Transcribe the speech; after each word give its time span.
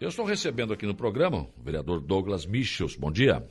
Eu 0.00 0.10
estou 0.10 0.24
recebendo 0.24 0.72
aqui 0.72 0.86
no 0.86 0.94
programa 0.94 1.48
o 1.58 1.62
vereador 1.62 2.00
Douglas 2.00 2.46
Michels. 2.46 2.94
Bom 2.94 3.10
dia. 3.10 3.44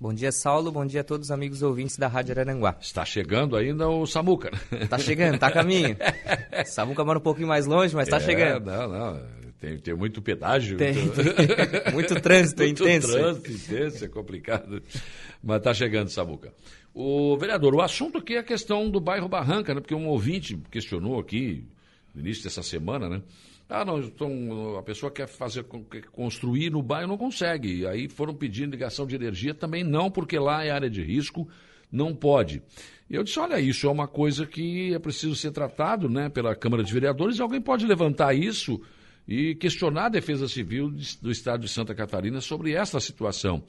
Bom 0.00 0.12
dia, 0.12 0.32
Saulo. 0.32 0.72
Bom 0.72 0.84
dia 0.84 1.02
a 1.02 1.04
todos 1.04 1.28
os 1.28 1.30
amigos 1.30 1.62
ouvintes 1.62 1.96
da 1.96 2.08
Rádio 2.08 2.32
Araranguá. 2.32 2.76
Está 2.80 3.04
chegando 3.04 3.56
ainda 3.56 3.88
o 3.88 4.04
Samuca. 4.04 4.50
Está 4.72 4.98
chegando, 4.98 5.36
está 5.36 5.46
a 5.46 5.52
caminho. 5.52 5.96
Samuca 6.66 7.04
mora 7.04 7.20
um 7.20 7.22
pouquinho 7.22 7.46
mais 7.46 7.66
longe, 7.66 7.94
mas 7.94 8.08
está 8.08 8.16
é, 8.16 8.20
chegando. 8.20 8.66
Não, 8.66 8.88
não. 8.88 9.22
Tem, 9.60 9.78
tem 9.78 9.94
muito 9.94 10.20
pedágio. 10.20 10.76
Tem, 10.76 10.94
tem. 10.94 11.04
muito 11.94 12.20
trânsito 12.20 12.64
muito 12.64 12.82
intenso. 12.82 13.08
Muito 13.12 13.22
trânsito 13.22 13.52
intenso, 13.52 14.04
é 14.04 14.08
complicado. 14.08 14.82
Mas 15.40 15.58
está 15.58 15.72
chegando, 15.72 16.08
Samuca. 16.08 16.52
O 16.92 17.36
vereador, 17.36 17.72
o 17.72 17.80
assunto 17.80 18.18
aqui 18.18 18.34
é 18.34 18.40
a 18.40 18.44
questão 18.44 18.90
do 18.90 19.00
bairro 19.00 19.28
Barranca, 19.28 19.72
né? 19.72 19.80
Porque 19.80 19.94
um 19.94 20.08
ouvinte 20.08 20.60
questionou 20.72 21.20
aqui 21.20 21.64
no 22.12 22.20
início 22.20 22.42
dessa 22.42 22.64
semana, 22.64 23.08
né? 23.08 23.22
Ah, 23.68 23.84
não, 23.84 23.98
então 23.98 24.76
a 24.76 24.82
pessoa 24.82 25.10
quer 25.10 25.26
fazer, 25.26 25.64
construir 26.12 26.70
no 26.70 26.82
bairro, 26.82 27.08
não 27.08 27.16
consegue. 27.16 27.86
Aí 27.86 28.08
foram 28.08 28.34
pedindo 28.34 28.72
ligação 28.72 29.06
de 29.06 29.14
energia, 29.14 29.54
também 29.54 29.82
não, 29.82 30.10
porque 30.10 30.38
lá 30.38 30.64
é 30.64 30.70
área 30.70 30.90
de 30.90 31.02
risco, 31.02 31.48
não 31.90 32.14
pode. 32.14 32.62
E 33.08 33.14
eu 33.14 33.22
disse, 33.22 33.38
olha, 33.38 33.58
isso 33.60 33.86
é 33.86 33.90
uma 33.90 34.06
coisa 34.06 34.46
que 34.46 34.92
é 34.92 34.98
preciso 34.98 35.34
ser 35.34 35.50
tratado 35.50 36.08
né, 36.08 36.28
pela 36.28 36.54
Câmara 36.54 36.82
de 36.82 36.92
Vereadores, 36.92 37.40
alguém 37.40 37.60
pode 37.60 37.86
levantar 37.86 38.34
isso 38.34 38.80
e 39.26 39.54
questionar 39.54 40.06
a 40.06 40.10
Defesa 40.10 40.46
Civil 40.46 40.90
do 41.22 41.30
Estado 41.30 41.62
de 41.62 41.68
Santa 41.68 41.94
Catarina 41.94 42.40
sobre 42.40 42.72
essa 42.72 43.00
situação. 43.00 43.62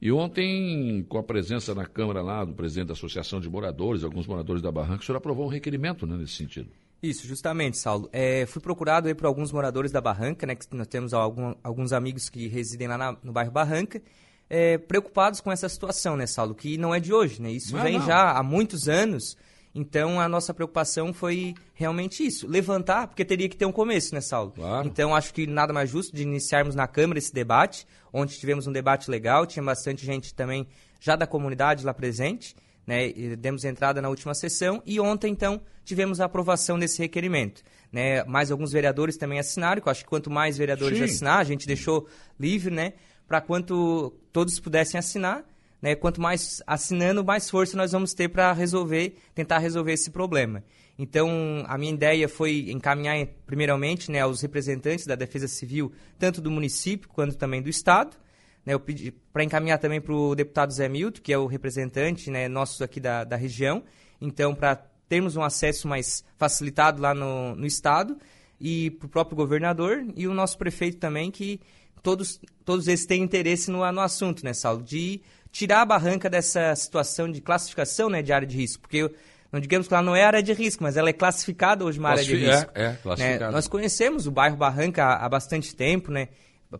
E 0.00 0.10
ontem, 0.10 1.04
com 1.08 1.18
a 1.18 1.22
presença 1.22 1.74
na 1.74 1.86
Câmara 1.86 2.22
lá 2.22 2.44
do 2.44 2.54
presidente 2.54 2.88
da 2.88 2.94
Associação 2.94 3.38
de 3.40 3.48
Moradores, 3.48 4.02
alguns 4.02 4.26
moradores 4.26 4.62
da 4.62 4.72
Barranca, 4.72 5.02
o 5.02 5.04
senhor 5.04 5.18
aprovou 5.18 5.46
um 5.46 5.50
requerimento 5.50 6.06
né, 6.06 6.16
nesse 6.16 6.32
sentido. 6.32 6.70
Isso, 7.02 7.26
justamente, 7.26 7.76
Saulo. 7.78 8.08
É, 8.12 8.46
fui 8.46 8.62
procurado 8.62 9.08
aí 9.08 9.14
por 9.14 9.26
alguns 9.26 9.50
moradores 9.50 9.90
da 9.90 10.00
Barranca, 10.00 10.46
né? 10.46 10.54
Que 10.54 10.66
nós 10.72 10.86
temos 10.86 11.12
algum, 11.12 11.52
alguns 11.62 11.92
amigos 11.92 12.28
que 12.28 12.46
residem 12.46 12.86
lá 12.86 12.96
na, 12.96 13.16
no 13.24 13.32
bairro 13.32 13.50
Barranca, 13.50 14.00
é, 14.48 14.78
preocupados 14.78 15.40
com 15.40 15.50
essa 15.50 15.68
situação, 15.68 16.16
né, 16.16 16.26
Saulo? 16.26 16.54
Que 16.54 16.78
não 16.78 16.94
é 16.94 17.00
de 17.00 17.12
hoje, 17.12 17.42
né? 17.42 17.50
Isso 17.50 17.74
não, 17.74 17.82
vem 17.82 17.98
não. 17.98 18.06
já 18.06 18.30
há 18.30 18.42
muitos 18.42 18.88
anos. 18.88 19.36
Então 19.74 20.20
a 20.20 20.28
nossa 20.28 20.52
preocupação 20.52 21.12
foi 21.12 21.54
realmente 21.74 22.24
isso, 22.24 22.46
levantar, 22.46 23.08
porque 23.08 23.24
teria 23.24 23.48
que 23.48 23.56
ter 23.56 23.64
um 23.64 23.72
começo, 23.72 24.14
né, 24.14 24.20
Saulo? 24.20 24.52
Claro. 24.52 24.86
Então 24.86 25.14
acho 25.16 25.32
que 25.32 25.46
nada 25.46 25.72
mais 25.72 25.88
justo 25.90 26.14
de 26.14 26.22
iniciarmos 26.22 26.74
na 26.74 26.86
Câmara 26.86 27.18
esse 27.18 27.32
debate, 27.32 27.86
onde 28.12 28.38
tivemos 28.38 28.66
um 28.66 28.72
debate 28.72 29.10
legal, 29.10 29.46
tinha 29.46 29.62
bastante 29.62 30.04
gente 30.04 30.34
também 30.34 30.68
já 31.00 31.16
da 31.16 31.26
comunidade 31.26 31.86
lá 31.86 31.94
presente 31.94 32.54
né, 32.86 33.12
demos 33.36 33.64
entrada 33.64 34.02
na 34.02 34.08
última 34.08 34.34
sessão 34.34 34.82
e 34.84 34.98
ontem, 35.00 35.30
então, 35.30 35.60
tivemos 35.84 36.20
a 36.20 36.24
aprovação 36.24 36.78
desse 36.78 37.00
requerimento. 37.00 37.62
Né? 37.92 38.24
Mais 38.24 38.50
alguns 38.50 38.72
vereadores 38.72 39.16
também 39.16 39.38
assinaram, 39.38 39.80
que 39.80 39.88
eu 39.88 39.90
acho 39.90 40.02
que 40.02 40.08
quanto 40.08 40.30
mais 40.30 40.56
vereadores 40.56 40.98
Sim. 40.98 41.04
assinar, 41.04 41.38
a 41.38 41.44
gente 41.44 41.66
deixou 41.66 42.06
livre, 42.38 42.74
né, 42.74 42.94
para 43.26 43.40
quanto 43.40 44.12
todos 44.32 44.58
pudessem 44.58 44.98
assinar, 44.98 45.44
né, 45.80 45.94
quanto 45.94 46.20
mais 46.20 46.62
assinando, 46.66 47.24
mais 47.24 47.50
força 47.50 47.76
nós 47.76 47.92
vamos 47.92 48.14
ter 48.14 48.28
para 48.28 48.52
resolver, 48.52 49.16
tentar 49.34 49.58
resolver 49.58 49.92
esse 49.92 50.10
problema. 50.10 50.62
Então, 50.98 51.64
a 51.66 51.76
minha 51.76 51.92
ideia 51.92 52.28
foi 52.28 52.70
encaminhar, 52.70 53.26
primeiramente, 53.46 54.10
né, 54.10 54.20
aos 54.20 54.42
representantes 54.42 55.06
da 55.06 55.14
Defesa 55.14 55.48
Civil, 55.48 55.92
tanto 56.18 56.40
do 56.40 56.50
município 56.50 57.08
quanto 57.08 57.36
também 57.36 57.62
do 57.62 57.68
Estado, 57.68 58.16
né, 58.64 58.74
eu 58.74 58.80
pedi 58.80 59.12
para 59.32 59.44
encaminhar 59.44 59.78
também 59.78 60.00
para 60.00 60.14
o 60.14 60.34
deputado 60.34 60.72
Zé 60.72 60.88
Milton, 60.88 61.20
que 61.22 61.32
é 61.32 61.38
o 61.38 61.46
representante 61.46 62.30
né, 62.30 62.48
nosso 62.48 62.82
aqui 62.84 63.00
da, 63.00 63.24
da 63.24 63.36
região. 63.36 63.82
Então, 64.20 64.54
para 64.54 64.76
termos 65.08 65.36
um 65.36 65.42
acesso 65.42 65.88
mais 65.88 66.24
facilitado 66.38 67.02
lá 67.02 67.12
no, 67.12 67.54
no 67.56 67.66
Estado 67.66 68.16
e 68.60 68.90
para 68.92 69.06
o 69.06 69.08
próprio 69.08 69.36
governador 69.36 70.04
e 70.16 70.26
o 70.26 70.34
nosso 70.34 70.56
prefeito 70.56 70.98
também, 70.98 71.30
que 71.30 71.60
todos, 72.02 72.40
todos 72.64 72.88
eles 72.88 73.04
têm 73.04 73.22
interesse 73.22 73.70
no, 73.70 73.90
no 73.90 74.00
assunto, 74.00 74.44
né, 74.44 74.54
Saulo? 74.54 74.82
De 74.82 75.20
tirar 75.50 75.82
a 75.82 75.84
barranca 75.84 76.30
dessa 76.30 76.74
situação 76.74 77.30
de 77.30 77.40
classificação 77.40 78.08
né, 78.08 78.22
de 78.22 78.32
área 78.32 78.46
de 78.46 78.56
risco. 78.56 78.80
Porque 78.80 79.10
não 79.52 79.60
digamos 79.60 79.86
que 79.86 79.92
ela 79.92 80.02
não 80.02 80.16
é 80.16 80.24
área 80.24 80.42
de 80.42 80.52
risco, 80.52 80.82
mas 80.82 80.96
ela 80.96 81.10
é 81.10 81.12
classificada 81.12 81.84
hoje 81.84 81.98
uma 81.98 82.08
área 82.08 82.24
de 82.24 82.34
risco. 82.34 82.70
É, 82.74 82.84
é 82.84 82.92
classificada. 82.94 83.46
Né? 83.46 83.52
Nós 83.52 83.68
conhecemos 83.68 84.26
o 84.26 84.30
bairro 84.30 84.56
Barranca 84.56 85.04
há, 85.04 85.26
há 85.26 85.28
bastante 85.28 85.76
tempo, 85.76 86.10
né? 86.10 86.28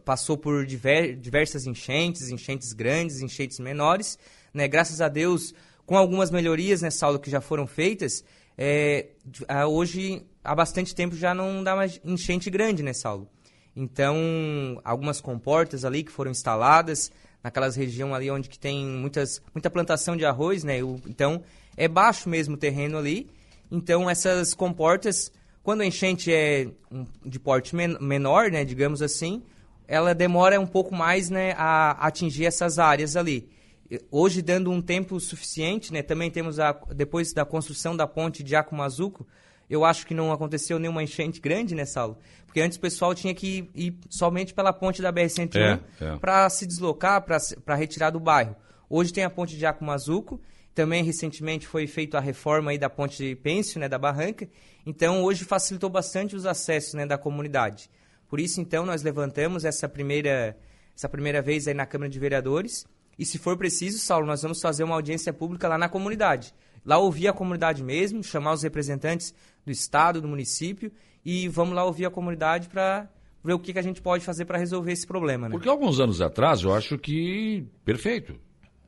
Passou 0.05 0.37
por 0.37 0.65
diver, 0.67 1.17
diversas 1.17 1.67
enchentes, 1.67 2.29
enchentes 2.31 2.73
grandes, 2.73 3.21
enchentes 3.21 3.59
menores. 3.59 4.19
Né? 4.53 4.69
Graças 4.69 5.01
a 5.01 5.09
Deus, 5.09 5.55
com 5.87 5.97
algumas 5.97 6.31
melhorias 6.31 6.83
nessa 6.83 7.07
aula 7.07 7.19
que 7.19 7.31
já 7.31 7.41
foram 7.41 7.67
feitas, 7.67 8.25
é, 8.57 9.09
hoje, 9.69 10.25
há 10.45 10.55
bastante 10.55 10.95
tempo, 10.95 11.17
já 11.17 11.35
não 11.35 11.65
dá 11.65 11.75
mais 11.75 12.01
enchente 12.05 12.51
grande 12.51 12.83
nessa 12.83 13.09
aula. 13.09 13.27
Então, 13.75 14.81
algumas 14.85 15.21
comportas 15.21 15.85
ali 15.85 16.03
que 16.03 16.13
foram 16.13 16.31
instaladas, 16.31 17.11
naquelas 17.43 17.75
regiões 17.75 18.13
ali 18.13 18.31
onde 18.31 18.49
que 18.49 18.59
tem 18.59 18.87
muitas, 18.87 19.43
muita 19.55 19.71
plantação 19.71 20.17
de 20.17 20.25
arroz, 20.25 20.63
né? 20.63 20.79
Então, 21.07 21.43
é 21.77 21.89
baixo 21.89 22.29
mesmo 22.29 22.55
o 22.55 22.59
terreno 22.59 22.99
ali. 22.99 23.29
Então, 23.71 24.09
essas 24.09 24.53
comportas, 24.53 25.33
quando 25.63 25.81
a 25.81 25.87
enchente 25.87 26.33
é 26.33 26.69
de 27.25 27.41
porte 27.41 27.75
menor, 27.75 28.51
né, 28.51 28.65
digamos 28.65 29.01
assim, 29.01 29.43
ela 29.93 30.15
demora 30.15 30.59
um 30.59 30.67
pouco 30.67 30.95
mais 30.95 31.29
né, 31.29 31.53
a 31.55 31.91
atingir 32.07 32.47
essas 32.47 32.79
áreas 32.79 33.15
ali. 33.15 33.51
Hoje, 34.11 34.41
dando 34.41 34.71
um 34.71 34.81
tempo 34.81 35.21
suficiente, 35.21 35.93
né, 35.93 36.01
também 36.01 36.31
temos, 36.31 36.59
a, 36.59 36.73
depois 36.97 37.35
da 37.35 37.45
construção 37.45 37.95
da 37.95 38.07
ponte 38.07 38.43
de 38.43 38.57
Acumazuco, 38.57 39.27
eu 39.69 39.85
acho 39.85 40.07
que 40.07 40.15
não 40.15 40.33
aconteceu 40.33 40.79
nenhuma 40.79 41.03
enchente 41.03 41.43
grande 41.43 41.75
nessa 41.75 42.01
aula. 42.01 42.17
Porque 42.47 42.63
antes 42.63 42.79
o 42.79 42.81
pessoal 42.81 43.15
tinha 43.15 43.35
que 43.35 43.69
ir 43.75 43.99
somente 44.09 44.55
pela 44.55 44.73
ponte 44.73 45.03
da 45.03 45.13
BR-101 45.13 45.57
é, 46.01 46.05
é. 46.07 46.17
para 46.17 46.49
se 46.49 46.67
deslocar, 46.67 47.23
para 47.23 47.75
retirar 47.75 48.09
do 48.09 48.19
bairro. 48.19 48.57
Hoje 48.89 49.13
tem 49.13 49.25
a 49.25 49.31
ponte 49.31 49.59
de 49.59 49.67
Acumazuco, 49.67 50.41
também 50.75 51.05
recentemente 51.05 51.67
foi 51.67 51.87
feita 51.87 52.17
a 52.17 52.21
reforma 52.21 52.71
aí 52.71 52.79
da 52.79 52.89
ponte 52.89 53.19
de 53.19 53.37
Pêncio, 53.37 53.79
né, 53.79 53.91
da 53.91 53.99
Barranca. 53.99 54.49
Então 54.87 55.23
hoje 55.23 55.45
facilitou 55.45 55.91
bastante 55.91 56.35
os 56.35 56.47
acessos 56.47 56.95
né, 56.95 57.05
da 57.05 57.19
comunidade. 57.19 57.91
Por 58.33 58.41
isso, 58.41 58.63
então, 58.63 58.87
nós 58.87 59.03
levantamos 59.03 59.63
essa 59.63 59.87
primeira, 59.87 60.57
essa 60.97 61.07
primeira 61.07 61.43
vez 61.43 61.69
aí 61.69 61.75
na 61.75 61.85
Câmara 61.85 62.09
de 62.09 62.19
Vereadores. 62.19 62.87
E 63.19 63.27
se 63.27 63.37
for 63.37 63.59
preciso, 63.59 63.99
Saulo, 63.99 64.27
nós 64.27 64.41
vamos 64.41 64.59
fazer 64.59 64.85
uma 64.85 64.95
audiência 64.95 65.35
pública 65.35 65.69
lá 65.69 65.77
na 65.77 65.87
comunidade. 65.87 66.55
Lá 66.83 66.97
ouvir 66.97 67.29
a 67.29 67.35
comunidade 67.35 67.85
mesmo, 67.85 68.25
chamar 68.25 68.55
os 68.55 68.63
representantes 68.63 69.35
do 69.67 69.71
Estado, 69.71 70.19
do 70.19 70.27
município, 70.27 70.91
e 71.23 71.47
vamos 71.47 71.75
lá 71.75 71.85
ouvir 71.85 72.07
a 72.07 72.11
comunidade 72.11 72.71
para 72.71 73.07
ver 73.45 73.53
o 73.53 73.59
que, 73.59 73.71
que 73.71 73.79
a 73.79 73.83
gente 73.83 74.01
pode 74.01 74.25
fazer 74.25 74.47
para 74.47 74.57
resolver 74.57 74.93
esse 74.93 75.07
problema. 75.07 75.49
Né? 75.49 75.53
Porque 75.53 75.69
alguns 75.69 76.01
anos 76.01 76.23
atrás 76.23 76.63
eu 76.63 76.73
acho 76.73 76.97
que 76.97 77.67
perfeito. 77.85 78.37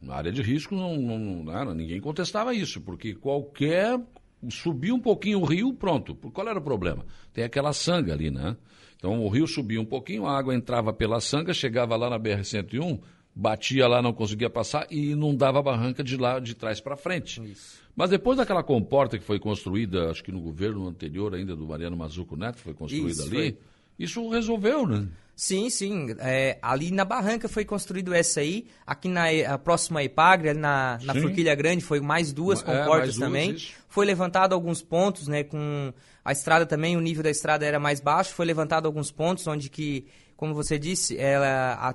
Na 0.01 0.15
área 0.15 0.33
de 0.33 0.41
risco 0.41 0.75
não, 0.75 0.97
não, 0.97 1.75
ninguém 1.75 2.01
contestava 2.01 2.55
isso, 2.55 2.81
porque 2.81 3.15
qualquer 3.15 4.01
subir 4.49 4.93
um 4.93 5.01
pouquinho 5.01 5.41
o 5.41 5.45
rio, 5.45 5.75
pronto. 5.75 6.15
Qual 6.15 6.49
era 6.49 6.59
o 6.59 6.63
problema? 6.63 7.05
Tem 7.31 7.45
aquela 7.45 7.75
sanga 7.75 8.15
ali, 8.15 8.31
né? 8.31 8.57
Então 8.97 9.23
o 9.23 9.29
rio 9.29 9.47
subia 9.47 9.81
um 9.81 9.85
pouquinho, 9.85 10.27
a 10.27 10.37
água 10.37 10.55
entrava 10.55 10.93
pela 10.93 11.21
sanga, 11.21 11.53
chegava 11.53 11.97
lá 11.97 12.09
na 12.09 12.19
BR-101, 12.19 13.01
batia 13.35 13.87
lá, 13.87 14.01
não 14.01 14.13
conseguia 14.13 14.49
passar 14.49 14.87
e 14.91 15.11
inundava 15.11 15.59
a 15.59 15.63
barranca 15.63 16.03
de 16.03 16.17
lá 16.17 16.39
de 16.39 16.55
trás 16.55 16.81
para 16.81 16.97
frente. 16.97 17.43
Isso. 17.45 17.83
Mas 17.97 18.11
depois 18.11 18.39
daquela 18.39 18.63
comporta 18.63 19.19
que 19.19 19.25
foi 19.25 19.39
construída, 19.39 20.11
acho 20.11 20.23
que 20.23 20.33
no 20.33 20.41
governo 20.41 20.89
anterior 20.89 21.35
ainda 21.35 21.55
do 21.55 21.67
Mariano 21.67 21.97
Mazuco 21.97 22.37
Neto, 22.37 22.59
foi 22.59 22.75
construída 22.75 23.11
isso, 23.11 23.23
ali, 23.23 23.53
foi. 23.53 23.59
isso 23.99 24.29
resolveu, 24.29 24.87
né? 24.87 25.09
Sim, 25.37 25.69
sim. 25.69 26.15
É, 26.21 26.59
ali 26.63 26.91
na 26.91 27.05
Barranca 27.05 27.49
foi 27.49 27.65
construído 27.65 28.15
essa 28.15 28.41
aí. 28.41 28.67
Aqui 28.87 29.09
na 29.09 29.59
próxima 29.59 30.03
Epagre, 30.03 30.55
na, 30.55 30.99
na 31.03 31.15
Forquilha 31.15 31.55
Grande, 31.55 31.85
foi 31.85 32.01
mais 32.01 32.33
duas 32.33 32.61
é, 32.61 32.65
comportas 32.65 33.17
é, 33.17 33.21
também. 33.21 33.51
Duas, 33.51 33.75
foi 33.89 34.07
levantado 34.07 34.55
alguns 34.55 34.81
pontos, 34.81 35.27
né? 35.27 35.43
Com 35.43 35.93
a 36.25 36.33
estrada 36.33 36.65
também, 36.65 36.97
o 36.97 37.01
nível 37.01 37.23
da 37.23 37.31
estrada 37.31 37.67
era 37.67 37.81
mais 37.81 38.01
baixo. 38.01 38.33
Foi 38.33 38.47
levantado 38.47 38.87
alguns 38.87 39.11
pontos 39.11 39.47
onde 39.47 39.69
que, 39.69 40.07
como 40.37 40.55
você 40.55 40.79
disse, 40.79 41.19
ela 41.19 41.75
a, 41.75 41.95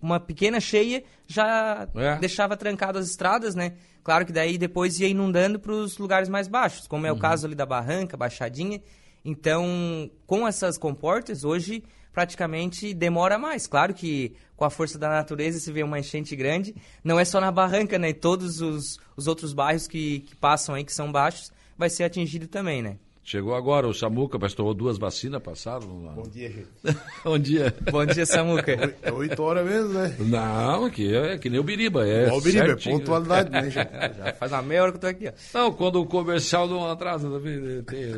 uma 0.00 0.20
pequena 0.20 0.60
cheia 0.60 1.02
já 1.26 1.88
é. 1.94 2.16
deixava 2.18 2.56
trancadas 2.56 3.04
as 3.04 3.10
estradas, 3.10 3.54
né? 3.54 3.74
Claro 4.02 4.24
que 4.24 4.32
daí 4.32 4.56
depois 4.56 4.98
ia 5.00 5.08
inundando 5.08 5.58
para 5.58 5.72
os 5.72 5.98
lugares 5.98 6.28
mais 6.28 6.48
baixos, 6.48 6.86
como 6.86 7.06
é 7.06 7.10
o 7.10 7.14
uhum. 7.14 7.20
caso 7.20 7.46
ali 7.46 7.54
da 7.54 7.66
Barranca, 7.66 8.16
Baixadinha. 8.16 8.80
Então, 9.24 10.10
com 10.26 10.46
essas 10.46 10.78
comportas, 10.78 11.44
hoje 11.44 11.82
praticamente 12.18 12.92
demora 12.92 13.38
mais. 13.38 13.68
Claro 13.68 13.94
que 13.94 14.34
com 14.56 14.64
a 14.64 14.70
força 14.70 14.98
da 14.98 15.08
natureza, 15.08 15.60
se 15.60 15.70
vê 15.70 15.84
uma 15.84 16.00
enchente 16.00 16.34
grande, 16.34 16.74
não 17.04 17.20
é 17.20 17.24
só 17.24 17.40
na 17.40 17.52
Barranca, 17.52 17.96
né? 17.96 18.12
Todos 18.12 18.60
os, 18.60 18.98
os 19.16 19.28
outros 19.28 19.52
bairros 19.52 19.86
que, 19.86 20.20
que 20.20 20.34
passam 20.34 20.74
aí, 20.74 20.82
que 20.82 20.92
são 20.92 21.12
baixos, 21.12 21.52
vai 21.76 21.88
ser 21.88 22.02
atingido 22.02 22.48
também, 22.48 22.82
né? 22.82 22.98
Chegou 23.28 23.54
agora 23.54 23.86
o 23.86 23.92
Samuca, 23.92 24.38
mas 24.40 24.54
tomou 24.54 24.72
duas 24.72 24.96
vacinas, 24.96 25.42
passaram? 25.42 25.86
Bom 25.86 26.22
dia, 26.22 26.48
gente. 26.48 26.66
Bom 27.22 27.38
dia. 27.38 27.74
Bom 27.92 28.06
dia, 28.06 28.24
Samuca. 28.24 28.96
É 29.02 29.12
oito 29.12 29.42
horas 29.42 29.66
mesmo, 29.68 29.90
né? 29.90 30.16
Não, 30.18 30.86
aqui 30.86 31.14
é 31.14 31.36
que 31.36 31.50
nem 31.50 31.60
o 31.60 31.62
Biriba. 31.62 32.08
É 32.08 32.32
o 32.32 32.40
Biriba, 32.40 32.64
é 32.64 32.68
certinho. 32.68 32.98
pontualidade, 32.98 33.50
né, 33.50 33.64
gente? 33.68 33.76
Já 34.16 34.32
faz 34.32 34.50
uma 34.50 34.62
meia 34.62 34.82
hora 34.82 34.92
que 34.92 34.96
eu 34.96 35.00
tô 35.02 35.06
aqui, 35.08 35.28
ó. 35.28 35.58
Não, 35.58 35.72
quando 35.74 36.00
o 36.00 36.06
comercial 36.06 36.66
não 36.66 36.90
atrasa 36.90 37.28
também. 37.28 37.82
Tem... 37.82 38.14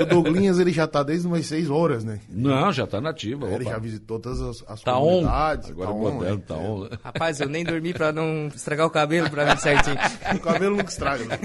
O 0.00 0.06
Douglinhas, 0.06 0.60
ele 0.60 0.70
já 0.70 0.86
tá 0.86 1.02
desde 1.02 1.26
umas 1.26 1.44
seis 1.44 1.68
horas, 1.68 2.04
né? 2.04 2.20
Não, 2.28 2.72
já 2.72 2.86
tá 2.86 3.00
nativa. 3.00 3.50
Ele 3.50 3.64
já 3.64 3.78
visitou 3.78 4.20
todas 4.20 4.40
as, 4.40 4.64
as 4.68 4.80
Tá 4.80 4.96
on. 4.96 5.06
comunidades. 5.22 5.70
Agora 5.70 5.88
tá 5.88 5.92
on, 5.92 5.98
moderno 6.12 6.36
né? 6.36 6.42
tá 6.46 6.54
on. 6.54 6.88
Rapaz, 7.02 7.40
eu 7.40 7.48
nem 7.48 7.64
dormi 7.64 7.92
pra 7.92 8.12
não 8.12 8.46
estragar 8.46 8.86
o 8.86 8.90
cabelo 8.90 9.28
pra 9.28 9.44
mim 9.44 9.56
certinho. 9.58 9.96
O 10.36 10.38
cabelo 10.38 10.76
nunca 10.76 10.90
estraga, 10.90 11.24
né? 11.24 11.38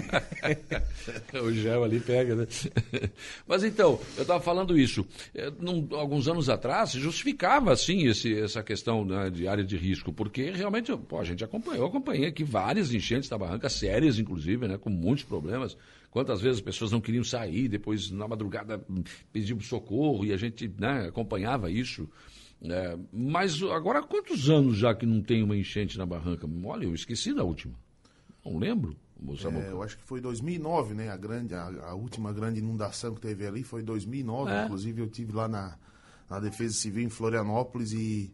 O 1.41 1.51
gel 1.51 1.83
ali 1.83 1.99
pega, 1.99 2.35
né? 2.35 2.45
Mas 3.47 3.63
então, 3.63 3.99
eu 4.17 4.21
estava 4.23 4.41
falando 4.43 4.77
isso. 4.77 5.05
Eh, 5.33 5.51
num- 5.59 5.87
alguns 5.91 6.27
anos 6.27 6.49
atrás, 6.49 6.91
justificava, 6.91 7.71
assim, 7.71 8.07
esse, 8.07 8.33
essa 8.37 8.61
questão 8.63 9.05
né, 9.05 9.29
de 9.29 9.47
área 9.47 9.63
de 9.63 9.77
risco, 9.77 10.11
porque 10.13 10.51
realmente, 10.51 10.95
pô, 10.95 11.19
a 11.19 11.23
gente 11.23 11.43
acompanhou, 11.43 11.87
acompanhei 11.87 12.27
aqui 12.27 12.43
várias 12.43 12.93
enchentes 12.93 13.29
da 13.29 13.37
barranca, 13.37 13.69
sérias, 13.69 14.19
inclusive, 14.19 14.67
né, 14.67 14.77
com 14.77 14.89
muitos 14.89 15.23
problemas. 15.23 15.77
Quantas 16.09 16.41
vezes 16.41 16.57
as 16.57 16.63
pessoas 16.63 16.91
não 16.91 16.99
queriam 16.99 17.23
sair, 17.23 17.67
depois, 17.69 18.11
na 18.11 18.27
madrugada, 18.27 18.83
pediam 19.31 19.59
socorro 19.61 20.25
e 20.25 20.33
a 20.33 20.37
gente 20.37 20.67
né, 20.77 21.07
acompanhava 21.07 21.71
isso. 21.71 22.09
Eh, 22.63 22.97
mas 23.13 23.61
agora, 23.63 23.99
há 23.99 24.03
quantos 24.03 24.49
anos 24.49 24.77
já 24.77 24.93
que 24.93 25.05
não 25.05 25.21
tem 25.21 25.41
uma 25.41 25.55
enchente 25.57 25.97
na 25.97 26.05
barranca? 26.05 26.47
Olha, 26.65 26.83
eu 26.85 26.93
esqueci 26.93 27.33
da 27.33 27.43
última. 27.43 27.73
Não 28.45 28.57
lembro, 28.57 28.95
É, 29.61 29.71
eu 29.71 29.83
acho 29.83 29.97
que 29.97 30.03
foi 30.03 30.19
2009, 30.19 30.95
né? 30.95 31.09
A, 31.09 31.17
grande, 31.17 31.53
a, 31.53 31.71
a 31.83 31.93
última 31.93 32.33
grande 32.33 32.59
inundação 32.59 33.13
que 33.13 33.21
teve 33.21 33.45
ali 33.45 33.63
foi 33.63 33.83
2009. 33.83 34.51
É. 34.51 34.65
Inclusive, 34.65 35.01
eu 35.01 35.07
tive 35.07 35.31
lá 35.31 35.47
na, 35.47 35.77
na 36.29 36.39
Defesa 36.39 36.73
Civil 36.73 37.03
em 37.03 37.09
Florianópolis 37.09 37.91
e, 37.91 38.33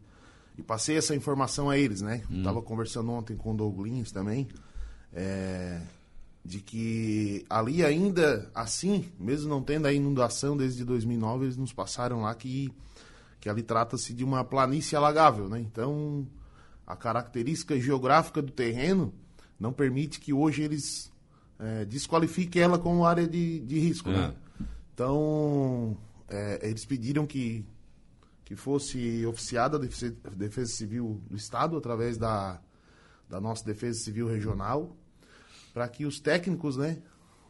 e 0.58 0.64
passei 0.64 0.98
essa 0.98 1.14
informação 1.14 1.70
a 1.70 1.78
eles, 1.78 2.02
né? 2.02 2.24
Hum. 2.32 2.42
Tava 2.42 2.62
conversando 2.62 3.12
ontem 3.12 3.36
com 3.36 3.54
o 3.54 3.58
Douglinhas 3.58 4.12
também, 4.12 4.48
é, 5.14 5.82
de 6.44 6.62
que 6.62 7.46
ali 7.50 7.84
ainda 7.84 8.50
assim, 8.56 9.12
mesmo 9.20 9.50
não 9.50 9.62
tendo 9.62 9.88
a 9.88 9.94
inundação 9.94 10.56
desde 10.56 10.86
2009, 10.86 11.46
eles 11.46 11.58
nos 11.58 11.74
passaram 11.74 12.22
lá 12.22 12.34
que, 12.34 12.72
que 13.42 13.50
ali 13.50 13.62
trata-se 13.62 14.14
de 14.14 14.24
uma 14.24 14.46
planície 14.46 14.96
alagável, 14.96 15.50
né? 15.50 15.60
Então, 15.60 16.26
a 16.86 16.96
característica 16.96 17.78
geográfica 17.78 18.42
do 18.42 18.52
terreno 18.54 19.14
não 19.60 19.74
permite 19.74 20.20
que 20.20 20.32
hoje 20.34 20.62
eles 20.64 21.12
é, 21.60 21.86
desqualifiquem 21.86 22.62
ela 22.62 22.78
como 22.78 23.06
área 23.06 23.28
de, 23.28 23.60
de 23.62 23.80
risco. 23.80 24.10
Né? 24.10 24.34
Então, 24.94 25.98
é, 26.28 26.60
eles 26.70 26.86
pediram 26.86 27.26
que, 27.26 27.66
que 28.46 28.56
fosse 28.56 29.26
oficiada 29.26 29.78
a 29.78 29.80
Defesa, 29.80 30.16
a 30.24 30.30
Defesa 30.30 30.72
Civil 30.72 31.22
do 31.30 31.36
Estado 31.36 31.78
através 31.78 32.18
da, 32.18 32.60
da 33.30 33.40
nossa 33.40 33.64
Defesa 33.66 34.00
Civil 34.00 34.28
Regional 34.28 34.96
para 35.74 35.88
que 35.88 36.06
os 36.06 36.20
técnicos 36.20 36.76
né, 36.78 36.98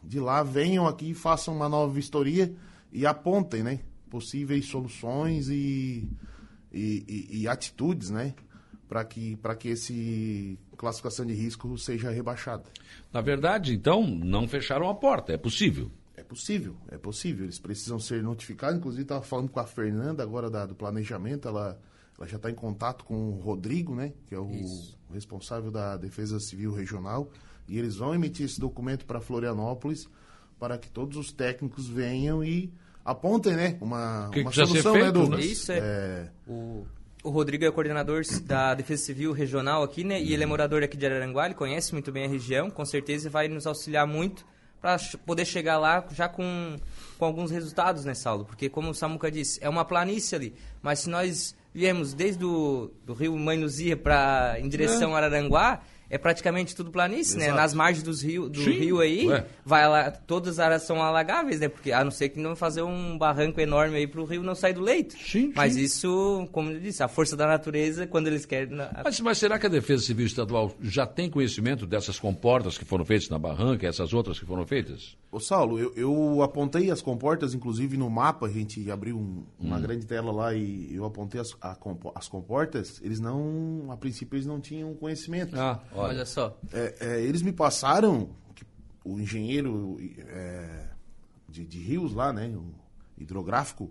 de 0.04 0.20
lá 0.20 0.44
venham 0.44 0.86
aqui 0.88 1.12
e 1.12 1.14
façam 1.14 1.56
uma 1.56 1.70
nova 1.70 1.94
vistoria 1.94 2.54
e 2.92 3.06
apontem 3.06 3.64
né, 3.64 3.80
possíveis 4.10 4.66
soluções 4.68 5.48
e, 5.50 6.08
e, 6.74 7.06
e- 7.32 7.42
e 7.42 7.48
atitudes 7.48 8.10
né, 8.10 8.34
para 8.88 9.04
que, 9.06 9.36
pra 9.38 9.56
que 9.56 9.70
esse 9.70 10.58
classificação 10.78 11.26
de 11.26 11.34
risco 11.34 11.78
seja 11.78 12.10
rebaixada. 12.10 12.64
Na 13.12 13.22
verdade, 13.22 13.74
então, 13.74 14.06
não 14.08 14.48
fecharam 14.48 14.90
a 14.90 14.96
porta, 14.96 15.34
é 15.34 15.38
possível. 15.38 15.92
É 16.16 16.24
possível, 16.24 16.76
é 16.90 16.98
possível. 16.98 17.46
Eles 17.46 17.60
precisam 17.60 18.00
ser 18.00 18.24
notificados. 18.24 18.78
Inclusive, 18.78 19.04
estava 19.04 19.22
falando 19.22 19.50
com 19.50 19.60
a 19.60 19.66
Fernanda 19.66 20.24
agora 20.24 20.50
da- 20.50 20.66
do 20.66 20.74
planejamento. 20.76 21.48
Ela, 21.48 21.80
ela 22.18 22.28
já 22.28 22.38
está 22.38 22.50
em 22.50 22.56
contato 22.56 23.04
com 23.06 23.30
o 23.30 23.40
Rodrigo, 23.40 23.94
né? 23.94 24.14
Que 24.28 24.34
é 24.34 24.40
o 24.40 24.50
responsável 25.14 25.70
da 25.70 25.96
Defesa 25.96 26.40
Civil 26.40 26.74
Regional. 26.74 27.30
E 27.68 27.78
eles 27.78 27.98
vão 27.98 28.16
emitir 28.16 28.46
esse 28.46 28.60
documento 28.60 29.06
para 29.06 29.20
Florianópolis 29.22 30.10
para 30.60 30.78
que 30.78 30.90
todos 30.90 31.18
os 31.18 31.32
técnicos 31.32 31.88
venham 31.88 32.44
e 32.44 32.72
apontem, 33.06 33.56
né? 33.56 33.78
Uma, 33.80 34.28
O 34.28 34.32
que 34.32 34.40
uma 34.42 34.50
que 34.52 34.56
precisa 34.58 34.76
ser 34.76 34.82
solução, 34.82 34.94
né, 34.94 35.00
feito, 35.02 35.14
Douglas? 35.14 35.40
né? 35.40 35.46
Isso 35.46 35.72
é. 35.72 35.78
É, 35.78 36.32
O, 36.48 36.88
o 37.28 37.30
Rodrigo 37.30 37.66
é 37.66 37.72
coordenador 37.72 38.24
da 38.44 38.74
Defesa 38.74 39.04
Civil 39.04 39.34
Regional 39.34 39.84
aqui, 39.84 40.02
né? 40.02 40.22
E 40.22 40.34
ele 40.34 40.44
é 40.44 40.46
morador 40.46 40.82
aqui 40.82 40.96
de 40.96 41.06
Araranguá, 41.06 41.46
ele 41.46 41.56
conhece 41.56 41.92
muito 41.92 42.10
bem 42.10 42.24
a 42.24 42.28
região, 42.30 42.70
com 42.70 42.86
certeza 42.86 43.30
vai 43.30 43.50
nos 43.50 43.68
auxiliar 43.68 44.08
muito 44.08 44.46
para 44.80 44.96
poder 45.26 45.44
chegar 45.44 45.78
lá 45.78 46.06
já 46.12 46.30
com, 46.30 46.78
com 47.20 47.26
alguns 47.26 47.52
resultados, 47.52 48.06
né, 48.06 48.14
Saulo? 48.14 48.46
Porque, 48.46 48.70
como 48.70 48.92
o 48.92 48.94
Samuca 48.94 49.30
disse, 49.30 49.60
é 49.62 49.68
uma 49.68 49.84
planície 49.84 50.38
ali, 50.38 50.56
mas 50.82 51.00
se 51.00 51.10
nós 51.10 51.54
viemos 51.74 52.14
desde 52.14 52.46
o 52.46 52.92
do 53.06 53.14
rio 53.14 53.36
Mãe 53.36 53.60
Luzia 53.60 53.98
para 53.98 54.56
em 54.58 54.70
direção 54.70 55.14
a 55.14 55.18
Araranguá, 55.18 55.82
é 56.10 56.18
praticamente 56.18 56.76
tudo 56.76 56.90
planície, 56.92 57.38
né? 57.38 57.46
Exato. 57.46 57.58
Nas 57.60 57.74
margens 57.74 58.04
dos 58.04 58.22
rio, 58.22 58.50
do 58.50 58.62
Sim, 58.62 58.72
rio 58.72 59.00
aí, 59.00 59.28
ué. 59.28 59.46
vai 59.66 59.88
lá, 59.88 60.10
todas 60.12 60.54
as 60.54 60.60
áreas 60.60 60.84
são 60.84 61.02
alagáveis, 61.02 61.60
né? 61.60 61.68
Porque 61.68 61.92
a 61.92 62.04
não 62.04 62.12
ser 62.12 62.30
que 62.30 62.40
não 62.40 62.56
fazer 62.56 62.82
um 62.82 63.18
barranco 63.18 63.60
enorme 63.60 63.98
aí 63.98 64.08
para 64.08 64.22
o 64.22 64.26
rio 64.26 64.42
não 64.44 64.56
sair 64.56 64.74
do 64.74 64.82
leito. 64.82 65.16
Sim, 65.18 65.52
Mas 65.56 65.74
sim. 65.74 65.82
isso, 65.82 66.48
como 66.52 66.72
eu 66.72 66.80
disse, 66.80 67.04
a 67.04 67.08
força 67.08 67.36
da 67.36 67.46
natureza, 67.48 68.08
quando 68.08 68.28
eles 68.28 68.46
querem. 68.46 68.74
na- 68.76 68.90
Mas, 69.04 69.20
mas 69.20 69.38
será 69.38 69.60
que 69.60 69.66
a 69.66 69.70
Defesa 69.70 70.04
Civil 70.04 70.26
Estadual 70.26 70.74
já 70.82 71.06
tem 71.06 71.30
conhecimento 71.30 71.86
dessas 71.86 72.18
comportas 72.20 72.78
que 72.78 72.86
foram 72.86 73.04
feitas 73.06 73.30
na 73.30 73.38
barranca 73.38 73.86
e 73.86 73.90
essas 73.90 74.14
outras 74.14 74.40
que 74.40 74.46
foram 74.46 74.66
feitas? 74.66 75.18
Ô 75.32 75.40
Saulo, 75.40 75.78
eu, 75.78 75.94
eu 75.96 76.42
apontei 76.42 76.90
as 76.90 77.02
comportas, 77.02 77.54
inclusive 77.54 77.98
no 77.98 78.10
mapa, 78.10 78.46
a 78.46 78.50
gente 78.50 78.90
abriu 78.90 79.18
um- 79.18 79.44
uma 79.60 79.80
grande 79.80 80.06
tela 80.06 80.32
lá 80.32 80.54
e 80.54 80.90
eu 80.96 81.04
apontei 81.06 81.40
as, 81.42 81.56
a 81.62 81.76
as 82.16 82.28
comportas, 82.28 83.02
eles 83.04 83.20
não, 83.20 83.88
a 83.92 83.98
princípio 83.98 84.36
eles 84.36 84.46
não 84.46 84.60
tinham 84.60 84.94
conhecimento. 84.96 85.56
Ah, 85.60 85.80
Olha 86.02 86.26
só. 86.26 86.58
É, 86.74 86.96
é, 87.00 87.22
eles 87.22 87.42
me 87.42 87.52
passaram, 87.52 88.30
que 88.56 88.64
o 89.04 89.20
engenheiro 89.20 89.98
é, 90.28 90.86
de, 91.50 91.66
de 91.66 91.80
rios 91.80 92.14
lá, 92.14 92.32
né, 92.32 92.48
o 92.48 92.74
hidrográfico, 93.18 93.90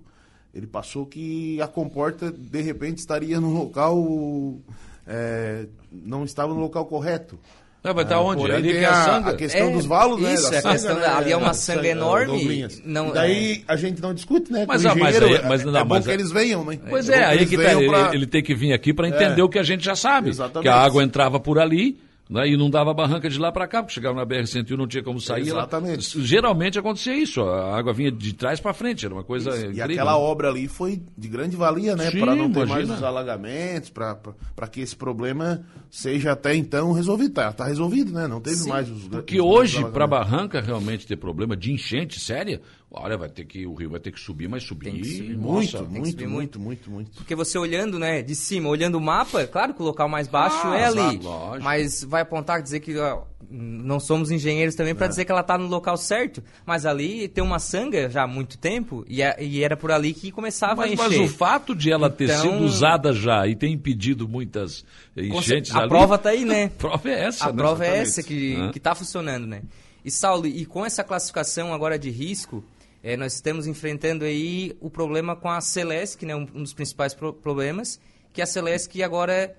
ele 0.55 0.67
passou 0.67 1.05
que 1.05 1.61
a 1.61 1.69
comporta, 1.69 2.32
de 2.32 2.62
repente, 2.62 2.99
estaria 2.99 3.38
no 3.41 3.53
local, 3.53 4.58
é, 5.06 5.67
não 5.91 6.25
estava 6.25 6.55
no 6.55 6.61
local 6.61 6.87
correto. 6.87 7.38
Não, 7.87 7.94
vai 7.94 8.05
estar 8.05 8.21
onde? 8.21 8.41
Porém, 8.41 8.56
Ali 8.56 8.69
tem 8.71 8.79
que 8.81 8.85
é 8.85 8.88
a 8.88 9.17
a, 9.17 9.35
questão 9.35 9.69
É, 9.69 9.71
dos 9.73 9.87
valos, 9.87 10.21
né? 10.21 10.35
isso, 10.35 10.47
a 10.49 10.61
sanga, 10.61 10.73
questão 10.73 10.94
né, 10.99 11.06
ali 11.06 11.33
é 11.33 11.37
uma 11.37 11.55
sanga 11.55 11.87
enorme, 11.88 12.69
não- 12.85 13.12
Daí 13.12 13.62
a 13.69 13.77
gente 13.77 14.03
não 14.03 14.12
discute, 14.12 14.53
né? 14.53 14.65
Mas, 14.67 14.85
ah, 14.85 14.94
mas 14.94 15.23
aí- 15.23 15.41
mas 15.49 15.61
é, 15.62 15.65
não, 15.65 15.77
é 15.79 15.85
bom 15.85 15.94
mas 15.94 16.05
que 16.05 16.11
é- 16.11 16.15
eles 16.15 16.33
venham, 16.33 16.65
né? 16.65 16.79
Pois 16.91 17.06
bom 17.06 17.12
é, 17.15 17.25
aí 17.25 17.47
que 17.47 17.56
tá, 17.56 17.62
venham 17.62 17.81
ele, 17.83 17.88
pra- 17.91 18.11
ele 18.15 18.27
tem 18.27 18.43
que 18.43 18.55
vir 18.55 18.73
aqui 18.73 18.93
para 18.93 19.09
entender 19.09 19.41
É. 19.41 19.44
o 19.44 19.49
que 19.49 19.59
a 19.59 19.62
gente 19.62 19.85
já 19.85 19.94
sabe. 19.94 20.31
Exatamente. 20.31 20.62
Que 20.62 20.69
a 20.69 20.75
água 20.77 21.03
entrava 21.05 21.38
por 21.38 21.59
ali 21.59 21.97
né, 22.28 22.49
e 22.49 22.56
não 22.56 22.69
dava 22.69 22.93
barranca 22.93 23.28
de 23.31 23.38
lá 23.38 23.52
para 23.52 23.67
cá, 23.69 23.82
porque 23.82 23.94
chegava 23.94 24.17
na 24.17 24.26
BR-101 24.26 24.76
não 24.76 24.87
tinha 24.87 25.02
como 25.02 25.20
sair. 25.20 25.49
ela- 25.49 25.61
Exatamente. 25.61 26.20
geralmente 26.25 26.78
acontecia 26.78 27.14
isso, 27.17 27.40
a 27.43 27.76
água 27.78 27.93
vinha 27.93 28.11
de 28.11 28.32
trás 28.34 28.58
para 28.61 28.73
frente, 28.75 29.05
era 29.06 29.14
uma 29.14 29.23
coisa 29.25 29.50
E 29.50 29.61
incrível. 29.70 29.84
aquela 29.84 30.19
obra 30.19 30.49
ali 30.49 30.67
foi 30.69 31.00
de 31.17 31.28
grande 31.28 31.56
valia, 31.56 31.94
né? 31.94 32.11
Para 32.11 32.34
não 32.34 32.50
ter 32.50 32.58
mais 32.67 32.70
imagina. 32.70 32.94
os 32.94 33.02
alagamentos, 33.02 33.90
para 33.90 34.67
que 34.70 34.81
esse 34.81 34.96
problema 34.96 35.65
seja 35.91 36.32
até 36.32 36.55
então 36.55 36.93
resolvido. 36.93 37.34
Tá, 37.34 37.53
tá 37.53 37.67
resolvido, 37.67 38.12
né? 38.12 38.27
Não 38.27 38.41
teve 38.41 38.56
Sim, 38.56 38.69
mais 38.70 38.91
os 38.91 39.06
Porque 39.08 39.41
os 39.41 39.46
hoje, 39.46 39.84
para 39.91 40.06
barranca 40.06 40.60
realmente 40.60 41.06
ter 41.06 41.17
problema 41.17 41.56
de 41.56 41.72
enchente 41.72 42.19
séria, 42.19 42.60
olha, 42.90 43.16
vai 43.19 43.28
ter 43.28 43.44
que, 43.44 43.66
o 43.66 43.74
rio 43.74 43.90
vai 43.90 44.00
ter 44.00 44.10
que 44.12 44.20
subir, 44.20 44.48
mas 44.48 44.62
subir. 44.62 44.90
Subir 45.05 45.36
nossa, 45.36 45.48
Muito, 45.48 45.70
que 45.70 45.84
muito, 45.98 46.10
subir 46.12 46.26
muito, 46.28 46.60
muito, 46.60 46.90
muito. 46.90 47.10
Porque 47.16 47.34
você 47.34 47.58
olhando, 47.58 47.98
né, 47.98 48.22
de 48.22 48.34
cima, 48.34 48.69
olhando 48.69 48.96
o 48.96 49.00
mapa, 49.00 49.46
claro 49.46 49.74
que 49.74 49.82
o 49.82 49.84
local 49.84 50.08
mais 50.08 50.26
baixo 50.28 50.56
Ah, 50.64 50.78
é 50.78 50.84
ali. 50.86 51.19
lógico. 51.19 51.64
Mas 51.64 52.02
vai 52.05 52.22
apontar, 52.22 52.62
dizer 52.62 52.81
que 52.81 52.96
ó, 52.96 53.22
não 53.50 54.00
somos 54.00 54.31
engenheiros 54.31 54.74
também 54.74 54.93
É. 54.93 54.94
para 54.94 55.06
dizer 55.08 55.24
que 55.24 55.31
ela 55.32 55.43
tá 55.43 55.58
no 55.58 55.66
local 55.69 55.96
certo. 55.96 56.43
Mas 56.64 56.86
ali 56.86 57.28
tem 57.28 57.44
uma 57.44 57.58
sanga 57.58 58.08
já 58.08 58.22
há 58.22 58.26
muito 58.26 58.56
tempo 58.58 59.05
e, 59.08 59.22
a- 59.22 59.36
e 59.40 59.62
era 59.62 59.76
por 59.76 59.90
ali 59.93 60.14
que 60.14 60.31
começava 60.32 60.76
Mas, 60.76 60.93
a 60.93 60.96
mas 61.02 61.12
encher. 61.12 61.24
o 61.24 61.28
fato 61.28 61.74
de 61.74 61.93
ela 61.93 62.08
ter 62.08 62.24
Então- 62.31 62.43
sido 62.43 62.64
usada 62.64 63.12
já 63.12 63.46
e 63.46 63.55
ter 63.55 63.69
impedido 63.69 64.26
muitas 64.26 64.84
enchentes 65.16 65.74
a 65.74 65.81
ali... 65.81 65.88
prova 65.88 66.16
tá 66.19 66.31
aí, 66.31 66.44
né? 66.44 66.64
A 66.76 66.78
prova 66.78 67.08
é 67.10 67.24
essa, 67.24 67.44
A 67.44 67.52
né? 67.52 67.58
prova 67.58 67.84
é 67.84 67.88
Exatamente. 68.02 68.08
essa 68.08 68.22
que, 68.22 68.72
que 68.72 68.81
tá 68.81 68.94
funcionando, 68.94 69.46
né? 69.46 69.62
E 70.05 70.10
Saulo, 70.10 70.46
e 70.46 70.64
com 70.64 70.84
essa 70.86 71.02
classificação 71.02 71.74
agora 71.74 71.98
de 71.98 72.10
risco, 72.10 72.62
eh, 73.06 73.17
nós 73.17 73.34
estamos 73.34 73.69
enfrentando 73.69 74.25
aí 74.25 74.77
o 74.81 74.91
problema 74.91 75.36
com 75.36 75.48
a 75.48 75.60
Celesc, 75.60 76.27
né? 76.27 76.34
Um, 76.34 76.44
um 76.53 76.63
dos 76.65 76.75
principais 76.75 77.15
pro- 77.15 77.32
problemas, 77.32 78.01
que 78.32 78.43
a 78.43 78.46
Celesc 78.46 79.01
agora, 79.01 79.56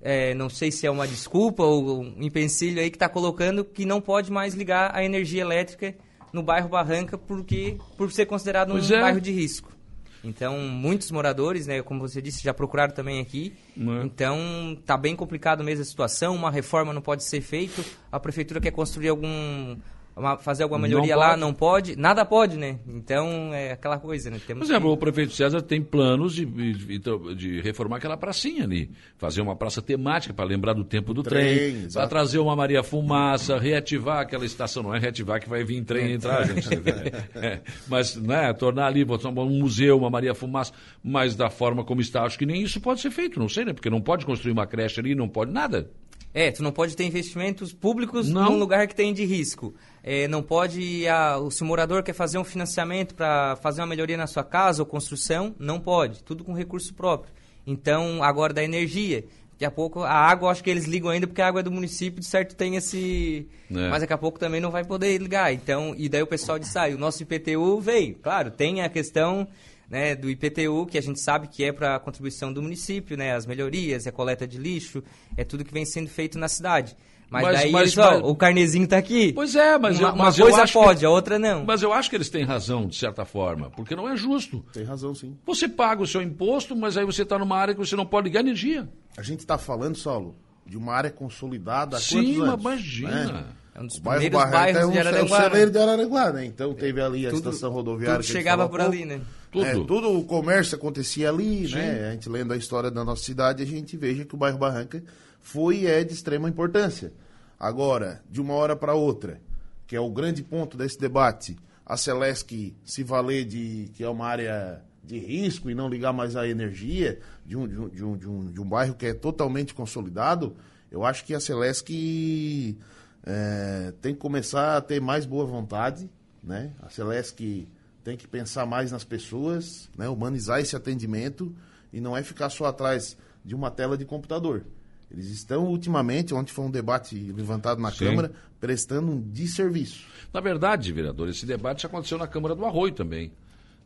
eh, 0.00 0.32
não 0.32 0.48
sei 0.48 0.72
se 0.72 0.86
é 0.86 0.90
uma 0.90 1.06
desculpa 1.06 1.62
ou 1.62 2.00
um 2.00 2.22
empecilho 2.22 2.80
aí 2.80 2.88
que 2.88 2.96
está 2.96 3.06
colocando 3.06 3.66
que 3.66 3.84
não 3.84 4.00
pode 4.00 4.32
mais 4.32 4.54
ligar 4.54 4.96
a 4.96 5.04
energia 5.04 5.42
elétrica 5.42 5.94
no 6.32 6.42
bairro 6.42 6.70
Barranca 6.70 7.18
porque 7.18 7.76
por 7.98 8.10
ser 8.10 8.24
considerado 8.24 8.72
um 8.72 8.78
é. 8.78 9.00
bairro 9.02 9.20
de 9.20 9.30
risco. 9.30 9.76
Então, 10.24 10.58
muitos 10.58 11.10
moradores, 11.10 11.66
né, 11.66 11.82
como 11.82 12.00
você 12.00 12.22
disse, 12.22 12.42
já 12.42 12.54
procuraram 12.54 12.94
também 12.94 13.20
aqui. 13.20 13.52
É. 13.76 14.04
Então, 14.04 14.38
tá 14.86 14.96
bem 14.96 15.14
complicado 15.14 15.62
mesmo 15.62 15.82
a 15.82 15.84
situação, 15.84 16.34
uma 16.34 16.50
reforma 16.50 16.94
não 16.94 17.02
pode 17.02 17.24
ser 17.24 17.42
feita. 17.42 17.84
A 18.10 18.18
prefeitura 18.18 18.58
quer 18.58 18.72
construir 18.72 19.08
algum 19.08 19.76
uma- 20.16 20.38
fazer 20.38 20.62
alguma 20.62 20.80
melhoria 20.80 21.14
Não 21.14 21.20
lá, 21.20 21.28
pode. 21.30 21.40
não 21.40 21.52
pode, 21.54 21.96
nada 21.96 22.24
pode, 22.24 22.56
né? 22.56 22.78
Então 22.88 23.52
é 23.52 23.72
aquela 23.72 23.98
coisa, 23.98 24.30
né? 24.30 24.38
Por 24.38 24.46
Temos 24.46 24.68
exemplo, 24.70 24.88
que- 24.88 24.94
o 24.94 24.96
prefeito 24.96 25.32
César 25.34 25.60
tem 25.62 25.82
planos 25.82 26.34
de, 26.34 26.46
de, 26.46 26.98
de 27.36 27.60
reformar 27.60 27.98
aquela 27.98 28.16
pracinha 28.16 28.64
ali, 28.64 28.90
fazer 29.18 29.40
uma 29.42 29.54
praça 29.54 29.82
temática 29.82 30.32
para 30.32 30.44
lembrar 30.44 30.72
do 30.72 30.84
tempo 30.84 31.12
do 31.12 31.22
Trem, 31.22 31.56
trem, 31.56 31.88
para 31.92 32.06
trazer 32.08 32.38
uma 32.38 32.56
Maria 32.56 32.82
Fumaça, 32.82 33.58
reativar 33.58 34.20
aquela 34.20 34.46
estação, 34.46 34.82
não 34.82 34.94
é 34.94 34.98
reativar 34.98 35.40
que 35.40 35.48
vai 35.48 35.62
vir 35.62 35.84
trem 35.84 36.12
entrar, 36.12 36.46
gente. 36.46 36.66
É, 37.36 37.60
mas, 37.88 38.16
né, 38.16 38.52
tornar 38.54 38.86
ali, 38.86 39.04
botar 39.04 39.28
um 39.28 39.50
museu, 39.58 39.98
uma 39.98 40.08
Maria 40.08 40.34
Fumaça, 40.34 40.72
mas 41.04 41.34
da 41.36 41.50
forma 41.50 41.84
como 41.84 42.00
está, 42.00 42.22
acho 42.24 42.38
que 42.38 42.46
nem 42.46 42.62
isso 42.62 42.80
pode 42.80 43.00
ser 43.00 43.10
feito, 43.10 43.38
não 43.38 43.48
sei, 43.48 43.64
né? 43.64 43.72
Porque 43.72 43.90
não 43.90 44.00
pode 44.00 44.24
construir 44.24 44.52
uma 44.52 44.66
creche 44.66 44.98
ali, 45.00 45.14
não 45.14 45.28
pode 45.28 45.52
nada. 45.52 45.90
É, 46.32 46.50
tu 46.50 46.62
não 46.62 46.70
pode 46.70 46.94
ter 46.94 47.04
investimentos 47.04 47.72
públicos 47.72 48.28
Não. 48.28 48.50
num 48.52 48.58
lugar 48.58 48.86
que 48.86 48.94
tem 48.94 49.12
de 49.14 49.24
risco. 49.24 49.74
É, 50.08 50.28
não 50.28 50.40
pode, 50.40 51.04
o, 51.42 51.50
se 51.50 51.62
o 51.62 51.66
morador 51.66 52.00
quer 52.00 52.12
fazer 52.12 52.38
um 52.38 52.44
financiamento 52.44 53.12
para 53.12 53.56
fazer 53.56 53.80
uma 53.80 53.88
melhoria 53.88 54.16
na 54.16 54.28
sua 54.28 54.44
casa 54.44 54.80
ou 54.80 54.86
construção, 54.86 55.52
não 55.58 55.80
pode. 55.80 56.22
Tudo 56.22 56.44
com 56.44 56.52
recurso 56.52 56.94
próprio. 56.94 57.34
Então, 57.66 58.22
agora 58.22 58.54
da 58.54 58.62
energia. 58.62 59.24
Daqui 59.50 59.64
a 59.64 59.70
pouco, 59.70 60.02
a 60.04 60.12
água, 60.12 60.52
acho 60.52 60.62
que 60.62 60.70
eles 60.70 60.84
ligam 60.84 61.10
ainda 61.10 61.26
porque 61.26 61.42
a 61.42 61.48
água 61.48 61.60
é 61.60 61.62
do 61.64 61.72
município, 61.72 62.20
de 62.20 62.26
certo 62.26 62.54
tem 62.54 62.76
esse... 62.76 63.48
É. 63.68 63.88
Mas 63.88 64.00
daqui 64.00 64.12
a 64.12 64.18
pouco 64.18 64.38
também 64.38 64.60
não 64.60 64.70
vai 64.70 64.84
poder 64.84 65.18
ligar. 65.18 65.52
Então, 65.52 65.92
e 65.98 66.08
daí 66.08 66.22
o 66.22 66.26
pessoal 66.26 66.56
disse, 66.56 66.78
ah, 66.78 66.86
o 66.86 66.98
nosso 66.98 67.24
IPTU 67.24 67.80
veio. 67.80 68.14
Claro, 68.16 68.52
tem 68.52 68.82
a 68.82 68.88
questão 68.88 69.48
né, 69.90 70.14
do 70.14 70.30
IPTU, 70.30 70.86
que 70.86 70.98
a 70.98 71.02
gente 71.02 71.20
sabe 71.20 71.48
que 71.48 71.64
é 71.64 71.72
para 71.72 71.96
a 71.96 71.98
contribuição 71.98 72.52
do 72.52 72.62
município, 72.62 73.16
né, 73.16 73.34
as 73.34 73.44
melhorias, 73.44 74.06
a 74.06 74.12
coleta 74.12 74.46
de 74.46 74.56
lixo, 74.56 75.02
é 75.36 75.42
tudo 75.42 75.64
que 75.64 75.72
vem 75.72 75.84
sendo 75.84 76.08
feito 76.08 76.38
na 76.38 76.46
cidade. 76.46 76.96
Mas, 77.28 77.42
Mas- 77.42 77.60
daí 77.60 77.72
mas- 77.72 77.82
eles, 77.82 77.98
ó, 77.98 78.10
mas- 78.20 78.22
o 78.30 78.34
carnezinho 78.36 78.86
tá 78.86 78.96
aqui. 78.96 79.32
Pois 79.32 79.56
é, 79.56 79.76
mas 79.78 79.98
uma, 79.98 80.08
eu, 80.10 80.14
uma 80.14 80.24
mas 80.26 80.38
eu 80.38 80.46
coisa 80.46 80.62
acho 80.62 80.72
pode, 80.74 81.00
que, 81.00 81.06
a 81.06 81.10
outra 81.10 81.38
não. 81.40 81.64
Mas 81.64 81.82
eu 81.82 81.92
acho 81.92 82.08
que 82.08 82.14
eles 82.16 82.30
têm 82.30 82.44
razão, 82.44 82.86
de 82.86 82.94
certa 82.96 83.24
forma, 83.24 83.68
porque 83.70 83.96
não 83.96 84.08
é 84.08 84.16
justo. 84.16 84.64
Tem 84.72 84.84
razão, 84.84 85.12
sim. 85.14 85.36
Você 85.44 85.68
paga 85.68 86.02
o 86.02 86.06
seu 86.06 86.22
imposto, 86.22 86.76
mas 86.76 86.96
aí 86.96 87.04
você 87.04 87.22
está 87.22 87.36
numa 87.36 87.56
área 87.56 87.74
que 87.74 87.80
você 87.80 87.96
não 87.96 88.06
pode 88.06 88.28
ligar 88.28 88.40
energia. 88.40 88.88
A 89.16 89.22
gente 89.22 89.40
está 89.40 89.58
falando, 89.58 89.96
Saulo, 89.96 90.36
de 90.64 90.76
uma 90.78 90.92
área 90.94 91.10
consolidada 91.10 91.96
há 91.96 92.00
Sim, 92.00 92.36
quantos 92.36 92.46
mas 92.48 92.60
imagina. 92.60 93.24
Né? 93.32 93.44
É 93.74 93.80
um 93.80 93.86
dos 93.88 93.98
O 93.98 94.00
bairro 94.02 94.20
primeiros 94.22 94.50
Barranca 94.50 94.58
bairros 94.72 94.80
é, 94.80 94.86
um, 94.86 94.90
de 94.90 94.96
é 94.96 95.00
o 95.02 95.06
Araranguá. 95.08 95.38
né? 95.38 95.44
celeiro 95.50 95.70
de 95.72 95.78
Araranguá, 95.78 96.32
né? 96.32 96.44
Então 96.46 96.74
teve 96.74 97.00
ali 97.02 97.26
a 97.26 97.30
Tudo- 97.30 97.50
estação 97.50 97.70
rodoviária. 97.72 98.20
tudo 98.20 98.26
chegava 98.32 98.68
por 98.68 98.80
ali, 98.80 99.04
né? 99.04 99.20
Tudo. 99.50 99.64
É, 99.66 99.72
tudo 99.74 100.16
o 100.18 100.24
comércio 100.24 100.76
acontecia 100.76 101.28
ali, 101.28 101.68
né? 101.68 102.08
A 102.08 102.12
gente 102.12 102.28
lendo 102.28 102.52
a 102.52 102.56
história 102.56 102.90
da 102.90 103.04
nossa 103.04 103.22
cidade, 103.22 103.62
a 103.62 103.66
gente 103.66 103.96
veja 103.96 104.24
que 104.24 104.34
o 104.34 104.38
bairro 104.38 104.56
Barranca 104.58 105.02
foi 105.46 105.82
e 105.82 105.86
é 105.86 106.02
de 106.02 106.12
extrema 106.12 106.48
importância. 106.48 107.12
Agora, 107.58 108.20
de 108.28 108.40
uma 108.40 108.54
hora 108.54 108.74
para 108.74 108.94
outra, 108.94 109.40
que 109.86 109.94
é 109.94 110.00
o 110.00 110.10
grande 110.10 110.42
ponto 110.42 110.76
desse 110.76 110.98
debate, 110.98 111.56
a 111.84 111.96
Celesc 111.96 112.74
se 112.84 113.04
valer 113.04 113.44
de 113.44 113.88
que 113.94 114.02
é 114.02 114.08
uma 114.08 114.26
área 114.26 114.82
de 115.04 115.20
risco 115.20 115.70
e 115.70 115.74
não 115.74 115.88
ligar 115.88 116.12
mais 116.12 116.34
à 116.34 116.48
energia 116.48 117.20
de 117.44 117.56
um, 117.56 117.68
de 117.68 117.78
um, 117.78 117.88
de 117.88 118.04
um, 118.04 118.16
de 118.16 118.28
um, 118.28 118.52
de 118.52 118.60
um 118.60 118.68
bairro 118.68 118.96
que 118.96 119.06
é 119.06 119.14
totalmente 119.14 119.72
consolidado, 119.72 120.56
eu 120.90 121.04
acho 121.04 121.24
que 121.24 121.32
a 121.32 121.38
Celesc 121.38 122.76
é, 123.24 123.94
tem 124.02 124.14
que 124.14 124.20
começar 124.20 124.76
a 124.76 124.80
ter 124.80 125.00
mais 125.00 125.24
boa 125.24 125.46
vontade, 125.46 126.10
né? 126.42 126.72
A 126.82 126.90
Celesc 126.90 127.68
tem 128.02 128.16
que 128.16 128.26
pensar 128.26 128.66
mais 128.66 128.90
nas 128.90 129.04
pessoas, 129.04 129.88
né? 129.96 130.08
humanizar 130.08 130.58
esse 130.58 130.74
atendimento 130.74 131.54
e 131.92 132.00
não 132.00 132.16
é 132.16 132.22
ficar 132.24 132.50
só 132.50 132.64
atrás 132.64 133.16
de 133.44 133.54
uma 133.54 133.70
tela 133.70 133.96
de 133.96 134.04
computador. 134.04 134.64
Eles 135.10 135.30
estão 135.30 135.64
ultimamente, 135.66 136.34
ontem 136.34 136.52
foi 136.52 136.64
um 136.64 136.70
debate 136.70 137.14
levantado 137.32 137.80
na 137.80 137.90
Sim. 137.90 138.06
Câmara, 138.06 138.32
prestando 138.60 139.12
um 139.12 139.20
desserviço. 139.20 140.06
Na 140.32 140.40
verdade, 140.40 140.92
vereador, 140.92 141.28
esse 141.28 141.46
debate 141.46 141.82
já 141.82 141.88
aconteceu 141.88 142.18
na 142.18 142.26
Câmara 142.26 142.54
do 142.54 142.64
Arroio 142.64 142.92
também. 142.92 143.32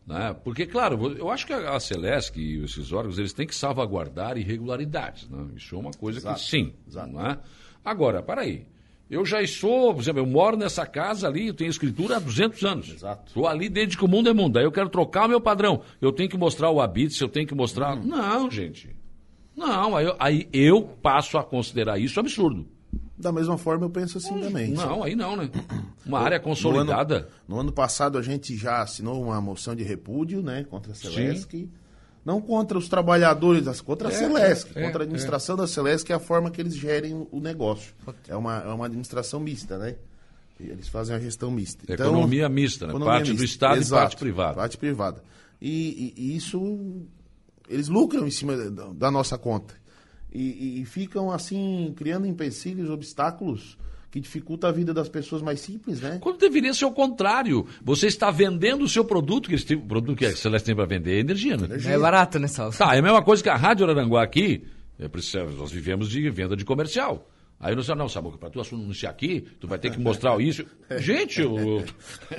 Né? 0.07 0.35
Porque, 0.43 0.67
claro, 0.67 1.15
eu 1.17 1.31
acho 1.31 1.47
que 1.47 1.53
a 1.53 1.79
Celesc 1.79 2.37
e 2.37 2.65
esses 2.65 2.91
órgãos 2.91 3.19
eles 3.19 3.33
têm 3.33 3.47
que 3.47 3.55
salvaguardar 3.55 4.39
irregularidades. 4.39 5.29
Né? 5.29 5.47
Isso 5.57 5.75
é 5.75 5.79
uma 5.79 5.93
coisa 5.93 6.19
Exato, 6.19 6.41
que 6.41 6.47
sim. 6.47 6.73
exato. 6.89 7.12
Né? 7.12 7.39
Agora, 7.85 8.23
peraí. 8.23 8.67
Eu 9.09 9.27
já 9.27 9.45
sou, 9.45 9.93
por 9.93 10.00
exemplo, 10.00 10.21
eu 10.21 10.27
moro 10.27 10.57
nessa 10.57 10.87
casa 10.87 11.27
ali, 11.27 11.49
eu 11.49 11.55
tenho 11.55 11.69
escritura 11.69 12.17
há 12.17 12.21
200 12.21 12.65
anos. 12.65 12.91
Exato. 12.91 13.25
Estou 13.27 13.47
ali 13.47 13.69
desde 13.69 13.97
que 13.97 14.05
o 14.05 14.09
mundo 14.09 14.29
é 14.29 14.33
mundo. 14.33 14.57
Aí 14.57 14.65
eu 14.65 14.71
quero 14.71 14.89
trocar 14.89 15.27
o 15.27 15.29
meu 15.29 15.41
padrão. 15.41 15.83
Eu 16.00 16.12
tenho 16.12 16.29
que 16.29 16.39
mostrar 16.39 16.71
o 16.71 16.81
habite, 16.81 17.21
eu 17.21 17.29
tenho 17.29 17.45
que 17.45 17.55
mostrar. 17.55 17.97
Hum. 17.99 18.05
Não, 18.05 18.49
gente. 18.49 18.95
Não, 19.61 19.95
aí 19.97 20.07
eu, 20.07 20.17
aí 20.19 20.49
eu 20.52 20.83
passo 20.83 21.37
a 21.38 21.45
considerar 21.45 21.99
isso 21.99 22.19
absurdo. 22.19 22.67
Da 23.17 23.31
mesma 23.31 23.59
forma, 23.59 23.85
eu 23.85 23.90
penso 23.90 24.17
assim 24.17 24.40
também. 24.40 24.71
Não, 24.73 25.02
aí 25.05 25.14
não, 25.14 25.37
né? 25.37 25.50
Uma 26.07 26.21
área 26.21 26.38
No 26.38 26.45
consolidada. 26.45 27.17
ano, 27.17 27.26
no 27.47 27.61
ano 27.61 27.71
passado, 27.73 28.17
a 28.17 28.23
gente 28.23 28.57
já 28.57 28.81
assinou 28.81 29.23
uma 29.23 29.38
moção 29.43 29.76
de 29.76 29.83
repúdio 29.85 30.40
né, 30.43 30.64
contra 30.64 30.93
a 30.93 30.95
Celesc. 30.95 31.69
Não 32.25 32.40
contra 32.40 32.79
os 32.79 32.88
trabalhadores, 32.88 33.81
contra 33.83 34.09
a 34.09 34.11
É, 34.11 34.14
Celesc, 34.14 34.71
é, 34.75 34.83
contra 34.83 35.02
a 35.02 35.05
administração 35.05 35.55
da 35.57 35.67
Celesc, 35.67 36.07
que 36.07 36.12
é 36.12 36.17
a 36.17 36.19
forma 36.19 36.50
que 36.50 36.61
eles 36.61 36.75
gerem 36.75 37.14
o, 37.31 37.40
negócio. 37.40 37.93
É 38.26 38.35
uma, 38.37 38.59
é 38.62 38.69
uma 38.69 38.87
administração 38.87 39.38
mista, 39.40 39.76
né? 39.76 39.97
Eles 40.59 40.88
fazem 40.88 41.14
a 41.14 41.19
gestão 41.21 41.50
mista. 41.50 41.85
Então, 41.88 42.07
Economia 42.07 42.49
mista, 42.49 42.87
né? 42.87 42.93
Parte 43.05 43.33
do 43.35 43.45
Estado 43.45 43.83
e 43.83 43.87
parte 43.87 44.17
privada. 44.17 44.55
Parte 44.55 44.76
privada. 44.79 45.23
E, 45.61 46.14
e- 46.17 46.33
e 46.33 46.37
isso, 46.37 47.02
eles 47.71 47.89
lucram 47.89 48.27
em 48.27 48.31
cima 48.31 48.57
da, 48.57 48.87
da 48.93 49.11
nossa 49.11 49.39
conta. 49.39 49.75
E, 50.33 50.43
e- 50.43 50.81
e 50.83 50.85
ficam, 50.85 51.31
assim, 51.31 51.93
criando 51.97 52.27
empecilhos, 52.27 52.89
obstáculos 52.91 53.77
que 54.11 54.21
dificultam 54.21 54.69
a 54.69 54.73
vida 54.73 54.93
das 54.93 55.09
pessoas 55.09 55.41
mais 55.41 55.61
simples, 55.61 56.00
né? 56.00 56.19
Quando 56.21 56.39
deveria 56.39 56.75
ser 56.75 56.85
o 56.85 56.91
contrário. 56.93 57.65
Você 57.83 58.09
está 58.09 58.31
vendendo 58.31 58.83
o 58.85 58.89
seu 58.89 59.05
produto, 59.05 59.49
que 59.49 59.55
eles 59.55 59.65
têm- 59.65 59.77
o 59.77 59.83
produto 59.87 60.17
que 60.19 60.27
a 60.27 60.37
Celeste 60.37 60.67
tem 60.67 60.75
para 60.75 60.85
vender 60.85 61.17
é 61.17 61.21
energia, 61.21 61.57
né? 61.57 61.67
É 61.95 61.99
barato, 61.99 62.39
né? 62.39 62.49
Tá, 62.77 62.95
é 62.95 62.99
a 62.99 63.03
mesma 63.03 63.23
coisa 63.23 63.41
que 63.43 63.49
a 63.49 63.57
Rádio 63.57 63.85
Araranguá 63.87 64.23
aqui, 64.23 64.65
é, 64.99 65.07
precisa- 65.09 65.45
nós 65.45 65.71
vivemos 65.71 66.09
de 66.11 66.29
venda 66.31 66.57
de 66.57 66.65
comercial. 66.65 67.29
Aí 67.61 67.76
não 67.76 67.83
não, 67.95 68.09
Samuca, 68.09 68.38
para 68.38 68.49
tu 68.49 68.61
anunciar 68.75 69.12
aqui, 69.12 69.45
tu 69.61 69.69
vai 69.69 69.79
ter 69.79 69.90
que 69.90 70.00
mostrar 70.00 70.40
isso. 70.40 70.64
Gente, 70.99 71.43
eu- 71.43 71.85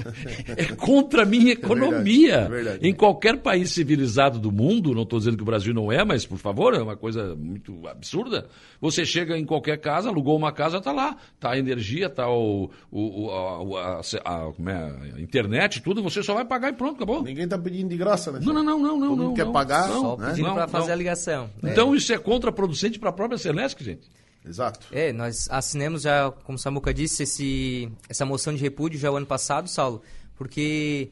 é 0.58 0.66
contra 0.75 1.22
a 1.22 1.25
minha 1.25 1.54
economia. 1.54 2.36
é 2.38 2.50
verdade. 2.50 2.88
Em 2.88 2.92
qualquer 2.94 3.38
país 3.38 3.70
civilizado 3.70 4.40
do 4.40 4.51
mundo, 4.51 4.94
não 4.96 5.04
estou 5.04 5.20
dizendo 5.20 5.38
que 5.38 5.44
o 5.44 5.46
Brasil 5.46 5.74
não 5.75 5.92
é, 5.92 6.04
mas 6.04 6.25
por 6.25 6.40
favor, 6.40 6.74
é 6.74 6.82
uma 6.82 6.96
coisa 6.98 7.36
muito 7.36 7.88
absurda. 7.88 8.48
Você 8.82 9.06
chega 9.06 9.38
em 9.38 9.46
qualquer 9.46 9.78
casa, 9.80 10.10
alugou 10.10 10.36
uma 10.36 10.51
casa, 10.51 10.78
está 10.78 10.92
lá. 10.92 11.16
Está 11.36 11.51
a 11.51 11.58
energia, 11.60 12.08
está 12.08 12.28
o, 12.28 12.72
o, 12.90 13.25
o- 13.28 13.78
a, 13.78 14.00
a- 14.00 14.01
a- 14.25 14.51
é, 14.72 15.18
a 15.18 15.22
internet, 15.22 15.82
tudo, 15.84 16.01
você 16.01 16.24
só 16.24 16.34
vai 16.34 16.46
pagar 16.46 16.70
e 16.70 16.74
pronto, 16.74 16.96
acabou. 16.96 17.22
Ninguém 17.22 17.48
tá 17.48 17.60
pedindo 17.60 17.90
de 17.90 17.98
graça, 17.98 18.32
né? 18.32 18.40
Não, 18.42 18.54
não, 18.54 18.63
não, 18.63 18.80
não, 18.80 18.98
não. 18.98 19.00
Todo 19.00 19.10
mundo 19.10 19.24
não, 19.25 19.34
quer 19.36 19.46
não, 19.46 19.51
pagar, 19.51 19.88
não, 19.88 20.01
Só 20.01 20.18
né? 20.18 20.30
pedindo 20.30 20.54
para 20.54 20.68
fazer 20.68 20.88
não. 20.88 20.94
a 20.94 20.98
ligação. 20.98 21.50
É. 21.63 21.70
Então 21.72 21.96
isso 21.96 22.12
é 22.12 22.18
contraproducente 22.18 22.98
para 22.98 23.10
a 23.10 23.13
própria 23.13 23.38
Celeste, 23.38 23.84
gente. 23.84 24.10
Exato. 24.46 24.88
É, 24.92 25.14
nós 25.14 25.48
assinamos 25.50 26.02
já, 26.02 26.32
como 26.44 26.56
o 26.56 26.60
Samuca 26.60 26.94
disse, 26.94 27.24
esse, 27.24 27.92
essa 28.10 28.26
moção 28.26 28.54
de 28.54 28.62
repúdio 28.62 29.00
já 29.00 29.12
o 29.12 29.16
ano 29.16 29.26
passado, 29.26 29.70
Saulo, 29.70 30.02
porque 30.36 31.12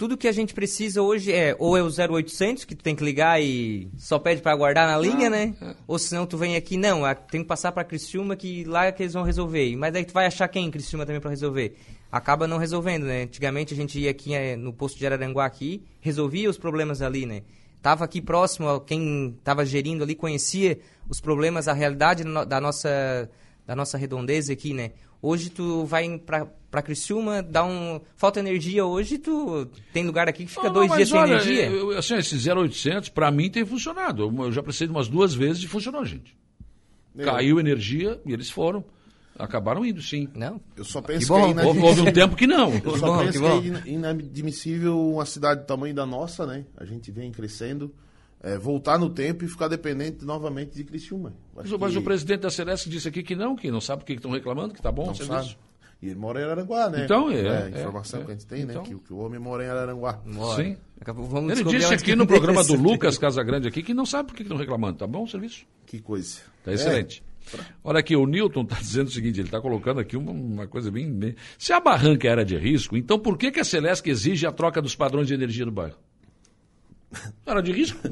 tudo 0.00 0.16
que 0.16 0.26
a 0.26 0.32
gente 0.32 0.54
precisa 0.54 1.02
hoje 1.02 1.30
é 1.30 1.54
ou 1.58 1.76
é 1.76 1.82
o 1.82 1.88
0800, 1.88 2.64
que 2.64 2.74
tu 2.74 2.82
tem 2.82 2.96
que 2.96 3.04
ligar 3.04 3.38
e 3.38 3.90
só 3.98 4.18
pede 4.18 4.40
para 4.40 4.50
aguardar 4.50 4.86
na 4.86 4.98
linha, 4.98 5.28
né? 5.28 5.54
Ou 5.86 5.98
senão 5.98 6.24
tu 6.24 6.38
vem 6.38 6.56
aqui, 6.56 6.78
não, 6.78 7.02
tem 7.30 7.42
que 7.42 7.46
passar 7.46 7.70
para 7.70 7.84
Criciúma 7.84 8.34
que 8.34 8.64
lá 8.64 8.86
é 8.86 8.92
que 8.92 9.02
eles 9.02 9.12
vão 9.12 9.22
resolver. 9.22 9.76
Mas 9.76 9.92
daí 9.92 10.04
tu 10.06 10.14
vai 10.14 10.24
achar 10.24 10.48
quem 10.48 10.66
em 10.66 10.70
Criciúma 10.70 11.04
também 11.04 11.20
para 11.20 11.28
resolver? 11.28 11.76
Acaba 12.10 12.46
não 12.46 12.56
resolvendo, 12.56 13.04
né? 13.04 13.24
Antigamente 13.24 13.74
a 13.74 13.76
gente 13.76 14.00
ia 14.00 14.10
aqui 14.10 14.32
eh, 14.32 14.56
no 14.56 14.72
posto 14.72 14.98
de 14.98 15.04
Araranguá 15.04 15.44
aqui, 15.44 15.82
resolvia 16.00 16.48
os 16.48 16.56
problemas 16.56 17.02
ali, 17.02 17.26
né? 17.26 17.42
Tava 17.82 18.04
aqui 18.04 18.20
próximo, 18.20 18.80
quem 18.80 19.36
tava 19.42 19.64
gerindo 19.64 20.04
ali 20.04 20.14
conhecia 20.14 20.78
os 21.08 21.20
problemas, 21.20 21.66
a 21.68 21.72
realidade 21.72 22.22
da 22.46 22.60
nossa 22.60 23.30
da 23.66 23.74
nossa 23.76 23.96
redondeza 23.96 24.52
aqui, 24.52 24.74
né? 24.74 24.90
Hoje 25.22 25.48
tu 25.50 25.84
vai 25.84 26.18
pra, 26.18 26.46
pra 26.70 26.82
Criciúma, 26.82 27.42
dá 27.42 27.62
um... 27.64 28.00
Falta 28.16 28.40
energia 28.40 28.84
hoje, 28.84 29.16
tu 29.18 29.68
tem 29.92 30.04
lugar 30.04 30.28
aqui 30.28 30.44
que 30.44 30.50
fica 30.50 30.64
Não, 30.64 30.72
dois 30.72 30.88
não, 30.88 30.96
dias 30.96 31.10
mas 31.10 31.20
sem 31.28 31.34
olha, 31.34 31.42
energia. 31.42 31.70
eu- 31.70 31.90
assim, 31.96 32.16
esse 32.16 32.50
0800, 32.50 33.10
para 33.10 33.30
mim, 33.30 33.48
tem 33.50 33.64
funcionado. 33.64 34.24
Eu, 34.24 34.50
já 34.50 34.62
precisei 34.62 34.88
de 34.88 34.92
umas 34.92 35.08
duas 35.08 35.32
vezes 35.34 35.62
e 35.62 35.68
funcionou, 35.68 36.04
gente. 36.04 36.36
Eu- 37.14 37.24
Caiu 37.26 37.60
energia 37.60 38.20
e 38.26 38.32
eles 38.32 38.50
foram. 38.50 38.82
Acabaram 39.44 39.84
indo, 39.84 40.00
sim. 40.02 40.28
Não? 40.34 40.60
Eu 40.76 40.84
só 40.84 41.00
penso 41.02 41.20
Que 41.20 41.26
que, 41.26 41.32
é 41.32 41.34
Houve, 41.36 41.50
inadmissível. 41.52 41.86
houve 41.88 42.00
um 42.02 42.12
tempo 42.12 42.36
que 42.36 42.46
não. 42.46 42.72
Eu 42.74 42.96
só 42.98 43.06
bom, 43.06 43.18
penso 43.24 43.32
que 43.32 43.38
que, 43.38 43.46
é 43.46 43.66
ina- 43.66 43.82
inadmissível 43.86 45.00
uma 45.12 45.24
cidade 45.24 45.60
do 45.62 45.66
tamanho 45.66 45.94
da 45.94 46.06
nossa, 46.06 46.46
né? 46.46 46.64
A 46.76 46.84
gente 46.84 47.10
vem 47.10 47.30
crescendo, 47.32 47.92
é, 48.42 48.56
voltar 48.58 48.98
no 48.98 49.10
tempo 49.10 49.44
e 49.44 49.48
ficar 49.48 49.68
dependente 49.68 50.24
novamente 50.24 50.74
de 50.74 50.84
Criciúma. 50.84 51.32
Mas, 51.54 51.66
Acho 51.66 51.78
mas 51.78 51.92
que 51.92 51.98
o 51.98 52.02
presidente 52.02 52.40
da 52.40 52.50
Celeste 52.50 52.88
disse 52.88 53.08
aqui 53.08 53.22
que 53.22 53.34
não, 53.36 53.56
que 53.56 53.70
não 53.70 53.80
sabe 53.80 54.02
o 54.02 54.06
que 54.06 54.12
estão 54.14 54.30
reclamando, 54.30 54.74
que 54.74 54.82
tá 54.82 54.90
bom 54.92 55.04
o 55.04 55.06
não 55.06 55.14
serviço. 55.14 55.42
sabe. 55.50 55.56
E 56.02 56.06
ele 56.06 56.14
mora 56.18 56.40
em 56.40 56.44
Araranguá, 56.44 56.88
né? 56.88 57.04
Então, 57.04 57.30
é, 57.30 57.46
a 57.46 57.66
é, 57.66 57.68
informação 57.80 58.22
é. 58.22 58.24
que 58.24 58.30
a 58.30 58.34
gente 58.34 58.46
tem, 58.46 58.62
Então. 58.62 58.82
né? 58.82 58.88
Que, 58.88 58.94
que 58.94 59.12
o 59.12 59.18
homem 59.18 59.38
mora 59.38 59.62
em 59.62 59.68
Araranguá. 59.68 60.14
Bora. 60.24 60.62
Sim. 60.64 60.76
Vamos 61.14 61.58
Ele 61.58 61.78
disse 61.78 61.92
aqui 61.92 62.16
no 62.16 62.26
programa 62.26 62.64
do. 62.64 62.74
Lucas 62.74 63.18
Casagrande 63.18 63.68
aqui 63.68 63.82
que 63.82 63.92
não 63.92 64.06
sabe 64.06 64.28
por 64.28 64.32
que 64.34 64.38
que 64.38 64.42
estão 64.44 64.56
reclamando. 64.56 64.96
Tá 64.96 65.06
bom 65.06 65.24
o 65.24 65.28
serviço? 65.28 65.66
Que 65.84 66.00
coisa. 66.00 66.38
Tá 66.64 66.72
excelente. 66.72 67.22
Olha 67.82 68.00
aqui, 68.00 68.14
o 68.14 68.26
Newton 68.26 68.62
está 68.62 68.76
dizendo 68.80 69.08
o 69.08 69.10
seguinte, 69.10 69.40
ele 69.40 69.48
está 69.48 69.60
colocando 69.60 70.00
aqui 70.00 70.16
uma, 70.16 70.30
uma 70.32 70.66
coisa 70.66 70.90
bem, 70.90 71.12
bem, 71.12 71.34
Se 71.58 71.72
a 71.72 71.80
barranca 71.80 72.28
era 72.28 72.44
de 72.44 72.56
risco, 72.56 72.96
então 72.96 73.18
por 73.18 73.36
que, 73.36 73.50
que 73.50 73.60
a 73.60 73.64
Celesc 73.64 74.08
exige 74.08 74.46
a 74.46 74.52
troca 74.52 74.80
dos 74.80 74.94
padrões 74.94 75.26
de 75.26 75.34
energia 75.34 75.64
do 75.64 75.72
bairro? 75.72 75.96
Era 77.44 77.60
de 77.60 77.72
risco? 77.72 77.98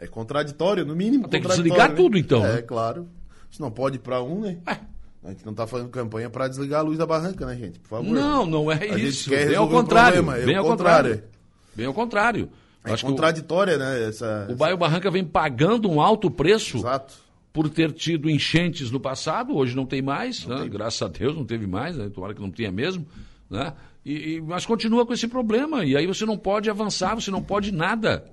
É 0.00 0.06
contraditório, 0.06 0.86
no 0.86 0.94
mínimo. 0.94 1.26
Tem 1.26 1.42
que 1.42 1.48
desligar 1.48 1.88
né? 1.88 1.96
tudo, 1.96 2.16
então. 2.16 2.46
É, 2.46 2.52
né? 2.54 2.62
claro. 2.62 3.08
Se 3.50 3.60
não 3.60 3.68
pode 3.68 3.96
ir 3.96 3.98
para 3.98 4.22
um, 4.22 4.42
né? 4.42 4.58
É. 4.64 4.78
A 5.24 5.30
gente 5.30 5.44
não 5.44 5.50
está 5.50 5.66
fazendo 5.66 5.88
campanha 5.88 6.30
para 6.30 6.46
desligar 6.46 6.78
a 6.78 6.82
luz 6.84 6.96
da 6.96 7.04
barranca, 7.04 7.44
né, 7.44 7.56
gente? 7.56 7.80
Por 7.80 7.88
favor. 7.88 8.06
Não, 8.06 8.46
não 8.46 8.70
é 8.70 8.92
A 8.92 8.96
isso. 8.96 9.28
Bem 9.28 9.56
ao 9.56 9.68
contrário. 9.68 10.22
problema, 10.22 10.40
é 10.40 10.46
Bem 10.46 10.54
ao 10.54 10.64
contrário. 10.64 11.10
contrário. 11.10 11.30
Bem 11.74 11.86
ao 11.86 11.94
contrário. 11.94 12.48
É 12.84 12.92
Acho 12.92 13.04
que 13.04 13.10
o, 13.10 13.14
contraditória, 13.14 13.76
né? 13.76 14.08
Essa, 14.08 14.46
o 14.48 14.54
bairro 14.54 14.78
Barranca 14.78 15.10
vem 15.10 15.24
pagando 15.24 15.90
um 15.90 16.00
alto 16.00 16.30
preço 16.30 16.78
Exato. 16.78 17.14
Por 17.58 17.68
ter 17.68 17.90
tido 17.90 18.30
enchentes 18.30 18.88
no 18.88 19.00
passado, 19.00 19.56
hoje 19.56 19.74
não 19.74 19.84
tem 19.84 20.00
mais, 20.00 20.46
né? 20.46 20.68
graças 20.68 21.02
a 21.02 21.08
Deus 21.08 21.34
não 21.34 21.44
teve 21.44 21.66
mais, 21.66 21.96
né? 21.96 22.08
tomara 22.08 22.32
que 22.32 22.40
não 22.40 22.52
tenha 22.52 22.70
mesmo, 22.70 23.04
né? 23.50 23.72
E, 24.06 24.34
e- 24.36 24.40
mas 24.40 24.64
continua 24.64 25.04
com 25.04 25.12
esse 25.12 25.26
problema, 25.26 25.84
e 25.84 25.96
aí 25.96 26.06
você 26.06 26.24
não 26.24 26.38
pode 26.38 26.70
avançar, 26.70 27.16
você 27.16 27.32
não 27.32 27.42
pode 27.42 27.72
nada. 27.72 28.24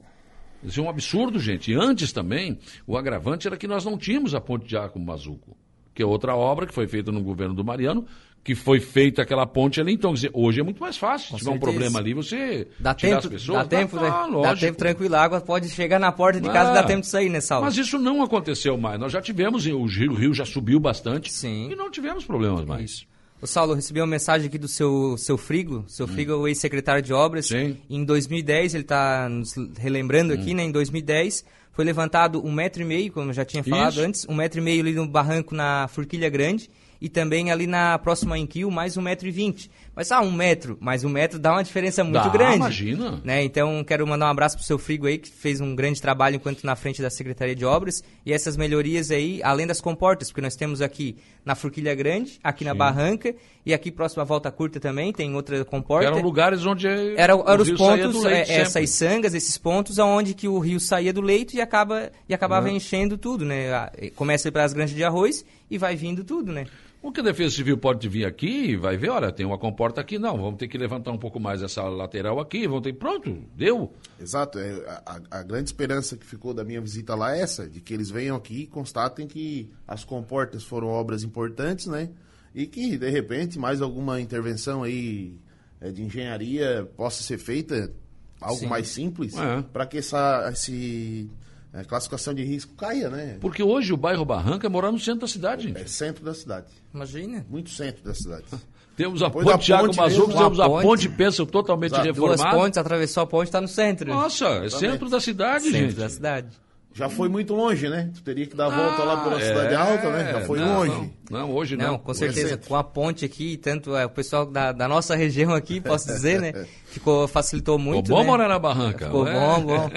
Isso 0.64 0.80
é 0.80 0.84
um 0.84 0.88
absurdo, 0.90 1.40
gente. 1.40 1.72
E 1.72 1.74
antes 1.74 2.12
também, 2.12 2.60
o 2.86 2.96
agravante 2.96 3.48
era 3.48 3.58
que 3.58 3.66
nós 3.68 3.84
não 3.84 3.98
tínhamos 3.98 4.36
a 4.36 4.40
ponte 4.40 4.68
de 4.68 4.78
Arco 4.78 5.00
Mazuco, 5.00 5.58
que 5.96 6.04
é 6.04 6.06
outra 6.06 6.36
obra 6.36 6.68
que 6.68 6.74
foi 6.74 6.88
feita 6.88 7.12
no 7.12 7.22
governo 7.24 7.56
do 7.56 7.64
Mariano, 7.64 8.06
que 8.44 8.54
foi 8.54 8.80
feita 8.80 9.24
aquela 9.24 9.48
ponte 9.48 9.82
ali. 9.82 9.94
Então, 9.94 10.12
quer 10.12 10.16
dizer, 10.18 10.30
hoje 10.34 10.60
é 10.60 10.64
muito 10.64 10.80
mais 10.80 10.98
fácil. 10.98 11.32
Com 11.32 11.38
Se 11.40 11.44
tiver 11.46 11.56
um 11.56 11.60
problema 11.60 11.98
ali, 11.98 12.14
você 12.14 12.68
Dá 12.80 12.94
tirar 12.94 13.22
tempo, 13.22 13.28
as 13.28 13.34
pessoas. 13.42 13.58
dá 13.58 13.66
tempo, 13.66 13.96
né? 13.96 14.08
ah, 14.08 14.28
Dá 14.44 14.56
tempo 14.56 14.78
tranquilo. 14.78 15.16
A 15.16 15.22
água 15.24 15.42
pode 15.42 15.68
chegar 15.70 15.98
na 16.00 16.12
porta 16.12 16.40
de 16.40 16.48
casa 16.50 16.70
Ah, 16.70 16.74
e 16.74 16.76
dá 16.76 16.84
tempo 16.84 17.02
de 17.02 17.08
sair, 17.08 17.30
né, 17.30 17.42
Saulo? 17.42 17.66
Mas 17.66 17.76
isso 17.78 17.98
não 17.98 18.22
aconteceu 18.22 18.78
mais. 18.78 19.00
Nós 19.00 19.12
já 19.12 19.20
tivemos, 19.22 19.66
o 19.66 19.86
rio, 19.86 20.12
o 20.12 20.16
rio 20.16 20.34
já 20.34 20.46
subiu 20.46 20.80
bastante. 20.80 21.32
Sim. 21.34 21.72
E 21.72 21.76
não 21.76 21.90
tivemos 21.90 22.24
problemas 22.24 22.66
mais. 22.66 23.08
Ô, 23.42 23.48
Saulo, 23.48 23.74
eu 23.74 23.76
recebi 23.76 24.00
uma 24.00 24.08
mensagem 24.08 24.48
aqui 24.48 24.58
do 24.58 24.68
seu, 24.68 25.18
seu 25.18 25.38
Frigo. 25.38 25.84
Seu 25.88 26.08
Frigo 26.08 26.32
é 26.32 26.36
o 26.36 26.48
ex-secretário 26.48 27.02
de 27.02 27.14
obras. 27.14 27.48
Sim. 27.48 27.78
Em 27.90 28.04
2010, 28.04 28.74
ele 28.74 28.84
está 28.84 29.28
nos 29.28 29.54
relembrando 29.78 30.34
aqui, 30.34 30.54
né? 30.54 30.64
Em 30.64 30.72
2010, 30.72 31.44
foi 31.74 31.84
levantado 31.84 32.44
um 32.46 32.52
metro 32.52 32.82
e 32.82 32.86
meio, 32.86 33.12
como 33.12 33.30
eu 33.30 33.34
já 33.34 33.44
tinha 33.44 33.62
falado 33.64 33.94
Isso. 33.94 34.02
antes, 34.02 34.26
um 34.30 34.34
metro 34.34 34.60
e 34.60 34.64
meio 34.64 34.82
ali 34.82 34.94
no 34.94 35.06
barranco 35.06 35.54
na 35.54 35.88
Forquilha 35.90 36.30
Grande. 36.30 36.70
E 37.02 37.10
também 37.10 37.52
ali 37.52 37.68
na 37.68 38.00
próxima 38.00 38.38
Enquil, 38.38 38.72
mais 38.72 38.96
um 38.96 39.02
metro 39.02 39.28
e 39.28 39.32
vinte. 39.32 39.70
Mas, 39.96 40.12
ah, 40.12 40.20
um 40.20 40.32
metro, 40.32 40.78
mas 40.82 41.04
um 41.04 41.10
metro 41.10 41.40
dá 41.40 41.54
uma 41.54 41.64
diferença 41.64 42.04
muito 42.04 42.24
Dá, 42.24 42.30
grande. 42.30 42.58
imagina. 42.58 43.22
Né? 43.24 43.44
Então, 43.44 43.84
quero 43.84 44.06
mandar 44.06 44.26
um 44.28 44.30
abraço 44.30 44.58
pro 44.58 44.66
seu 44.66 44.78
Frigo 44.78 45.08
aí, 45.08 45.18
que 45.18 45.30
fez 45.30 45.62
um 45.62 45.74
grande 45.74 46.02
trabalho 46.02 46.36
enquanto 46.36 46.64
na 46.64 46.76
frente 46.76 47.02
da 47.02 47.10
Secretaria 47.10 47.56
de 47.56 47.64
Obras. 47.64 48.04
E 48.26 48.34
essas 48.34 48.58
melhorias 48.58 49.10
aí, 49.10 49.42
além 49.42 49.66
das 49.66 49.80
comportas, 49.80 50.30
porque 50.30 50.42
nós 50.42 50.56
temos 50.56 50.82
aqui 50.82 51.16
na 51.46 51.56
Forquilha 51.56 51.96
Grande, 51.96 52.40
aqui 52.44 52.66
na 52.66 52.74
Barranca, 52.74 53.34
e 53.66 53.74
aqui 53.74 53.92
próximo 53.92 54.22
à 54.22 54.26
Volta 54.26 54.52
Curta 54.52 54.80
também, 54.80 55.14
tem 55.14 55.34
outra 55.34 55.64
comporta. 55.64 56.08
Eram 56.08 56.22
lugares 56.22 56.66
onde 56.66 56.88
Era, 56.88 57.34
eram 57.34 57.62
os 57.62 57.72
pontos, 57.72 58.26
é, 58.26 58.46
sempre. 58.46 58.62
essas 58.62 58.90
sangas, 58.90 59.34
esses 59.34 59.58
pontos 59.58 59.98
aonde 59.98 60.34
que 60.34 60.48
o 60.48 60.60
rio 60.60 60.80
saía 60.80 61.14
do 61.14 61.22
leito 61.22 61.56
e, 61.56 61.62
acaba, 61.62 62.12
e 62.28 62.34
acabava 62.34 62.70
enchendo 62.70 63.18
tudo, 63.18 63.46
né? 63.46 63.90
Começa 64.16 64.52
pelas 64.52 64.74
granjas 64.74 64.96
de 64.96 65.04
arroz 65.04 65.46
e 65.70 65.78
vai 65.78 65.96
vindo 65.96 66.24
tudo, 66.24 66.52
né? 66.52 66.66
O 67.08 67.12
que 67.12 67.20
a 67.20 67.24
Defesa 67.24 67.56
Civil 67.56 67.78
pode 67.78 68.10
vir 68.10 68.26
aqui 68.26 68.72
e 68.72 68.76
vai 68.76 68.98
ver, 68.98 69.10
olha, 69.10 69.32
tem 69.32 69.46
uma 69.46 69.60
comporta 69.60 70.02
aqui, 70.02 70.18
não, 70.18 70.38
vamos 70.38 70.58
ter 70.58 70.68
que 70.68 70.76
levantar 70.76 71.12
um 71.12 71.20
pouco 71.20 71.40
mais 71.40 71.62
essa 71.62 71.84
lateral 71.84 72.40
aqui, 72.40 72.68
vamos 72.68 72.82
ter, 72.82 72.94
pronto, 72.94 73.44
deu. 73.56 73.94
Exato. 74.20 74.58
É, 74.58 74.72
a, 75.06 75.22
a- 75.30 75.44
grande 75.44 75.70
esperança 75.70 76.18
que 76.18 76.26
ficou 76.26 76.52
da 76.52 76.64
minha 76.64 76.82
visita 76.82 77.14
lá 77.14 77.36
é 77.38 77.42
essa, 77.42 77.70
de 77.70 77.80
que 77.80 77.94
eles 77.94 78.10
venham 78.10 78.36
aqui 78.36 78.62
e 78.62 78.66
constatem 78.68 79.28
que 79.28 79.70
as 79.88 80.04
comportas 80.04 80.64
foram 80.64 80.88
obras 80.88 81.24
importantes, 81.24 81.86
né? 81.86 82.10
E 82.56 82.66
que, 82.66 82.98
de 82.98 83.10
repente, 83.12 83.60
mais 83.60 83.84
alguma 83.84 84.20
intervenção 84.20 84.82
aí 84.82 85.38
é, 85.80 85.92
de 85.92 86.02
engenharia 86.02 86.90
possa 86.98 87.22
ser 87.22 87.38
feita, 87.38 87.94
algo 88.42 88.62
Sim. 88.62 88.66
mais 88.68 88.88
simples, 88.88 89.38
É. 89.38 89.62
para 89.62 89.86
que 89.86 90.00
essa 90.00 90.50
esse, 90.52 91.30
é, 91.76 91.84
classificação 91.84 92.34
de 92.34 92.44
risco 92.44 92.74
caia, 92.76 93.10
né? 93.10 93.38
Porque 93.42 93.62
hoje 93.62 93.92
o 93.92 93.98
bairro 93.98 94.24
Barranca 94.24 94.66
é 94.66 94.70
morar 94.70 94.92
no 94.92 95.00
centro 95.00 95.22
da 95.22 95.28
cidade, 95.28 95.64
gente. 95.64 95.82
É 95.82 95.86
centro 95.86 96.24
da 96.24 96.34
cidade. 96.34 96.68
Imagina. 96.94 97.46
Muito 97.50 97.70
centro 97.70 98.04
da 98.04 98.14
cidade. 98.14 98.46
Temos 98.96 99.22
a 99.22 99.26
Depois 99.28 99.46
ponte 99.46 99.72
ponte 99.74 99.98
Mazuco, 99.98 100.28
mesmo, 100.30 100.42
temos 100.42 100.58
a 100.58 100.66
a 100.66 100.70
ponte. 100.70 100.84
ponte, 100.84 101.10
pensa, 101.10 101.46
totalmente 101.46 101.92
Exato. 101.92 102.14
Duas 102.14 102.32
reformada. 102.32 102.58
pontes, 102.58 102.78
atravessou 102.78 103.24
a 103.24 103.28
ponte, 103.28 103.48
está 103.48 103.60
no 103.60 103.68
centro. 103.68 104.10
Nossa, 104.10 104.46
é 104.48 104.70
centro 104.70 105.10
da 105.10 105.20
cidade, 105.20 105.66
centro 105.66 105.80
gente. 105.80 105.96
da 105.96 106.08
cidade. 106.08 106.48
Já 106.96 107.10
foi 107.10 107.28
muito 107.28 107.54
longe, 107.54 107.90
né? 107.90 108.10
Tu 108.16 108.24
teria 108.24 108.48
que 108.48 108.56
dar 108.56 108.68
a 108.68 108.70
volta 108.70 109.04
lá 109.04 109.22
pela 109.22 109.36
Ah, 109.36 109.42
cidade 109.42 109.74
é, 109.74 109.76
alta, 109.76 110.10
né? 110.12 110.32
Já 110.32 110.42
foi 110.46 110.60
não, 110.60 110.78
longe. 110.78 111.12
Não, 111.30 111.40
não, 111.40 111.52
hoje 111.52 111.76
não. 111.76 111.88
Não, 111.88 111.98
com 112.00 112.14
certeza. 112.14 112.58
Com 112.58 112.74
a 112.74 112.86
ponte 112.86 113.26
aqui, 113.26 113.58
tanto 113.58 113.94
é, 113.98 114.06
o 114.06 114.10
pessoal 114.10 114.46
da, 114.46 114.72
da 114.72 114.88
nossa 114.88 115.14
região 115.14 115.54
aqui, 115.54 115.82
posso 115.82 116.08
dizer, 116.08 116.40
né? 116.40 116.54
Ficou, 116.88 117.28
facilitou 117.28 117.78
Ficou 117.78 117.94
muito. 117.94 118.08
bom 118.08 118.22
né? 118.22 118.26
morar 118.26 118.48
na 118.48 118.58
Barranca. 118.58 119.08
Ficou 119.08 119.26
né? 119.26 119.34
bom, 119.34 119.62
bom. 119.66 119.90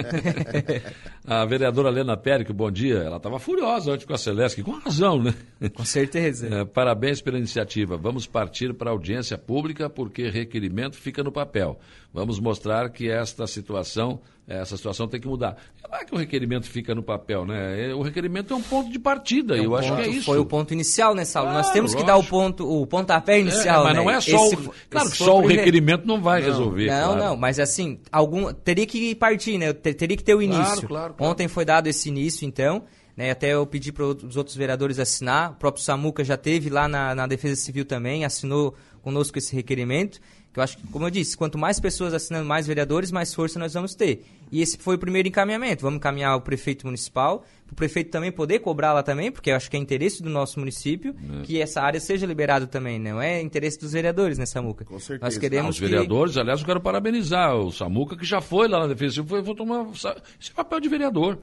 A 1.25 1.45
vereadora 1.45 1.87
Helena 1.87 2.17
Périco, 2.17 2.53
bom 2.53 2.69
dia. 2.69 2.97
Ela 2.97 3.15
estava 3.15 3.39
furiosa 3.39 3.93
ontem 3.93 4.05
com 4.05 4.13
a 4.13 4.17
Celeste, 4.17 4.61
com 4.61 4.71
razão, 4.71 5.21
né? 5.21 5.33
com 5.73 5.85
certeza. 5.85 6.53
É, 6.53 6.65
parabéns 6.65 7.21
pela 7.21 7.37
iniciativa. 7.37 7.95
Vamos 7.95 8.27
partir 8.27 8.73
para 8.73 8.89
a 8.89 8.93
audiência 8.93 9.37
pública 9.37 9.89
porque 9.89 10.27
requerimento 10.29 10.97
fica 10.97 11.23
no 11.23 11.31
papel. 11.31 11.79
Vamos 12.13 12.39
mostrar 12.39 12.89
que 12.89 13.09
esta 13.09 13.45
situação, 13.47 14.19
essa 14.57 14.75
situação 14.75 15.07
tem 15.07 15.19
que 15.19 15.27
mudar. 15.27 15.57
Não 15.89 15.97
é 15.99 16.03
que 16.05 16.13
o 16.13 16.17
requerimento 16.17 16.65
fica 16.67 16.95
no 16.95 17.03
papel, 17.03 17.45
né? 17.45 17.89
É, 17.89 17.93
O 17.93 18.01
requerimento 18.01 18.53
é 18.53 18.57
um 18.57 18.61
ponto 18.61 18.91
de 18.91 18.97
partida. 18.97 19.55
É 19.57 19.61
um 19.61 19.65
eu 19.65 19.75
acho 19.75 19.95
que 19.95 20.01
é 20.01 20.05
ponto- 20.05 20.15
isso. 20.17 20.25
Foi 20.25 20.39
o 20.39 20.45
ponto 20.45 20.73
inicial, 20.73 21.13
né, 21.13 21.23
Saulo? 21.25 21.49
Nós 21.51 21.61
Claro, 21.67 21.73
temos 21.73 21.93
que 21.95 22.03
dar 22.03 22.17
o 22.17 22.23
ponto, 22.23 22.67
o 22.67 22.87
pontapé 22.87 23.35
É, 23.37 23.39
inicial, 23.41 23.83
mas 23.83 23.93
né? 23.95 23.99
não 24.01 24.09
é 24.09 24.19
só 24.19 24.45
Esse 24.45 24.55
o, 24.55 24.73
claro 24.89 25.07
esse 25.07 25.17
que 25.17 25.23
só 25.23 25.37
o 25.39 25.45
requerimento 25.45 26.05
não 26.07 26.21
vai 26.21 26.41
resolver. 26.41 26.87
Não, 26.87 27.13
claro. 27.13 27.23
não, 27.23 27.37
mas 27.37 27.59
assim, 27.59 27.99
algum 28.11 28.51
teria 28.53 28.85
que 28.85 29.13
partir, 29.15 29.57
né? 29.57 29.71
Te- 29.73 29.93
Teria 29.93 30.17
que 30.17 30.23
ter 30.23 30.33
o 30.33 30.39
Claro, 30.39 30.53
início. 30.53 30.87
claro, 30.87 31.13
claro. 31.13 31.31
Ontem 31.31 31.47
foi 31.47 31.63
dado 31.65 31.87
esse 31.87 32.09
início, 32.09 32.45
então, 32.47 32.83
né? 33.15 33.31
Até 33.31 33.53
eu 33.53 33.65
pedi 33.67 33.91
para 33.91 34.03
os 34.05 34.35
outros 34.37 34.55
vereadores 34.55 34.97
assinar. 34.99 35.51
O 35.51 35.55
próprio 35.55 35.83
Samuca 35.83 36.23
já 36.23 36.37
teve 36.37 36.69
lá 36.69 36.87
na, 36.87 37.13
na 37.13 37.27
Defesa 37.27 37.55
Civil 37.55 37.85
também, 37.85 38.25
assinou 38.25 38.73
conosco 39.01 39.37
esse 39.37 39.55
requerimento. 39.55 40.19
Que 40.59 40.61
eu 40.61 40.63
acho 40.63 40.77
que, 40.77 40.87
como 40.87 41.05
eu 41.05 41.09
disse, 41.09 41.37
quanto 41.37 41.57
mais 41.57 41.79
pessoas 41.79 42.13
assinando, 42.13 42.45
mais 42.45 42.67
vereadores, 42.67 43.11
mais 43.11 43.33
força 43.33 43.57
nós 43.57 43.73
vamos 43.73 43.95
ter. 43.95 44.25
E 44.51 44.61
esse 44.61 44.77
foi 44.77 44.95
o 44.95 44.99
primeiro 44.99 45.27
encaminhamento. 45.27 45.81
Vamos 45.83 45.97
encaminhar 45.97 46.35
o 46.35 46.41
prefeito 46.41 46.85
municipal, 46.85 47.45
para 47.65 47.73
o 47.73 47.75
prefeito 47.75 48.09
também 48.11 48.31
poder 48.31 48.59
cobrar 48.59 48.91
lá 48.93 49.01
também, 49.03 49.31
porque 49.31 49.51
eu 49.51 49.55
acho 49.55 49.69
que 49.69 49.77
é 49.77 49.79
interesse 49.79 50.21
do 50.21 50.29
nosso 50.29 50.59
município 50.59 51.15
É. 51.39 51.43
que 51.43 51.61
essa 51.61 51.81
área 51.81 51.99
seja 51.99 52.25
liberada 52.25 52.65
também, 52.67 52.99
não 52.99 53.21
é 53.21 53.41
interesse 53.41 53.79
dos 53.79 53.93
vereadores, 53.93 54.37
né, 54.37 54.45
Samuca? 54.45 54.83
Com 54.85 54.99
certeza. 54.99 55.23
Nós 55.25 55.37
Ah, 55.37 55.39
queremos 55.39 55.75
os 55.75 55.79
vereadores, 55.79 56.35
aliás, 56.35 56.59
eu 56.59 56.65
quero 56.65 56.81
parabenizar 56.81 57.55
o 57.55 57.71
Samuca, 57.71 58.17
que 58.17 58.25
já 58.25 58.41
foi 58.41 58.67
lá 58.67 58.79
na 58.79 58.87
Defesa 58.87 59.23
foi, 59.23 59.43
foi 59.43 59.55
tomar. 59.55 59.85
Esse 59.93 60.51
papel 60.53 60.79
de 60.79 60.89
vereador. 60.89 61.37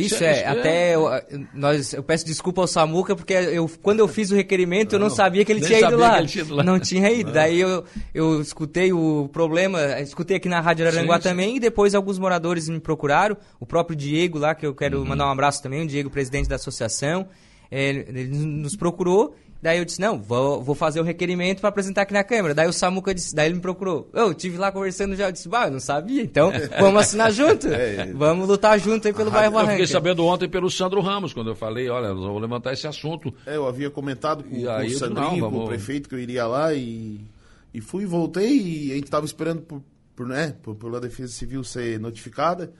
Isso 0.00 0.22
é, 0.24 0.40
é- 0.40 0.46
até 0.46 0.94
eu, 0.94 1.08
nós, 1.54 1.92
eu 1.92 2.02
peço 2.02 2.24
desculpa 2.26 2.60
ao 2.60 2.66
Samuca, 2.66 3.14
porque 3.16 3.32
eu, 3.34 3.68
quando 3.82 4.00
eu 4.00 4.08
fiz 4.08 4.30
o 4.30 4.34
requerimento, 4.34 4.94
eu 4.94 4.98
não, 4.98 5.10
sabia 5.10 5.44
que 5.44 5.52
ele 5.52 5.60
tinha 5.60 5.80
ido 5.80 5.96
lá. 5.96 6.24
tinha 6.24 6.44
ido 6.44 6.54
lá. 6.54 6.62
Não 6.62 6.78
tinha 6.78 7.10
ido. 7.10 7.32
Daí 7.32 7.60
eu, 7.60 7.84
eu 8.14 8.40
escutei 8.40 8.92
o 8.92 9.28
problema, 9.32 10.00
escutei 10.00 10.36
aqui 10.36 10.48
na 10.48 10.60
Rádio 10.60 10.86
Araranguá 10.86 11.16
Sim, 11.16 11.22
sim. 11.22 11.28
também, 11.28 11.56
e 11.56 11.60
depois 11.60 11.94
alguns 11.94 12.18
moradores 12.18 12.68
me 12.68 12.80
procuraram. 12.80 13.36
O 13.58 13.66
próprio 13.66 13.96
Diego 13.96 14.38
lá, 14.38 14.54
que 14.54 14.64
eu 14.66 14.74
quero 14.74 14.98
Uhum. 15.00 15.04
mandar 15.06 15.26
um 15.26 15.30
abraço 15.32 15.62
também, 15.62 15.82
o 15.82 15.86
Diego, 15.86 16.08
presidente 16.10 16.48
da 16.48 16.56
associação, 16.56 17.28
é, 17.70 17.88
ele 17.90 18.28
nos 18.28 18.76
procurou. 18.76 19.34
Daí 19.60 19.78
eu 19.78 19.84
disse, 19.84 20.00
não, 20.00 20.22
vou, 20.22 20.62
vou 20.62 20.74
fazer 20.74 21.00
o 21.00 21.02
requerimento 21.02 21.58
para 21.60 21.68
apresentar 21.68 22.02
aqui 22.02 22.12
na 22.12 22.22
Câmara. 22.22 22.54
Daí 22.54 22.68
o 22.68 22.72
Samuca 22.72 23.12
disse, 23.12 23.34
daí 23.34 23.46
ele 23.48 23.56
me 23.56 23.60
procurou. 23.60 24.08
Eu 24.12 24.32
tive 24.32 24.56
lá 24.56 24.70
conversando 24.70 25.16
já, 25.16 25.26
eu 25.26 25.32
disse, 25.32 25.48
bah, 25.48 25.66
eu 25.66 25.72
não 25.72 25.80
sabia, 25.80 26.22
então 26.22 26.52
vamos 26.78 27.00
assinar 27.00 27.32
junto. 27.32 27.66
Vamos 28.14 28.46
lutar 28.48 28.78
junto 28.78 29.08
aí 29.08 29.12
pelo 29.12 29.30
bairro 29.32 29.46
Eu 29.46 29.52
Barranca. 29.52 29.72
fiquei 29.72 29.86
sabendo 29.88 30.24
ontem 30.24 30.48
pelo 30.48 30.70
Sandro 30.70 31.00
Ramos, 31.00 31.32
quando 31.32 31.50
eu 31.50 31.56
falei, 31.56 31.88
olha, 31.88 32.14
nós 32.14 32.22
vamos 32.24 32.40
levantar 32.40 32.72
esse 32.72 32.86
assunto. 32.86 33.34
É, 33.44 33.56
eu 33.56 33.66
havia 33.66 33.90
comentado 33.90 34.44
com, 34.44 34.54
E 34.56 34.62
com 34.64 34.70
aí 34.70 34.88
o 34.90 34.92
eu 34.92 34.98
Sandrinho, 34.98 35.22
não, 35.24 35.40
com 35.40 35.46
o 35.46 35.50
vamos- 35.50 35.68
prefeito, 35.70 36.08
que 36.08 36.14
eu 36.14 36.20
iria 36.20 36.46
lá 36.46 36.72
e, 36.72 37.20
e 37.74 37.80
fui, 37.80 38.06
voltei 38.06 38.48
e 38.60 38.92
a 38.92 38.94
gente 38.94 39.04
estava 39.06 39.26
esperando 39.26 39.62
por, 39.62 39.82
por, 40.14 40.26
né, 40.28 40.54
por, 40.62 40.76
pela 40.76 41.00
Defesa 41.00 41.32
Civil 41.32 41.64
ser 41.64 41.98
notificada. 41.98 42.72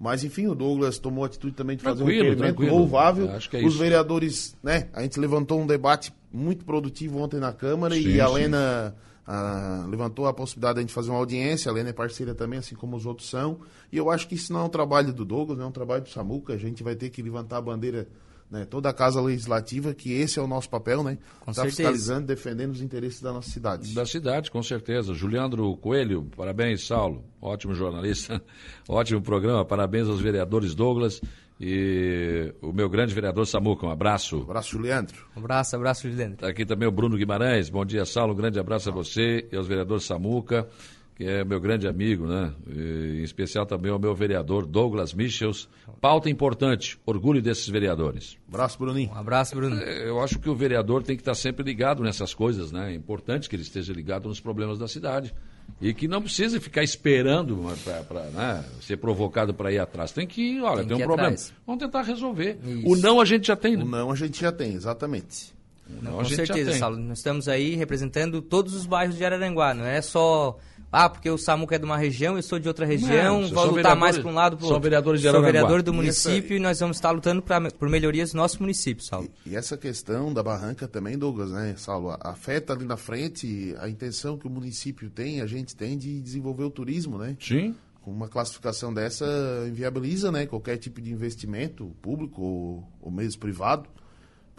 Mas, 0.00 0.24
enfim, 0.24 0.46
o 0.48 0.54
Douglas 0.54 0.98
tomou 0.98 1.22
a 1.24 1.26
atitude 1.26 1.54
também 1.54 1.76
de 1.76 1.82
fazer 1.82 2.02
um 2.02 2.06
Tranquilo, 2.06 2.24
requerimento 2.30 2.56
tranquilo. 2.56 2.76
louvável. 2.78 3.30
Acho 3.32 3.48
que 3.50 3.56
é 3.58 3.60
Os 3.60 3.74
isso. 3.74 3.78
vereadores, 3.78 4.56
né, 4.62 4.88
a 4.94 5.02
gente 5.02 5.20
levantou 5.20 5.60
um 5.60 5.66
debate 5.66 6.12
muito 6.32 6.64
produtivo 6.64 7.18
ontem 7.18 7.38
na 7.38 7.52
Câmara 7.52 7.94
Sim, 7.94 8.08
e 8.08 8.20
a. 8.20 8.28
Lena 8.28 8.96
ah, 9.26 9.86
levantou 9.88 10.26
a 10.26 10.32
possibilidade 10.32 10.74
de 10.74 10.78
a 10.80 10.82
gente 10.82 10.92
fazer 10.92 11.10
uma 11.10 11.18
audiência. 11.18 11.70
A 11.70 11.74
Lena 11.74 11.90
é 11.90 11.92
parceira 11.92 12.34
também, 12.34 12.58
assim 12.58 12.74
como 12.74 12.96
os 12.96 13.06
outros 13.06 13.28
são. 13.28 13.60
E 13.90 13.96
eu 13.96 14.10
acho 14.10 14.26
que 14.26 14.34
isso 14.34 14.52
não 14.52 14.60
é 14.60 14.64
um 14.64 14.68
trabalho 14.68 15.12
do 15.12 15.24
Douglas, 15.24 15.58
não 15.58 15.66
é 15.66 15.68
um 15.68 15.72
trabalho 15.72 16.02
do 16.02 16.08
Samuca. 16.08 16.54
A 16.54 16.58
gente 16.58 16.82
vai 16.82 16.96
ter 16.96 17.10
que 17.10 17.22
levantar 17.22 17.58
a 17.58 17.60
bandeira, 17.60 18.08
né, 18.50 18.64
toda 18.64 18.88
a 18.88 18.92
casa 18.92 19.20
legislativa, 19.20 19.94
que 19.94 20.12
esse 20.12 20.38
é 20.38 20.42
o 20.42 20.46
nosso 20.46 20.68
papel, 20.68 21.04
né? 21.04 21.18
Tá 21.46 21.54
certeza. 21.54 21.76
fiscalizando, 21.76 22.26
defendendo 22.26 22.72
os 22.72 22.82
interesses 22.82 23.22
da 23.22 23.32
nossa 23.32 23.48
cidade. 23.48 23.94
Da 23.94 24.04
cidade, 24.04 24.50
com 24.50 24.62
certeza. 24.62 25.14
Juliandro 25.14 25.76
Coelho, 25.76 26.28
parabéns, 26.36 26.84
Saulo. 26.84 27.24
Ótimo 27.40 27.74
jornalista, 27.74 28.42
ótimo 28.88 29.22
programa. 29.22 29.64
Parabéns 29.64 30.08
aos 30.08 30.20
vereadores 30.20 30.74
Douglas 30.74 31.20
E 31.60 32.52
o 32.60 32.72
meu 32.72 32.88
grande 32.88 33.14
vereador 33.14 33.46
Samuca, 33.46 33.86
um 33.86 33.90
abraço. 33.90 34.38
Um 34.38 34.42
abraço, 34.42 34.70
Juliandro. 34.70 35.16
Um 35.36 35.40
abraço, 35.40 35.76
abraço, 35.76 36.08
Juliandro. 36.08 36.38
Tá 36.38 36.48
aqui 36.48 36.66
também 36.66 36.88
o 36.88 36.92
Bruno 36.92 37.16
Guimarães. 37.16 37.68
Bom 37.70 37.84
dia, 37.84 38.04
Saulo. 38.04 38.32
Um 38.32 38.36
grande 38.36 38.58
abraço 38.58 38.88
a 38.88 38.92
você 38.92 39.46
e 39.52 39.56
aos 39.56 39.66
vereadores 39.68 40.04
Samuca, 40.04 40.66
que 41.14 41.24
é 41.24 41.44
meu 41.44 41.60
grande 41.60 41.86
amigo, 41.86 42.26
né? 42.26 42.52
E, 42.66 43.20
em 43.20 43.22
especial 43.22 43.64
também 43.64 43.92
ao 43.92 43.98
meu 43.98 44.14
vereador 44.14 44.66
Douglas 44.66 45.14
Michels. 45.14 45.68
Pauta 46.00 46.28
importante, 46.28 46.98
orgulho 47.06 47.40
desses 47.40 47.68
vereadores. 47.68 48.36
Um 48.48 48.54
abraço, 48.54 48.78
Bruninho. 48.78 49.10
Um 49.10 49.14
abraço, 49.16 49.54
Bruno. 49.54 49.76
É, 49.80 50.08
Eu 50.08 50.20
acho 50.20 50.40
que 50.40 50.48
o 50.50 50.54
vereador 50.56 51.04
tem 51.04 51.14
que 51.14 51.22
estar 51.22 51.34
sempre 51.34 51.62
ligado 51.64 52.02
nessas 52.02 52.34
coisas, 52.34 52.72
né? 52.72 52.90
É 52.92 52.94
importante 52.94 53.48
que 53.48 53.54
ele 53.54 53.62
esteja 53.62 53.92
ligado 53.92 54.28
nos 54.28 54.40
problemas 54.40 54.78
da 54.80 54.88
cidade. 54.88 55.32
E 55.80 55.92
que 55.92 56.06
não 56.06 56.22
precise 56.22 56.60
ficar 56.60 56.84
esperando 56.84 57.58
para 58.04 58.22
né, 58.30 58.64
ser 58.80 58.98
provocado 58.98 59.52
para 59.52 59.72
ir 59.72 59.80
atrás. 59.80 60.12
Tem 60.12 60.26
que, 60.26 60.60
olha, 60.60 60.78
Tem 60.78 60.88
tem, 60.88 60.96
um 60.96 61.00
problema. 61.00 61.30
atrás. 61.30 61.52
Vamos 61.66 61.82
tentar 61.82 62.02
resolver. 62.02 62.56
Isso. 62.64 62.88
O 62.88 62.96
não 62.96 63.20
a 63.20 63.24
gente 63.24 63.48
já 63.48 63.56
tem, 63.56 63.76
né? 63.76 63.82
O 63.82 63.86
não 63.86 64.12
a 64.12 64.14
gente 64.14 64.40
já 64.40 64.52
tem, 64.52 64.74
exatamente. 64.74 65.52
Não 66.00 66.20
a 66.20 66.22
Com 66.22 66.28
certeza. 66.30 66.72
Saulo. 66.78 66.96
Nós 66.96 67.18
estamos 67.18 67.48
aí 67.48 67.74
representando 67.74 68.40
todos 68.40 68.74
os 68.74 68.86
bairros 68.86 69.16
de 69.16 69.24
Araranguá. 69.24 69.74
Não 69.74 69.84
é 69.84 70.00
só. 70.00 70.56
Ah, 70.94 71.08
porque 71.08 71.30
o 71.30 71.38
Samuca 71.38 71.76
é 71.76 71.78
de 71.78 71.86
uma 71.86 71.96
região, 71.96 72.36
eu 72.36 72.42
sou 72.42 72.58
de 72.58 72.68
outra 72.68 72.84
região, 72.84 73.40
Não, 73.40 73.48
vou 73.48 73.64
são 73.64 73.74
lutar 73.74 73.96
mais 73.96 74.18
para 74.18 74.28
um 74.30 74.34
lado 74.34 74.58
para 74.58 74.64
o 74.66 74.68
outro. 74.68 74.82
vereadores 74.82 75.22
de 75.22 75.26
Sou 75.26 75.30
Araranguá. 75.38 75.52
vereador 75.52 75.82
do 75.82 75.90
Isso 75.90 75.96
município 75.96 76.50
aí. 76.52 76.56
e 76.58 76.60
nós 76.60 76.80
vamos 76.80 76.98
estar 76.98 77.10
lutando 77.12 77.40
pra, 77.40 77.70
por 77.70 77.88
melhorias 77.88 78.34
no 78.34 78.42
nosso 78.42 78.60
município, 78.60 79.02
Saulo. 79.02 79.26
E 79.46 79.56
essa 79.56 79.74
questão 79.78 80.34
da 80.34 80.42
barranca 80.42 80.86
também, 80.86 81.16
Douglas, 81.16 81.50
né, 81.50 81.74
Saulo, 81.78 82.14
afeta 82.20 82.74
ali 82.74 82.84
na 82.84 82.98
frente 82.98 83.74
a 83.78 83.88
intenção 83.88 84.36
que 84.36 84.46
o 84.46 84.50
município 84.50 85.08
tem, 85.08 85.40
a 85.40 85.46
gente 85.46 85.74
tem 85.74 85.96
de 85.96 86.20
desenvolver 86.20 86.64
o 86.64 86.70
turismo, 86.70 87.16
né? 87.16 87.38
Sim. 87.40 87.74
Com 88.02 88.10
uma 88.10 88.28
classificação 88.28 88.92
dessa, 88.92 89.24
inviabiliza 89.66 90.30
né, 90.30 90.44
qualquer 90.44 90.76
tipo 90.76 91.00
de 91.00 91.10
investimento, 91.10 91.86
público 92.02 92.42
ou, 92.42 92.88
ou 93.00 93.10
mesmo 93.10 93.40
privado, 93.40 93.88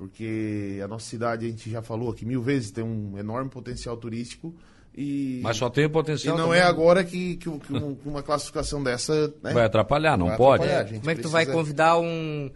porque 0.08 0.82
a 0.84 0.88
nossa 0.88 1.06
cidade, 1.10 1.46
a 1.46 1.50
gente 1.50 1.70
já 1.72 1.82
falou 1.82 2.12
aqui 2.12 2.26
mil 2.26 2.42
vezes, 2.42 2.72
tem 2.72 2.84
um 2.84 3.18
enorme 3.18 3.50
potencial 3.50 3.96
turístico 3.96 4.54
e, 4.94 5.40
Mas 5.42 5.56
só 5.56 5.70
tem 5.70 5.86
o 5.86 5.88
e 5.88 5.90
potencial. 5.90 6.38
não 6.38 6.48
também. 6.48 6.60
é 6.60 6.64
agora 6.64 7.06
que, 7.06 7.38
que, 7.38 7.50
que 7.60 7.74
um- 7.74 7.98
uma 8.06 8.22
classificação 8.22 8.84
dessa 8.84 9.30
né, 9.42 9.54
Vai 9.54 9.64
atrapalhar, 9.64 10.18
não 10.18 10.28
vai 10.28 10.36
pode. 10.38 10.64
atrapalhar. 10.64 10.88
Gente 10.90 11.00
Como 11.00 11.12
é 11.12 11.16
que 11.16 11.22
tu 11.22 11.30
vai 11.30 11.46
convidar 11.46 11.98
um, 11.98 12.52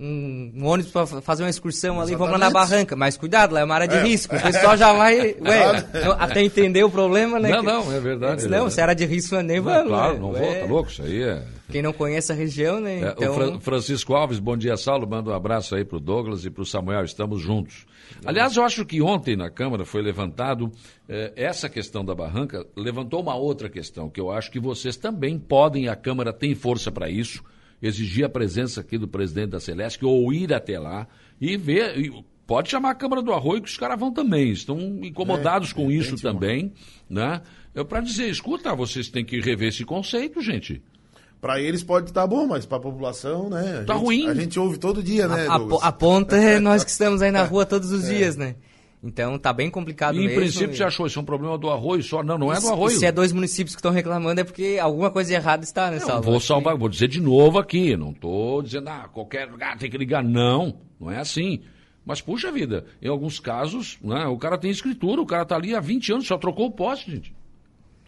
um, 0.00 0.52
um 0.56 0.66
ônibus 0.66 0.90
para 0.90 1.06
fazer 1.20 1.42
uma 1.42 1.50
excursão 1.50 2.00
ali? 2.00 2.12
Vamos 2.16 2.32
lá 2.32 2.38
na 2.38 2.46
Exatamente. 2.46 2.70
barranca. 2.70 2.96
Mas 2.96 3.16
cuidado, 3.16 3.52
lá 3.52 3.60
é 3.60 3.64
uma 3.64 3.74
área 3.74 3.86
de 3.88 3.98
risco. 3.98 4.34
O 4.34 4.40
pessoal 4.40 4.76
já 4.76 4.92
vai. 4.92 5.36
Ué, 5.40 5.88
não- 6.04 6.12
até 6.12 6.42
entender 6.42 6.82
o 6.82 6.90
problema, 6.90 7.38
né? 7.38 7.50
Não, 7.50 7.60
Que- 7.60 7.66
não, 7.66 7.92
é 7.92 8.00
verdade. 8.00 8.36
Diz, 8.36 8.44
é 8.46 8.48
Não, 8.48 8.52
verdade. 8.58 8.74
se 8.74 8.80
era 8.80 8.94
de 8.94 9.04
risco, 9.04 9.36
nem 9.42 9.58
Não, 9.58 9.64
vamos. 9.64 9.88
claro, 9.88 10.14
né? 10.14 10.18
não 10.20 10.32
vou, 10.32 10.40
Ué, 10.40 10.60
tá 10.60 10.66
louco? 10.66 10.90
Isso 10.90 11.02
aí 11.02 11.22
é. 11.22 11.42
Quem 11.70 11.82
não 11.82 11.92
conhece 11.92 12.32
a 12.32 12.34
região, 12.34 12.80
né? 12.80 13.00
É, 13.00 13.08
então, 13.16 13.30
O 13.30 13.34
Fra- 13.34 13.60
Francisco 13.60 14.14
Alves, 14.14 14.40
bom 14.40 14.56
dia, 14.56 14.76
Saulo. 14.76 15.08
Manda 15.08 15.30
um 15.30 15.34
abraço 15.34 15.76
aí 15.76 15.84
pro 15.84 16.00
Douglas 16.00 16.44
e 16.44 16.50
pro 16.50 16.64
Samuel. 16.64 17.04
Estamos 17.04 17.40
juntos. 17.40 17.86
Aliás, 18.24 18.56
eu 18.56 18.64
acho 18.64 18.84
que 18.84 19.00
ontem 19.00 19.36
na 19.36 19.48
Câmara 19.48 19.84
foi 19.84 20.02
levantado 20.02 20.72
eh, 21.08 21.32
essa 21.36 21.68
questão 21.68 22.04
da 22.04 22.12
barranca, 22.12 22.66
levantou 22.76 23.20
uma 23.22 23.36
outra 23.36 23.68
questão, 23.68 24.10
que 24.10 24.20
eu 24.20 24.32
acho 24.32 24.50
que 24.50 24.58
vocês 24.58 24.96
também 24.96 25.38
podem, 25.38 25.86
a 25.88 25.94
Câmara 25.94 26.32
tem 26.32 26.56
força 26.56 26.90
para 26.90 27.08
isso, 27.08 27.40
exigir 27.82 28.24
a 28.24 28.28
presença 28.28 28.80
aqui 28.80 28.98
do 28.98 29.08
presidente 29.08 29.50
da 29.50 29.60
Celeste 29.60 30.04
ou 30.04 30.32
ir 30.32 30.52
até 30.52 30.78
lá 30.78 31.06
e 31.40 31.56
ver. 31.56 31.98
e 31.98 32.24
pode 32.46 32.68
chamar 32.70 32.90
a 32.90 32.94
Câmara 32.94 33.22
do 33.22 33.32
Arroio, 33.32 33.62
que 33.62 33.68
os 33.70 33.76
caras 33.76 33.98
vão 33.98 34.12
também, 34.12 34.50
estão 34.50 34.78
incomodados 35.02 35.70
É, 35.70 35.74
com 35.74 35.90
isso 35.90 36.16
também, 36.16 36.72
né? 37.08 37.40
Para 37.88 38.00
dizer, 38.00 38.28
escuta, 38.28 38.74
vocês 38.74 39.08
têm 39.08 39.24
que 39.24 39.40
rever 39.40 39.68
esse 39.68 39.84
conceito, 39.84 40.40
gente. 40.42 40.82
Para 41.40 41.60
eles 41.60 41.82
pode 41.82 42.10
estar 42.10 42.26
bom, 42.26 42.46
mas 42.48 42.66
para 42.66 42.76
a 42.78 42.80
população, 42.80 43.48
né? 43.48 43.78
a 43.82 43.84
Tá 43.84 43.94
gente- 43.94 44.02
ruim. 44.04 44.26
A 44.28 44.34
gente 44.34 44.58
ouve 44.58 44.78
todo 44.78 45.02
dia, 45.02 45.26
né, 45.28 45.46
a, 45.46 45.54
a, 45.54 45.88
a 45.88 45.92
ponta 45.92 46.36
é 46.36 46.58
nós 46.60 46.82
que 46.84 46.90
estamos 46.90 47.22
aí 47.22 47.30
na 47.30 47.44
rua 47.44 47.64
todos 47.64 47.92
os 47.92 48.06
dias, 48.06 48.36
né? 48.36 48.56
Então 49.02 49.38
tá 49.38 49.50
bem 49.52 49.70
complicado 49.70 50.16
E, 50.16 50.18
em 50.20 50.26
mesmo. 50.26 50.40
princípio, 50.40 50.72
e- 50.72 50.76
você 50.76 50.84
achou 50.84 51.06
isso 51.06 51.18
é 51.18 51.22
um 51.22 51.24
problema 51.24 51.56
do 51.56 51.70
arroio 51.70 52.02
só? 52.02 52.22
Não, 52.22 52.36
não 52.36 52.52
é 52.52 52.60
do 52.60 52.68
arroio. 52.68 52.98
se 52.98 53.06
é 53.06 53.10
dois 53.12 53.32
municípios 53.32 53.74
que 53.74 53.78
estão 53.80 53.90
reclamando 53.92 54.40
é 54.40 54.44
porque 54.44 54.78
alguma 54.80 55.10
coisa 55.10 55.32
errada 55.32 55.64
está, 55.64 55.90
né, 55.90 55.98
Não, 56.06 56.20
vou 56.20 56.38
salvar, 56.38 56.76
vou 56.76 56.88
dizer 56.88 57.08
de 57.08 57.20
novo 57.20 57.58
aqui. 57.58 57.96
Não 57.96 58.10
estou 58.10 58.62
dizendo, 58.62 58.88
ah, 58.88 59.08
qualquer 59.12 59.50
lugar 59.50 59.78
tem 59.78 59.90
que 59.90 59.96
ligar. 59.96 60.22
Não, 60.22 60.78
não 61.00 61.10
é 61.10 61.18
assim. 61.18 61.60
Mas, 62.04 62.20
puxa 62.20 62.50
vida, 62.52 62.84
em 63.00 63.08
alguns 63.08 63.38
casos, 63.40 63.98
né, 64.02 64.26
o 64.26 64.36
cara 64.36 64.58
tem 64.58 64.70
escritura, 64.70 65.20
o 65.20 65.26
cara 65.26 65.44
está 65.44 65.56
ali 65.56 65.74
há 65.74 65.80
20 65.80 66.12
anos, 66.12 66.26
só 66.26 66.36
trocou 66.36 66.66
o 66.66 66.70
poste, 66.72 67.10
gente. 67.10 67.34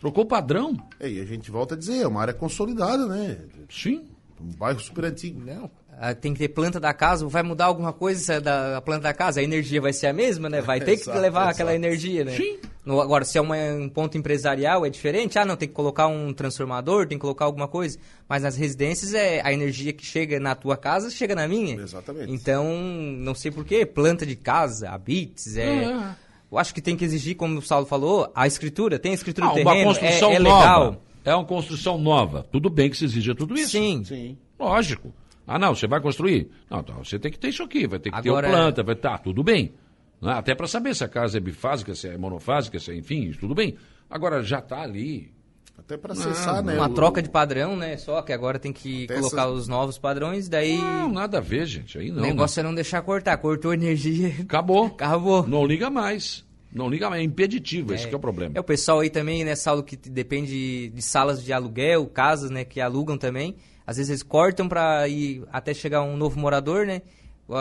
Trocou 0.00 0.24
o 0.24 0.26
padrão. 0.26 0.76
É, 0.98 1.08
E 1.10 1.20
a 1.20 1.24
gente 1.24 1.50
volta 1.50 1.74
a 1.74 1.78
dizer, 1.78 2.02
é 2.02 2.06
uma 2.06 2.20
área 2.20 2.34
consolidada, 2.34 3.06
né? 3.06 3.38
Sim. 3.70 4.04
Um 4.42 4.52
bairro 4.56 4.80
super 4.80 5.04
antigo. 5.04 5.40
Não, 5.44 5.70
ah, 5.98 6.14
tem 6.14 6.32
que 6.32 6.38
ter 6.40 6.48
planta 6.48 6.80
da 6.80 6.92
casa, 6.92 7.26
vai 7.28 7.42
mudar 7.42 7.66
alguma 7.66 7.92
coisa 7.92 8.40
da 8.40 8.80
planta 8.80 9.02
da 9.02 9.14
casa, 9.14 9.40
a 9.40 9.42
energia 9.42 9.80
vai 9.80 9.92
ser 9.92 10.08
a 10.08 10.12
mesma, 10.12 10.48
né? 10.48 10.60
Vai 10.60 10.80
ter 10.84 10.96
que 10.96 11.02
Exato, 11.02 11.18
levar 11.18 11.40
exato. 11.42 11.54
aquela 11.54 11.74
energia, 11.74 12.24
né? 12.24 12.32
Sim. 12.36 12.58
No- 12.84 13.00
agora, 13.00 13.24
se 13.24 13.38
é 13.38 13.40
uma- 13.40 13.54
um 13.56 13.88
ponto 13.88 14.18
empresarial, 14.18 14.84
é 14.84 14.90
diferente. 14.90 15.38
Ah, 15.38 15.44
não, 15.44 15.54
tem 15.54 15.68
que 15.68 15.74
colocar 15.74 16.08
um 16.08 16.32
transformador, 16.32 17.06
tem 17.06 17.16
que 17.16 17.22
colocar 17.22 17.44
alguma 17.44 17.68
coisa. 17.68 17.96
Mas 18.28 18.42
nas 18.42 18.56
residências, 18.56 19.14
é 19.14 19.40
a 19.44 19.52
energia 19.52 19.92
que 19.92 20.04
chega 20.04 20.40
na 20.40 20.54
tua 20.56 20.76
casa, 20.76 21.08
chega 21.10 21.34
na 21.36 21.46
minha. 21.46 21.76
Exatamente. 21.76 22.32
Então, 22.32 22.66
não 22.74 23.34
sei 23.36 23.52
porquê, 23.52 23.86
planta 23.86 24.26
de 24.26 24.34
casa, 24.34 24.90
habites, 24.90 25.56
é... 25.56 25.84
É. 25.84 26.22
Eu 26.50 26.58
acho 26.58 26.74
que 26.74 26.82
tem 26.82 26.94
que 26.94 27.02
exigir, 27.02 27.34
como 27.34 27.58
o 27.58 27.62
Saulo 27.62 27.86
falou, 27.86 28.30
a 28.34 28.46
escritura. 28.46 28.98
Tem 28.98 29.12
a 29.12 29.14
escritura 29.14 29.46
Ah, 29.46 29.54
do 29.54 29.60
uma 29.62 29.70
terreno, 29.72 29.88
construção 29.88 30.32
é, 30.32 30.34
é 30.34 30.38
nova. 30.38 30.98
É 31.24 31.34
uma 31.34 31.44
construção 31.44 31.98
nova. 31.98 32.46
Tudo 32.50 32.68
bem 32.70 32.90
que 32.90 32.96
se 32.96 33.04
exija 33.04 33.34
tudo 33.34 33.54
isso. 33.54 33.70
Sim. 33.72 34.02
Sim. 34.04 34.36
Lógico. 34.58 35.12
Ah, 35.46 35.58
não, 35.58 35.74
você 35.74 35.86
vai 35.86 36.00
construir? 36.00 36.48
Não, 36.70 36.80
então 36.80 37.02
você 37.04 37.18
tem 37.18 37.30
que 37.30 37.38
ter 37.38 37.48
isso 37.48 37.62
aqui, 37.62 37.86
vai 37.86 37.98
ter 37.98 38.10
que 38.10 38.16
Agora- 38.16 38.46
ter 38.46 38.52
uma 38.54 38.58
planta, 38.62 38.82
vai 38.82 38.94
estar, 38.94 39.18
tudo 39.18 39.42
bem. 39.42 39.72
Né? 40.20 40.32
Até 40.32 40.54
para 40.54 40.66
saber 40.68 40.94
se 40.94 41.02
a 41.04 41.08
casa 41.08 41.36
é 41.38 41.40
bifásica, 41.40 41.94
se 41.94 42.08
é 42.08 42.16
monofásica, 42.16 42.78
se 42.78 42.92
é, 42.92 42.94
enfim, 42.96 43.32
tudo 43.38 43.54
bem. 43.54 43.74
Agora 44.08 44.42
já 44.42 44.58
está 44.60 44.80
ali. 44.82 45.32
Até 45.76 45.96
para 45.96 46.12
acessar, 46.12 46.62
né? 46.62 46.74
Uma 46.76 46.86
o- 46.88 46.94
troca 46.94 47.20
de 47.20 47.28
padrão, 47.28 47.76
né? 47.76 47.96
Só 47.96 48.22
que 48.22 48.32
agora 48.32 48.58
tem 48.58 48.72
que 48.72 49.04
Até 49.04 49.18
colocar 49.18 49.42
essas- 49.42 49.58
os 49.62 49.68
novos 49.68 49.98
padrões, 49.98 50.48
daí 50.48 50.76
Não, 50.76 51.10
nada 51.10 51.38
a 51.38 51.40
ver, 51.40 51.66
gente. 51.66 51.98
Aí 51.98 52.10
o 52.10 52.14
não. 52.14 52.22
negócio 52.22 52.60
é 52.60 52.62
não 52.62 52.74
deixar 52.74 53.02
cortar. 53.02 53.36
Cortou 53.38 53.72
energia, 53.74 54.28
né? 54.28 54.36
Acabou. 54.42 54.86
acabou. 54.94 55.46
Não 55.48 55.66
liga 55.66 55.90
mais. 55.90 56.44
Não 56.72 56.88
liga 56.88 57.10
mais. 57.10 57.20
É 57.20 57.24
impeditivo, 57.24 57.92
esse 57.94 58.08
que 58.08 58.14
é 58.14 58.16
o 58.16 58.20
problema. 58.20 58.52
É 58.56 58.60
o 58.60 58.64
pessoal 58.64 59.00
aí 59.00 59.10
também, 59.10 59.44
né, 59.44 59.54
Saulo, 59.54 59.82
que 59.82 59.96
depende 59.96 60.88
de 60.88 61.02
salas 61.02 61.44
de 61.44 61.52
aluguel, 61.52 62.06
casas, 62.06 62.50
né, 62.50 62.64
que 62.64 62.80
alugam 62.80 63.18
também. 63.18 63.56
Às 63.86 63.96
vezes 63.96 64.10
eles 64.10 64.22
cortam 64.22 64.68
para 64.68 65.06
ir 65.08 65.44
até 65.52 65.74
chegar 65.74 66.02
um 66.02 66.16
novo 66.16 66.38
morador, 66.38 66.86
né? 66.86 67.02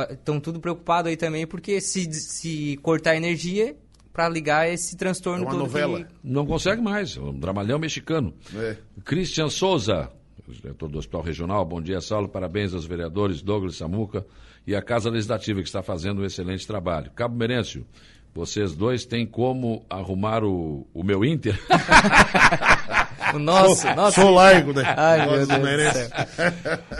Estão 0.09 0.39
tudo 0.39 0.59
preocupado 0.59 1.09
aí 1.09 1.17
também, 1.17 1.45
porque 1.45 1.81
se, 1.81 2.11
se 2.13 2.77
cortar 2.81 3.11
a 3.11 3.17
energia, 3.17 3.75
para 4.13 4.27
ligar 4.29 4.69
esse 4.71 4.95
transtorno 4.95 5.43
É 5.43 5.45
uma 5.45 5.51
todo 5.51 5.59
novela. 5.61 6.03
que... 6.03 6.13
Não 6.23 6.45
consegue 6.45 6.81
mais. 6.81 7.17
É 7.17 7.21
um 7.21 7.37
dramalhão 7.37 7.79
mexicano. 7.79 8.33
É. 8.55 8.77
Christian 9.03 9.49
Souza, 9.49 10.11
diretor 10.47 10.89
do 10.89 10.97
Hospital 10.97 11.21
Regional. 11.21 11.65
Bom 11.65 11.81
dia, 11.81 12.01
Saulo. 12.01 12.27
Parabéns 12.27 12.73
aos 12.73 12.85
vereadores 12.85 13.41
Douglas 13.41 13.77
Samuca 13.77 14.25
e 14.67 14.75
à 14.75 14.81
Casa 14.81 15.09
Legislativa, 15.09 15.61
que 15.61 15.67
está 15.67 15.81
fazendo 15.81 16.21
um 16.21 16.25
excelente 16.25 16.67
trabalho. 16.67 17.11
Cabo 17.11 17.35
Merêncio, 17.35 17.85
vocês 18.33 18.73
dois 18.73 19.05
têm 19.05 19.25
como 19.25 19.85
arrumar 19.89 20.43
o, 20.43 20.87
o 20.93 21.03
meu 21.03 21.23
Inter? 21.25 21.59
O 23.33 23.39
nosso, 23.39 23.87
nossa... 23.95 24.21
Sou 24.21 24.31
largo, 24.31 24.73
né? 24.73 24.83
Ai, 24.97 25.25
meu 25.25 25.45
Deus 25.45 26.11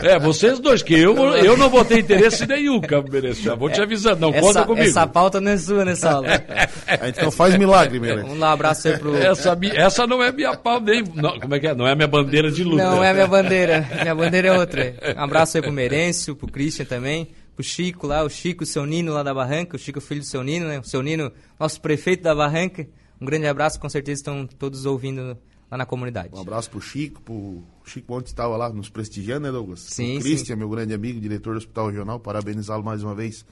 é, 0.00 0.18
vocês 0.18 0.58
dois, 0.58 0.82
que 0.82 0.94
eu, 0.94 1.14
eu 1.36 1.56
não 1.56 1.68
vou 1.68 1.84
ter 1.84 1.98
interesse 1.98 2.46
nenhum, 2.46 2.80
Cabo 2.80 3.10
Merêncio. 3.10 3.42
Já 3.42 3.54
vou 3.54 3.68
te 3.68 3.80
avisando, 3.80 4.20
não 4.20 4.32
conta 4.32 4.60
Essa, 4.60 4.64
comigo. 4.64 4.88
essa 4.88 5.06
pauta 5.06 5.40
não 5.40 5.50
é 5.50 5.56
sua, 5.58 5.84
né, 5.84 5.94
Saulo? 5.94 6.26
A 6.86 7.06
gente 7.06 7.22
não 7.22 7.30
faz 7.30 7.56
milagre, 7.56 8.00
meu. 8.00 8.24
Um 8.24 8.44
abraço 8.44 8.88
aí 8.88 8.98
pro... 8.98 9.16
Essa, 9.16 9.58
essa 9.74 10.06
não 10.06 10.22
é 10.22 10.32
minha 10.32 10.56
pau 10.56 10.80
nem. 10.80 11.02
Não, 11.14 11.38
como 11.38 11.54
é 11.54 11.60
que 11.60 11.66
é? 11.66 11.74
Não 11.74 11.86
é 11.86 11.94
minha 11.94 12.08
bandeira 12.08 12.50
de 12.50 12.64
luta. 12.64 12.82
Não 12.82 13.04
é 13.04 13.12
minha 13.12 13.26
bandeira. 13.26 13.86
Minha 14.00 14.14
bandeira 14.14 14.48
é 14.48 14.58
outra. 14.58 14.94
Um 15.16 15.20
abraço 15.20 15.56
aí 15.56 15.62
pro 15.62 15.72
Merêncio, 15.72 16.34
pro 16.34 16.48
Christian 16.48 16.84
também, 16.84 17.28
pro 17.54 17.64
Chico 17.64 18.06
lá, 18.06 18.24
o 18.24 18.28
Chico, 18.28 18.64
o 18.64 18.66
seu 18.66 18.84
Nino 18.86 19.12
lá 19.12 19.22
da 19.22 19.34
Barranca, 19.34 19.76
o 19.76 19.78
Chico 19.78 20.00
filho 20.00 20.20
do 20.20 20.26
seu 20.26 20.42
Nino, 20.42 20.66
né? 20.66 20.80
O 20.80 20.84
seu 20.84 21.02
Nino, 21.02 21.32
nosso 21.58 21.80
prefeito 21.80 22.22
da 22.22 22.34
Barranca. 22.34 22.86
Um 23.20 23.24
grande 23.26 23.46
abraço, 23.46 23.78
com 23.78 23.88
certeza 23.88 24.20
estão 24.20 24.46
todos 24.46 24.84
ouvindo 24.84 25.36
lá 25.70 25.78
na 25.78 25.86
comunidade. 25.86 26.30
Um 26.34 26.40
abraço 26.40 26.68
pro 26.70 26.80
Chico, 26.80 27.22
pro 27.22 27.62
Chico 27.84 28.12
ontem 28.14 28.28
estava 28.28 28.56
lá 28.56 28.68
nos 28.68 28.88
prestigiando, 28.88 29.46
né, 29.46 29.52
Douglas? 29.52 29.80
Sim, 29.80 30.18
o 30.18 30.20
Christian, 30.20 30.56
meu 30.56 30.68
grande 30.68 30.92
amigo, 30.92 31.20
diretor 31.20 31.52
do 31.52 31.58
Hospital 31.58 31.86
Regional, 31.86 32.20
parabenizá-lo 32.20 32.82
mais 32.82 33.02
uma 33.02 33.14
vez, 33.14 33.46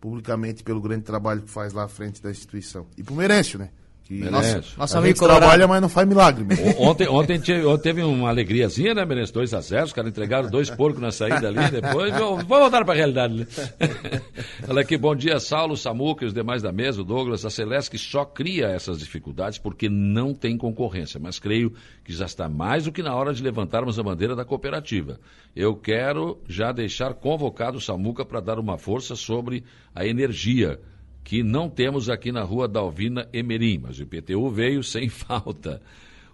publicamente, 0.00 0.64
pelo 0.64 0.80
grande 0.80 1.02
trabalho 1.02 1.42
que 1.42 1.50
faz 1.50 1.72
lá 1.72 1.84
à 1.84 1.88
frente 1.88 2.22
da 2.22 2.30
instituição. 2.30 2.86
E 2.96 3.02
pro 3.02 3.14
Merêncio, 3.14 3.58
né? 3.58 3.70
Que 4.10 4.16
Merece. 4.16 4.56
nosso, 4.56 4.78
Nosso 4.80 4.94
a 4.96 4.98
amigo 4.98 5.08
gente 5.10 5.18
colorado. 5.20 5.38
trabalha, 5.42 5.68
mas 5.68 5.80
não 5.80 5.88
faz 5.88 6.08
milagre. 6.08 6.44
O- 6.76 6.82
Ontem, 6.82 7.06
ontem, 7.06 7.38
te- 7.38 7.64
ontem 7.64 7.82
teve 7.84 8.02
uma 8.02 8.28
alegriazinha, 8.28 8.92
né, 8.92 9.04
Menezes? 9.04 9.30
2x0, 9.30 9.84
os 9.84 9.92
caras 9.92 10.10
entregaram 10.10 10.50
dois 10.50 10.68
porcos 10.68 11.00
na 11.00 11.12
saída 11.12 11.46
ali, 11.46 11.70
depois 11.70 12.12
vamos 12.12 12.42
voltar 12.44 12.84
para 12.84 12.92
a 12.92 12.96
realidade. 12.96 13.34
Né? 13.34 13.46
Olha 14.68 14.80
aqui, 14.82 14.96
bom 14.96 15.14
dia, 15.14 15.38
Saulo, 15.38 15.76
Samuca 15.76 16.24
e 16.24 16.26
os 16.26 16.34
demais 16.34 16.60
da 16.60 16.72
mesa, 16.72 17.02
o 17.02 17.04
Douglas. 17.04 17.44
A 17.44 17.50
Celeste 17.50 17.96
só 17.98 18.24
cria 18.24 18.66
essas 18.66 18.98
dificuldades 18.98 19.58
porque 19.58 19.88
não 19.88 20.34
tem 20.34 20.56
concorrência, 20.56 21.20
mas 21.22 21.38
creio 21.38 21.72
que 22.04 22.12
já 22.12 22.26
está 22.26 22.48
mais 22.48 22.86
do 22.86 22.92
que 22.92 23.04
na 23.04 23.14
hora 23.14 23.32
de 23.32 23.40
levantarmos 23.44 23.96
a 23.96 24.02
bandeira 24.02 24.34
da 24.34 24.44
cooperativa. 24.44 25.20
Eu 25.54 25.76
quero 25.76 26.40
já 26.48 26.72
deixar 26.72 27.14
convocado 27.14 27.78
o 27.78 27.80
Samuca 27.80 28.24
para 28.24 28.40
dar 28.40 28.58
uma 28.58 28.76
força 28.76 29.14
sobre 29.14 29.62
a 29.94 30.04
energia 30.04 30.80
que 31.22 31.42
não 31.42 31.68
temos 31.68 32.08
aqui 32.08 32.32
na 32.32 32.42
rua 32.42 32.66
Dalvina 32.66 33.28
Emerim, 33.32 33.78
mas 33.82 33.98
o 33.98 34.02
IPTU 34.02 34.50
veio 34.50 34.82
sem 34.82 35.08
falta. 35.10 35.80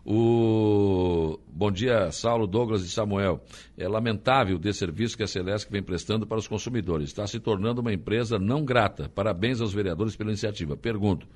O 0.09 1.41
bom 1.49 1.69
dia, 1.69 2.13
Saulo, 2.13 2.47
Douglas 2.47 2.83
e 2.83 2.89
Samuel. 2.89 3.43
É 3.77 3.89
lamentável 3.89 4.55
o 4.55 4.59
desserviço 4.59 5.17
que 5.17 5.25
a 5.25 5.27
Celesc 5.27 5.69
vem 5.69 5.83
prestando 5.83 6.25
para 6.25 6.39
os 6.39 6.47
consumidores. 6.47 7.09
Está 7.09 7.27
se 7.27 7.41
tornando 7.41 7.81
uma 7.81 7.93
empresa 7.93 8.39
não 8.39 8.65
grata. 8.65 9.11
Parabéns 9.13 9.61
aos 9.61 9.75
vereadores 9.75 10.15
pela 10.15 10.31
iniciativa. 10.31 10.77
Pergunto: 10.77 11.27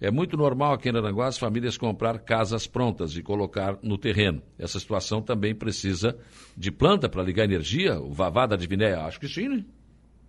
é 0.00 0.10
muito 0.10 0.36
normal 0.36 0.74
aqui 0.74 0.88
em 0.88 0.96
Aranguá 0.96 1.28
as 1.28 1.38
famílias 1.38 1.78
comprar 1.78 2.18
casas 2.18 2.66
prontas 2.66 3.16
e 3.16 3.22
colocar 3.22 3.78
no 3.80 3.96
terreno. 3.96 4.42
Essa 4.58 4.80
situação 4.80 5.22
também 5.22 5.54
precisa 5.54 6.18
de 6.56 6.72
planta 6.72 7.08
para 7.08 7.22
ligar 7.22 7.44
energia? 7.44 8.00
O 8.00 8.12
Vavá 8.12 8.44
da 8.44 8.56
Divinéia? 8.56 9.02
Acho 9.02 9.20
que 9.20 9.28
sim, 9.28 9.48
né? 9.48 9.64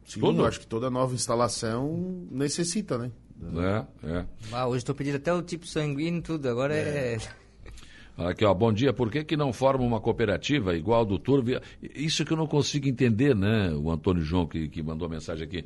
Sim, 0.07 0.21
Tudo. 0.21 0.41
eu 0.41 0.45
acho 0.45 0.61
que 0.61 0.65
toda 0.65 0.89
nova 0.89 1.13
instalação 1.13 2.25
necessita, 2.31 2.97
né? 2.97 3.11
É, 4.01 4.07
é. 4.07 4.25
Ah, 4.53 4.65
hoje 4.65 4.77
estou 4.77 4.95
pedindo 4.95 5.17
até 5.17 5.33
o 5.33 5.41
tipo 5.41 5.67
sanguíneo 5.67 6.19
e 6.19 6.21
tudo, 6.21 6.47
agora 6.47 6.73
é... 6.73 7.17
Aqui, 8.17 8.43
ó, 8.45 8.53
bom 8.53 8.71
dia. 8.73 8.93
Por 8.93 9.11
que, 9.11 9.23
que 9.23 9.37
não 9.37 9.51
forma 9.53 9.83
uma 9.83 9.99
cooperativa 9.99 10.75
igual 10.75 11.01
a 11.01 11.03
do 11.03 11.19
Turvo? 11.19 11.51
Isso 11.81 12.25
que 12.25 12.31
eu 12.33 12.37
não 12.37 12.47
consigo 12.47 12.87
entender, 12.87 13.35
né? 13.35 13.71
O 13.73 13.91
Antônio 13.91 14.23
João 14.23 14.47
que, 14.47 14.69
que 14.69 14.81
mandou 14.81 15.05
a 15.05 15.09
mensagem 15.09 15.45
aqui. 15.45 15.65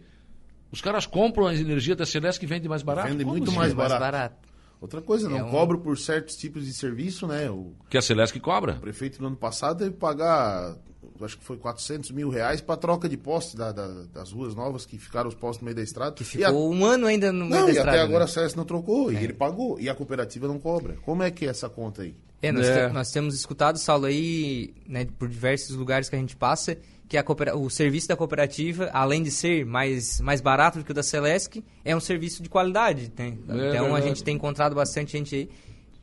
Os 0.71 0.81
caras 0.81 1.05
compram 1.05 1.47
a 1.47 1.55
energia 1.55 1.95
da 1.95 2.05
Celeste 2.05 2.39
que 2.39 2.47
vende 2.47 2.67
mais 2.67 2.81
barato? 2.81 3.09
Vende 3.09 3.23
muito 3.23 3.49
assim? 3.49 3.57
mais 3.57 3.73
mais 3.73 3.91
barato. 3.91 4.50
Outra 4.81 4.99
coisa, 4.99 5.29
não 5.29 5.37
É 5.37 5.43
um- 5.43 5.51
cobro 5.51 5.77
por 5.79 5.95
certos 5.95 6.35
tipos 6.35 6.65
de 6.65 6.73
serviço, 6.73 7.27
né? 7.27 7.47
O 7.51 7.71
Que 7.87 7.99
a 7.99 8.01
Celeste 8.01 8.33
que 8.33 8.39
cobra. 8.39 8.73
prefeito 8.73 9.21
no 9.21 9.27
ano 9.27 9.37
passado 9.37 9.77
teve 9.77 9.91
que 9.91 9.97
pagar, 9.97 10.75
acho 11.21 11.37
que 11.37 11.43
foi 11.43 11.55
400 11.57 12.09
mil 12.09 12.29
reais 12.29 12.61
para 12.61 12.75
troca 12.77 13.07
de 13.07 13.15
poste 13.15 13.55
da- 13.55 13.71
da- 13.71 14.05
das 14.11 14.31
ruas 14.31 14.55
novas 14.55 14.83
que 14.83 14.97
ficaram 14.97 15.29
os 15.29 15.35
postes 15.35 15.61
no 15.61 15.65
meio 15.65 15.75
da 15.75 15.83
estrada. 15.83 16.13
Que 16.15 16.23
E 16.39 16.43
a- 16.43 16.47
ficou 16.47 16.73
um 16.73 16.83
ano 16.83 17.05
ainda 17.05 17.31
no 17.31 17.45
meio 17.45 17.49
Não, 17.51 17.61
da 17.67 17.67
e 17.67 17.75
estrada. 17.75 17.91
até 17.91 18.01
agora 18.01 18.19
né? 18.19 18.25
a 18.25 18.27
Celeste 18.27 18.57
não 18.57 18.65
trocou, 18.65 19.13
e 19.13 19.17
ele 19.17 19.33
pagou, 19.33 19.79
e 19.79 19.87
a 19.87 19.93
cooperativa 19.93 20.47
não 20.47 20.57
cobra. 20.57 20.95
Como 21.05 21.21
é 21.21 21.29
que 21.29 21.45
é 21.45 21.49
essa 21.49 21.69
conta 21.69 22.01
aí? 22.01 22.15
É, 22.41 22.51
nós, 22.51 22.67
É. 22.67 22.87
te- 22.87 22.93
nós 22.93 23.11
temos 23.11 23.35
escutado, 23.35 23.77
Saulo, 23.77 24.05
aí, 24.05 24.73
né, 24.87 25.05
por 25.19 25.27
diversos 25.29 25.75
lugares 25.75 26.09
que 26.09 26.15
a 26.15 26.19
gente 26.19 26.35
passa, 26.35 26.75
que 27.07 27.17
a 27.17 27.23
o 27.55 27.69
serviço 27.69 28.07
da 28.07 28.15
cooperativa, 28.15 28.89
além 28.93 29.21
de 29.21 29.29
ser 29.31 29.65
mais, 29.65 30.19
mais 30.21 30.39
barato 30.41 30.79
do 30.79 30.85
que 30.85 30.91
o 30.91 30.93
da 30.93 31.03
Celesc, 31.03 31.61
é 31.83 31.95
um 31.95 31.99
serviço 31.99 32.41
de 32.41 32.49
qualidade, 32.49 33.11
né? 33.17 33.33
então 33.43 33.53
a 33.53 33.57
verdade. 33.89 34.07
gente 34.07 34.23
tem 34.23 34.35
encontrado 34.35 34.73
bastante 34.73 35.11
gente 35.11 35.35
aí. 35.35 35.49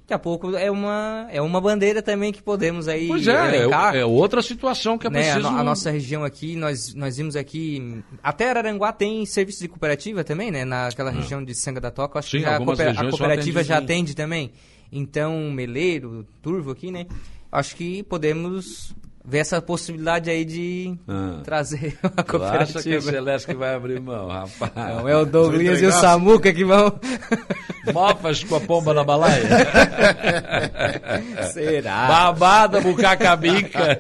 Daqui 0.03 0.15
a 0.15 0.19
pouco 0.19 0.57
é 0.57 0.71
uma, 0.71 1.27
é 1.31 1.41
uma 1.43 1.61
bandeira 1.61 2.01
também 2.03 2.33
que 2.33 2.43
podemos 2.43 2.89
aí 2.89 3.09
Pois 3.09 3.27
é, 3.29 3.57
elencar. 3.57 3.95
é, 3.95 4.01
é 4.01 4.05
outra 4.07 4.41
situação 4.41 4.97
que 4.97 5.07
é 5.07 5.11
né, 5.11 5.19
a, 5.31 5.35
preciso... 5.35 5.53
no- 5.53 5.59
a 5.59 5.63
nossa 5.65 5.91
região 5.91 6.25
aqui, 6.25 6.57
nós, 6.57 6.95
nós 6.95 7.17
vimos 7.19 7.37
aqui. 7.37 8.03
Até 8.23 8.49
Araranguá 8.49 8.91
tem 8.91 9.27
serviço 9.27 9.61
de 9.61 9.69
cooperativa 9.69 10.25
também, 10.25 10.51
né? 10.51 10.65
Naquela 10.65 11.11
região 11.11 11.45
de 11.45 11.55
Sanga 11.55 11.79
da 11.79 11.91
Toca. 11.91 12.19
Acho 12.21 12.31
Sim, 12.31 12.39
que 12.39 12.43
já 12.45 12.57
a, 12.57 12.59
cooper- 12.59 12.89
a 12.99 13.11
cooperativa 13.11 13.61
atende, 13.61 13.69
já 13.69 13.79
atende 13.79 14.17
também. 14.17 14.51
Então, 14.91 15.51
Meleiro, 15.51 16.27
Turvo 16.43 16.71
aqui, 16.71 16.91
né? 16.91 17.07
Acho 17.51 17.77
que 17.77 18.03
podemos 18.03 18.95
ver 19.29 19.39
essa 19.39 19.61
possibilidade 19.61 20.31
aí 20.31 20.45
de 20.45 20.95
Ah. 21.07 21.41
trazer 21.45 21.99
uma 22.03 22.11
Tu 22.11 22.43
acha 22.43 22.65
que 22.67 22.73
cooperativa. 22.73 23.01
Celeste 23.13 23.47
que 23.49 23.55
vai 23.55 23.75
abrir 23.75 24.01
mão, 24.01 24.29
rapaz? 24.29 24.73
Não, 24.75 25.09
é 25.09 25.17
o 25.17 25.27
Douglas 25.27 25.81
e 25.83 25.87
o. 25.87 25.93
Samuca 25.93 26.53
que 26.53 26.65
vão. 26.65 26.99
Mofas 27.93 28.45
com 28.45 28.57
a 28.57 28.61
pomba 28.61 28.95
na 28.95 29.05
balaia. 29.05 29.43
Será? 31.53 32.07
Babada, 32.07 32.81
bucacabica. 32.81 33.99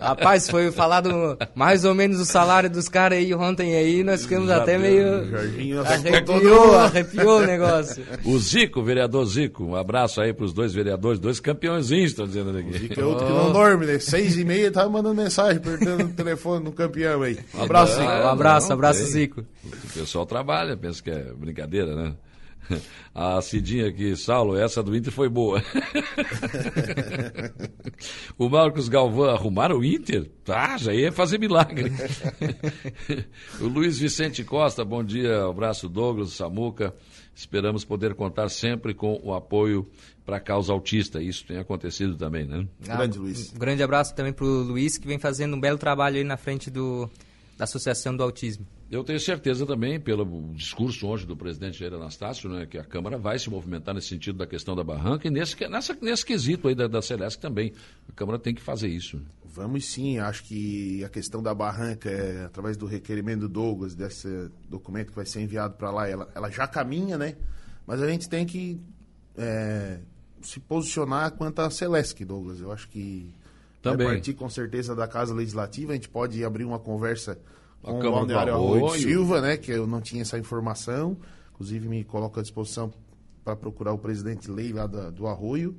Rapaz, 0.00 0.48
foi 0.48 0.70
falado 0.72 1.36
mais 1.54 1.84
ou 1.84 1.94
menos 1.94 2.20
o 2.20 2.24
salário 2.24 2.70
dos 2.70 2.88
caras 2.88 3.18
aí 3.18 3.34
ontem 3.34 3.74
aí, 3.76 4.02
nós 4.02 4.22
ficamos 4.22 4.50
até 4.50 4.78
meio. 4.78 5.28
Jorginho 5.30 5.80
Arrepiou, 5.80 6.78
arrepiou 6.78 7.38
o 7.40 7.46
negócio. 7.46 8.04
O 8.24 8.38
Zico, 8.38 8.80
o 8.80 8.84
vereador 8.84 9.24
Zico, 9.26 9.64
um 9.64 9.76
abraço 9.76 10.20
aí 10.20 10.32
para 10.32 10.44
os 10.44 10.52
dois 10.52 10.72
vereadores, 10.72 11.18
dois 11.18 11.40
campeões, 11.40 11.90
estão 11.90 12.26
dizendo 12.26 12.56
aqui. 12.56 12.88
Que 12.88 13.00
é 13.00 13.04
outro 13.04 13.26
que 13.26 13.32
não 13.32 13.52
dorme, 13.52 13.86
né? 13.86 13.98
Seis 13.98 14.36
e 14.42 14.44
meia 14.44 14.70
tava 14.70 14.88
mandando 14.90 15.14
mensagem, 15.14 15.60
perguntando 15.60 16.04
no 16.04 16.12
telefone 16.12 16.64
no 16.64 16.72
campeão 16.72 17.22
aí. 17.22 17.38
Um 17.54 17.62
abraço, 17.62 17.92
Zico. 17.92 18.04
Um 18.04 18.28
abraço, 18.28 18.72
abraço. 18.72 19.04
Zico. 19.04 19.44
O 19.64 19.92
pessoal 19.92 20.26
trabalha, 20.26 20.76
pensa 20.76 21.02
que 21.02 21.10
é 21.10 21.32
brincadeira, 21.34 21.94
né? 21.94 22.14
A 23.14 23.40
Cidinha 23.42 23.88
aqui, 23.88 24.16
Saulo, 24.16 24.56
essa 24.56 24.82
do 24.82 24.96
Inter 24.96 25.12
foi 25.12 25.28
boa. 25.28 25.62
o 28.38 28.48
Marcos 28.48 28.88
Galvão, 28.88 29.30
arrumaram 29.30 29.78
o 29.78 29.84
Inter? 29.84 30.30
Tá, 30.44 30.78
já 30.78 30.94
ia 30.94 31.12
fazer 31.12 31.38
milagre. 31.38 31.92
o 33.60 33.66
Luiz 33.66 33.98
Vicente 33.98 34.42
Costa, 34.44 34.84
bom 34.84 35.04
dia, 35.04 35.44
abraço 35.44 35.88
Douglas, 35.88 36.32
Samuca. 36.32 36.94
Esperamos 37.34 37.84
poder 37.84 38.14
contar 38.14 38.48
sempre 38.48 38.94
com 38.94 39.18
o 39.22 39.34
apoio 39.34 39.88
para 40.24 40.36
a 40.36 40.40
causa 40.40 40.72
autista. 40.72 41.22
Isso 41.22 41.46
tem 41.46 41.58
acontecido 41.58 42.16
também, 42.16 42.46
né? 42.46 42.66
Grande, 42.80 43.18
Luiz. 43.18 43.52
Um 43.54 43.58
grande 43.58 43.82
abraço 43.82 44.14
também 44.14 44.32
pro 44.32 44.46
Luiz, 44.46 44.98
que 44.98 45.06
vem 45.06 45.18
fazendo 45.18 45.56
um 45.56 45.60
belo 45.60 45.78
trabalho 45.78 46.16
aí 46.16 46.24
na 46.24 46.36
frente 46.36 46.70
do, 46.70 47.10
da 47.56 47.64
Associação 47.64 48.14
do 48.16 48.22
Autismo. 48.22 48.66
Eu 48.92 49.02
tenho 49.02 49.18
certeza 49.18 49.64
também, 49.64 49.98
pelo 49.98 50.52
discurso 50.52 51.06
hoje 51.06 51.26
do 51.26 51.34
presidente 51.34 51.78
Jair 51.78 51.94
Anastácio, 51.94 52.50
né, 52.50 52.66
que 52.66 52.76
a 52.76 52.84
Câmara 52.84 53.16
vai 53.16 53.38
se 53.38 53.48
movimentar 53.48 53.94
nesse 53.94 54.08
sentido 54.08 54.36
da 54.36 54.46
questão 54.46 54.76
da 54.76 54.84
barranca 54.84 55.26
e 55.26 55.30
nesse, 55.30 55.56
nessa, 55.66 55.96
nesse 55.98 56.26
quesito 56.26 56.68
aí 56.68 56.74
da, 56.74 56.86
da 56.86 57.00
Celeste 57.00 57.40
também. 57.40 57.72
A 58.06 58.12
Câmara 58.12 58.38
tem 58.38 58.54
que 58.54 58.60
fazer 58.60 58.88
isso. 58.88 59.18
Vamos 59.46 59.86
sim, 59.86 60.18
acho 60.18 60.44
que 60.44 61.02
a 61.02 61.08
questão 61.08 61.42
da 61.42 61.54
barranca, 61.54 62.10
é, 62.10 62.44
através 62.44 62.76
do 62.76 62.84
requerimento 62.84 63.40
do 63.40 63.48
Douglas, 63.48 63.94
desse 63.94 64.28
documento 64.68 65.08
que 65.08 65.16
vai 65.16 65.24
ser 65.24 65.40
enviado 65.40 65.74
para 65.74 65.90
lá, 65.90 66.06
ela, 66.06 66.30
ela 66.34 66.50
já 66.50 66.66
caminha, 66.66 67.16
né? 67.16 67.34
Mas 67.86 68.02
a 68.02 68.06
gente 68.06 68.28
tem 68.28 68.44
que 68.44 68.78
é, 69.38 70.00
se 70.42 70.60
posicionar 70.60 71.32
quanto 71.32 71.60
à 71.60 71.70
Celeste, 71.70 72.26
Douglas. 72.26 72.60
Eu 72.60 72.70
acho 72.70 72.90
que 72.90 73.34
Também. 73.80 74.06
vai 74.06 74.16
partir 74.16 74.34
com 74.34 74.50
certeza 74.50 74.94
da 74.94 75.08
Casa 75.08 75.32
Legislativa, 75.32 75.92
a 75.92 75.94
gente 75.94 76.10
pode 76.10 76.44
abrir 76.44 76.64
uma 76.66 76.78
conversa 76.78 77.38
A 77.82 77.86
com 77.90 77.98
o 77.98 78.00
Câmara 78.00 78.10
do 78.26 78.26
Balneário 78.34 78.54
Arroio. 78.54 78.90
Silva, 79.00 79.40
né? 79.40 79.56
Que 79.56 79.72
eu 79.72 79.86
não 79.86 80.00
tinha 80.00 80.22
essa 80.22 80.38
informação. 80.38 81.16
Inclusive 81.54 81.88
me 81.88 82.04
coloco 82.04 82.38
à 82.38 82.42
disposição 82.42 82.92
para 83.44 83.56
procurar 83.56 83.92
o 83.92 83.98
presidente 83.98 84.50
Lei 84.50 84.72
lá 84.72 84.86
da- 84.86 85.10
do 85.10 85.26
Arroio. 85.26 85.76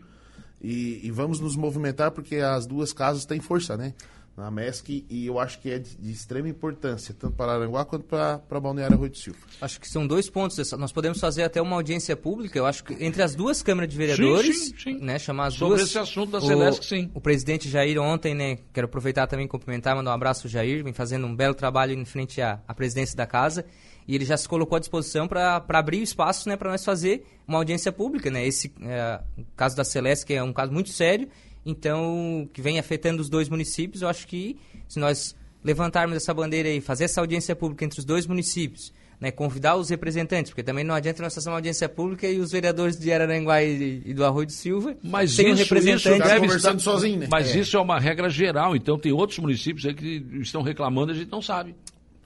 E, 0.61 1.01
e 1.05 1.11
vamos 1.11 1.39
nos 1.39 1.55
movimentar 1.55 2.11
porque 2.11 2.37
as 2.37 2.65
duas 2.65 2.93
casas 2.93 3.25
têm 3.25 3.39
força, 3.39 3.75
né? 3.75 3.93
Na 4.35 4.49
MESC 4.49 5.05
e 5.11 5.27
eu 5.27 5.37
acho 5.39 5.59
que 5.59 5.69
é 5.69 5.77
de, 5.77 5.95
de 5.95 6.11
extrema 6.11 6.49
importância, 6.49 7.13
tanto 7.17 7.35
para 7.35 7.53
Aranguá 7.53 7.85
quanto 7.85 8.03
para 8.05 8.39
para 8.39 8.59
Balneário 8.59 8.95
Arroio 8.95 9.11
de 9.11 9.19
Silva. 9.19 9.37
Acho 9.61 9.79
que 9.79 9.87
são 9.87 10.07
dois 10.07 10.27
pontos. 10.27 10.57
essa- 10.57 10.75
Nós 10.75 10.91
podemos 10.91 11.19
fazer 11.19 11.43
até 11.43 11.61
uma 11.61 11.75
audiência 11.75 12.17
pública, 12.17 12.57
eu 12.57 12.65
acho 12.65 12.83
que 12.83 12.95
entre 12.99 13.21
as 13.21 13.35
duas 13.35 13.61
câmaras 13.61 13.89
de 13.91 13.95
vereadores, 13.95 14.57
Sim, 14.57 14.65
sim, 14.69 14.75
sim. 14.97 14.99
né, 15.05 15.19
chamar 15.19 15.47
as 15.47 15.53
Sobre 15.53 15.77
duas. 15.77 15.87
esse 15.87 15.99
assunto 15.99 16.31
da 16.31 16.39
o, 16.39 16.41
Celeste, 16.41 16.85
sim. 16.87 17.11
O 17.13 17.21
presidente 17.21 17.69
Jair 17.69 17.99
ontem, 18.01 18.33
né, 18.33 18.57
quero 18.73 18.85
aproveitar 18.85 19.27
também 19.27 19.45
e 19.45 19.49
cumprimentar, 19.49 19.95
mandar 19.95 20.09
um 20.09 20.15
abraço 20.15 20.47
ao 20.47 20.51
Jair, 20.51 20.83
vem 20.83 20.93
fazendo 20.93 21.27
um 21.27 21.35
belo 21.35 21.53
trabalho 21.53 21.93
em 21.93 22.03
frente 22.03 22.41
à, 22.41 22.59
à 22.67 22.73
presidência 22.73 23.15
da 23.15 23.27
casa, 23.27 23.63
e 24.07 24.15
ele 24.15 24.25
já 24.25 24.35
se 24.35 24.49
colocou 24.49 24.75
à 24.75 24.79
disposição 24.79 25.27
para 25.27 25.63
abrir 25.69 25.99
o 25.99 26.03
espaço, 26.03 26.49
né, 26.49 26.57
para 26.57 26.71
nós 26.71 26.83
fazer 26.83 27.23
uma 27.47 27.59
audiência 27.59 27.91
pública, 27.91 28.31
né, 28.31 28.43
esse 28.47 28.73
é, 28.81 29.21
o 29.37 29.45
caso 29.55 29.75
da 29.77 29.83
Celeste, 29.83 30.25
que 30.25 30.33
é 30.33 30.41
um 30.41 30.51
caso 30.51 30.71
muito 30.73 30.89
sério, 30.89 31.29
então, 31.65 32.47
que 32.53 32.61
vem 32.61 32.79
afetando 32.79 33.21
os 33.21 33.29
dois 33.29 33.49
municípios, 33.49 34.01
eu 34.01 34.09
acho 34.09 34.27
que 34.27 34.57
se 34.87 34.99
nós 34.99 35.35
levantarmos 35.63 36.17
essa 36.17 36.33
bandeira 36.33 36.67
aí, 36.67 36.81
fazer 36.81 37.05
essa 37.05 37.21
audiência 37.21 37.55
pública 37.55 37.85
entre 37.85 37.99
os 37.99 38.05
dois 38.05 38.27
municípios, 38.27 38.91
né, 39.19 39.31
convidar 39.31 39.77
os 39.77 39.89
representantes, 39.89 40.51
porque 40.51 40.63
também 40.63 40.83
não 40.83 40.93
adianta 40.93 41.23
nós 41.23 41.33
fazer 41.33 41.49
uma 41.49 41.55
audiência 41.55 41.87
pública 41.87 42.27
e 42.27 42.39
os 42.39 42.51
vereadores 42.51 42.99
de 42.99 43.09
Araranguá 43.09 43.63
e, 43.63 44.01
e 44.05 44.13
do 44.13 44.25
Arroio 44.25 44.47
do 44.47 44.51
Silva 44.51 44.97
Mas 45.01 45.31
sem 45.31 45.47
um 45.47 45.53
isso, 45.53 45.63
representante. 45.63 46.17
isso 46.17 46.27
deve 46.27 46.39
conversando 46.41 46.79
estar... 46.79 46.91
sozinho, 46.91 47.19
né? 47.19 47.27
Mas 47.31 47.55
isso 47.55 47.77
é 47.77 47.79
uma 47.79 47.97
regra 47.97 48.29
geral, 48.29 48.75
então 48.75 48.99
tem 48.99 49.13
outros 49.13 49.39
municípios 49.39 49.85
aí 49.85 49.93
que 49.93 50.25
estão 50.41 50.61
reclamando 50.61 51.13
e 51.13 51.15
a 51.15 51.17
gente 51.19 51.31
não 51.31 51.41
sabe. 51.41 51.73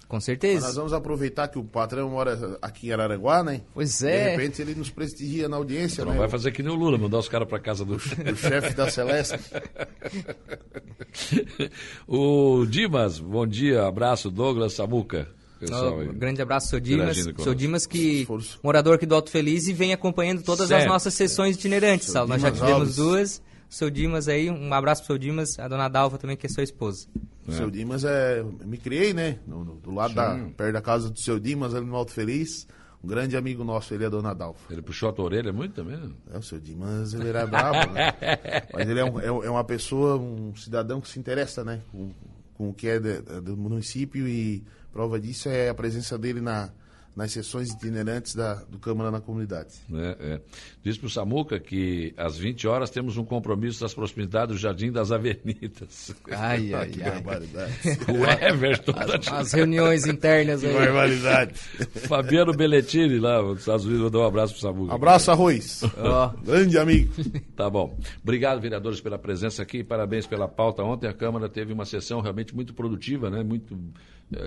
Com 0.07 0.15
Nós 0.15 0.23
certeza. 0.23 0.71
vamos 0.71 0.93
aproveitar 0.93 1.49
que 1.49 1.59
o 1.59 1.65
patrão 1.65 2.09
mora 2.09 2.57
aqui 2.61 2.87
em 2.87 2.91
Araranguá, 2.93 3.43
né? 3.43 3.61
Pois 3.73 3.99
De 3.99 4.07
é. 4.07 4.29
repente 4.29 4.61
ele 4.61 4.73
nos 4.73 4.89
prestigia 4.89 5.49
na 5.49 5.57
audiência, 5.57 6.05
Não 6.05 6.13
né? 6.13 6.19
vai 6.19 6.29
fazer 6.29 6.53
que 6.53 6.63
nem 6.63 6.71
o 6.71 6.75
Lula, 6.75 6.97
mandar 6.97 7.17
os 7.17 7.27
caras 7.27 7.47
para 7.47 7.59
casa 7.59 7.83
do... 7.83 7.95
O 7.95 8.35
chefe 8.35 8.73
da 8.73 8.89
Celeste. 8.89 9.37
o 12.07 12.65
Dimas, 12.65 13.19
bom 13.19 13.45
dia, 13.45 13.85
abraço, 13.85 14.29
Douglas 14.31 14.73
Samuca. 14.73 15.27
pessoal. 15.59 15.99
Um 15.99 16.13
grande 16.13 16.41
abraço, 16.41 16.69
seu 16.69 16.79
Dimas. 16.79 17.17
Seu 17.39 17.53
Dimas, 17.53 17.85
que 17.85 18.21
Esforço. 18.21 18.59
morador 18.63 18.95
aqui 18.95 19.05
do 19.05 19.15
Alto 19.15 19.29
Feliz 19.29 19.67
e 19.67 19.73
vem 19.73 19.93
acompanhando 19.93 20.41
todas 20.43 20.67
Certo. 20.67 20.81
as 20.83 20.87
nossas 20.87 21.13
sessões 21.13 21.55
itinerantes, 21.55 22.07
Saulo. 22.09 22.29
Nós 22.29 22.41
já 22.41 22.51
tivemos 22.51 22.73
Alves. 22.79 22.95
duas. 22.95 23.41
O 23.69 23.73
seu 23.73 23.89
Dimas 23.89 24.27
aí, 24.27 24.49
um 24.49 24.73
abraço 24.73 25.01
pro 25.01 25.07
seu 25.07 25.17
Dimas, 25.17 25.59
a 25.59 25.67
dona 25.67 25.89
Dalva 25.89 26.17
também, 26.17 26.37
que 26.37 26.45
é 26.45 26.49
sua 26.49 26.63
esposa. 26.63 27.07
O 27.47 27.51
seu 27.51 27.69
Dimas 27.69 28.03
é. 28.03 28.39
Eu 28.39 28.53
me 28.65 28.77
criei, 28.77 29.13
né? 29.13 29.39
No- 29.45 29.63
no- 29.63 29.75
do 29.75 29.91
lado 29.93 30.13
da. 30.13 30.37
perto 30.55 30.73
da 30.73 30.81
casa 30.81 31.09
do 31.09 31.19
seu 31.19 31.39
Dimas, 31.39 31.73
ali 31.75 31.85
no 31.85 31.95
Alto 31.95 32.11
Feliz. 32.11 32.67
Um 33.03 33.07
grande 33.07 33.37
amigo 33.37 33.63
nosso, 33.63 33.93
ele 33.93 34.03
é 34.03 34.07
a 34.07 34.09
dona 34.09 34.33
Dalfa. 34.33 34.73
Ele 34.73 34.81
puxou 34.81 35.07
a 35.09 35.13
tua 35.13 35.25
orelha 35.25 35.53
muito 35.53 35.73
também? 35.75 35.97
né? 35.97 36.09
É, 36.33 36.37
o 36.37 36.41
seu 36.41 36.59
Dimas, 36.59 37.13
ele 37.13 37.27
era 37.29 37.45
brabo, 37.45 37.91
né? 37.93 38.11
Mas 38.73 38.89
ele 38.89 38.99
é, 38.99 39.05
um- 39.05 39.19
é 39.19 39.31
um- 39.31 39.43
é 39.43 39.49
uma 39.49 39.63
pessoa, 39.63 40.17
um 40.17 40.55
cidadão 40.55 40.99
que 40.99 41.07
se 41.07 41.19
interessa, 41.19 41.63
né? 41.63 41.81
Com, 41.91 42.09
com 42.55 42.69
o 42.69 42.73
que 42.73 42.87
é 42.87 42.99
de- 42.99 43.21
do 43.41 43.55
município 43.55 44.27
e 44.27 44.63
prova 44.91 45.19
disso 45.19 45.47
é 45.47 45.69
a 45.69 45.73
presença 45.75 46.17
dele 46.17 46.41
na, 46.41 46.69
nas 47.17 47.31
sessões 47.31 47.71
itinerantes 47.71 48.35
da, 48.35 48.53
do 48.69 48.77
Câmara 48.77 49.09
na 49.09 49.19
comunidade. 49.19 49.73
É, 49.91 50.17
é. 50.19 50.41
Diz 50.83 50.99
pro 50.99 51.09
Samuca 51.09 51.59
que 51.59 52.13
às 52.15 52.37
20 52.37 52.67
horas 52.67 52.91
temos 52.91 53.17
um 53.17 53.25
compromisso 53.25 53.81
das 53.81 53.91
proximidades 53.91 54.55
do 54.55 54.61
Jardim 54.61 54.91
das 54.91 55.11
Avenidas. 55.11 56.13
Ai, 56.31 56.71
Ah, 56.77 56.85
que 56.85 56.99
barbaridade. 56.99 57.73
O 58.07 58.23
Everton. 58.45 58.93
tá 58.93 59.17
te- 59.17 59.29
As 59.33 59.51
reuniões 59.51 60.05
internas 60.05 60.63
aí. 60.63 60.71
barbaridade. 60.71 61.55
Fabiano 62.07 62.53
Belletini, 62.53 63.17
lá 63.17 63.41
nos 63.41 63.59
Estados 63.61 63.85
Unidos, 63.85 64.03
mandou 64.03 64.21
um 64.23 64.27
abraço 64.27 64.53
pro 64.53 64.61
Samuca. 64.61 64.93
Abraço, 64.93 65.31
Arroz. 65.31 65.81
Ó. 65.97 66.27
Grande 66.45 66.77
amigo. 66.77 67.11
Tá 67.55 67.67
bom. 67.67 67.97
Obrigado, 68.21 68.61
vereadores, 68.61 69.01
pela 69.01 69.17
presença 69.17 69.63
aqui. 69.63 69.83
Parabéns 69.83 70.27
pela 70.27 70.47
pauta. 70.47 70.83
Ontem 70.83 71.07
a 71.07 71.13
Câmara 71.13 71.49
teve 71.49 71.73
uma 71.73 71.85
sessão 71.85 72.21
realmente 72.21 72.53
muito 72.55 72.75
produtiva, 72.75 73.31
né? 73.31 73.41
Muito 73.43 73.75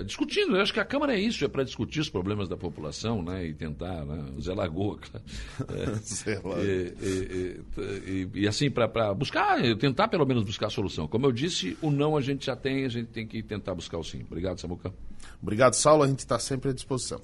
discutindo. 0.05 0.55
Eu 0.55 0.61
acho 0.61 0.71
que 0.73 0.79
a 0.79 0.85
Câmara 0.85 1.13
é 1.15 1.19
isso, 1.19 1.43
é 1.43 1.47
para 1.47 1.63
discutir 1.63 1.99
os 1.99 2.09
problemas 2.09 2.47
da 2.47 2.55
população, 2.55 3.21
né? 3.23 3.45
E 3.47 3.53
tentar, 3.53 4.05
né? 4.05 4.25
Zé 4.39 4.53
Lagoa, 4.53 4.97
claro. 4.99 5.25
É, 5.69 5.93
Zé 6.03 6.35
Lagoa. 6.35 6.63
e, 6.63 6.93
e- 7.01 7.61
e- 7.77 8.29
e- 8.41 8.47
assim, 8.47 8.69
para 8.69 9.13
buscar, 9.13 9.59
tentar 9.77 10.07
pelo 10.07 10.25
menos 10.25 10.43
buscar 10.43 10.67
a 10.67 10.69
solução. 10.69 11.07
Como 11.07 11.25
eu 11.25 11.31
disse, 11.31 11.77
o 11.81 11.89
não 11.89 12.15
a 12.15 12.21
gente 12.21 12.45
já 12.45 12.55
tem, 12.55 12.85
a 12.85 12.89
gente 12.89 13.07
tem 13.07 13.25
que 13.25 13.41
tentar 13.41 13.73
buscar 13.73 13.97
o 13.97 14.03
sim. 14.03 14.21
Obrigado, 14.29 14.59
Samuca. 14.59 14.93
Obrigado, 15.41 15.73
Saulo. 15.73 16.03
A 16.03 16.07
gente 16.07 16.19
está 16.19 16.37
sempre 16.37 16.69
à 16.69 16.73
disposição. 16.73 17.21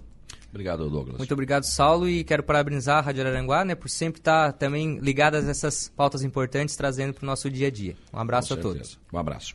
Obrigado, 0.49 0.89
Douglas. 0.89 1.17
Muito 1.17 1.33
obrigado, 1.33 1.63
Saulo, 1.65 2.07
e 2.09 2.23
quero 2.23 2.41
parabenizar 2.41 2.97
a 2.97 3.01
Rádio 3.01 3.21
Araranguá, 3.21 3.65
né, 3.65 3.75
por 3.75 3.89
sempre 3.89 4.19
estar 4.21 4.53
também 4.53 4.97
ligada 4.99 5.37
a 5.39 5.41
essas 5.49 5.89
pautas 5.89 6.23
importantes, 6.23 6.75
trazendo 6.75 7.13
para 7.13 7.23
o 7.23 7.27
nosso 7.27 7.49
dia 7.51 7.67
a 7.67 7.69
dia. 7.69 7.95
Um 8.13 8.17
abraço 8.17 8.53
Com 8.55 8.59
a 8.59 8.63
todos. 8.63 8.97
Um 9.13 9.17
abraço. 9.19 9.45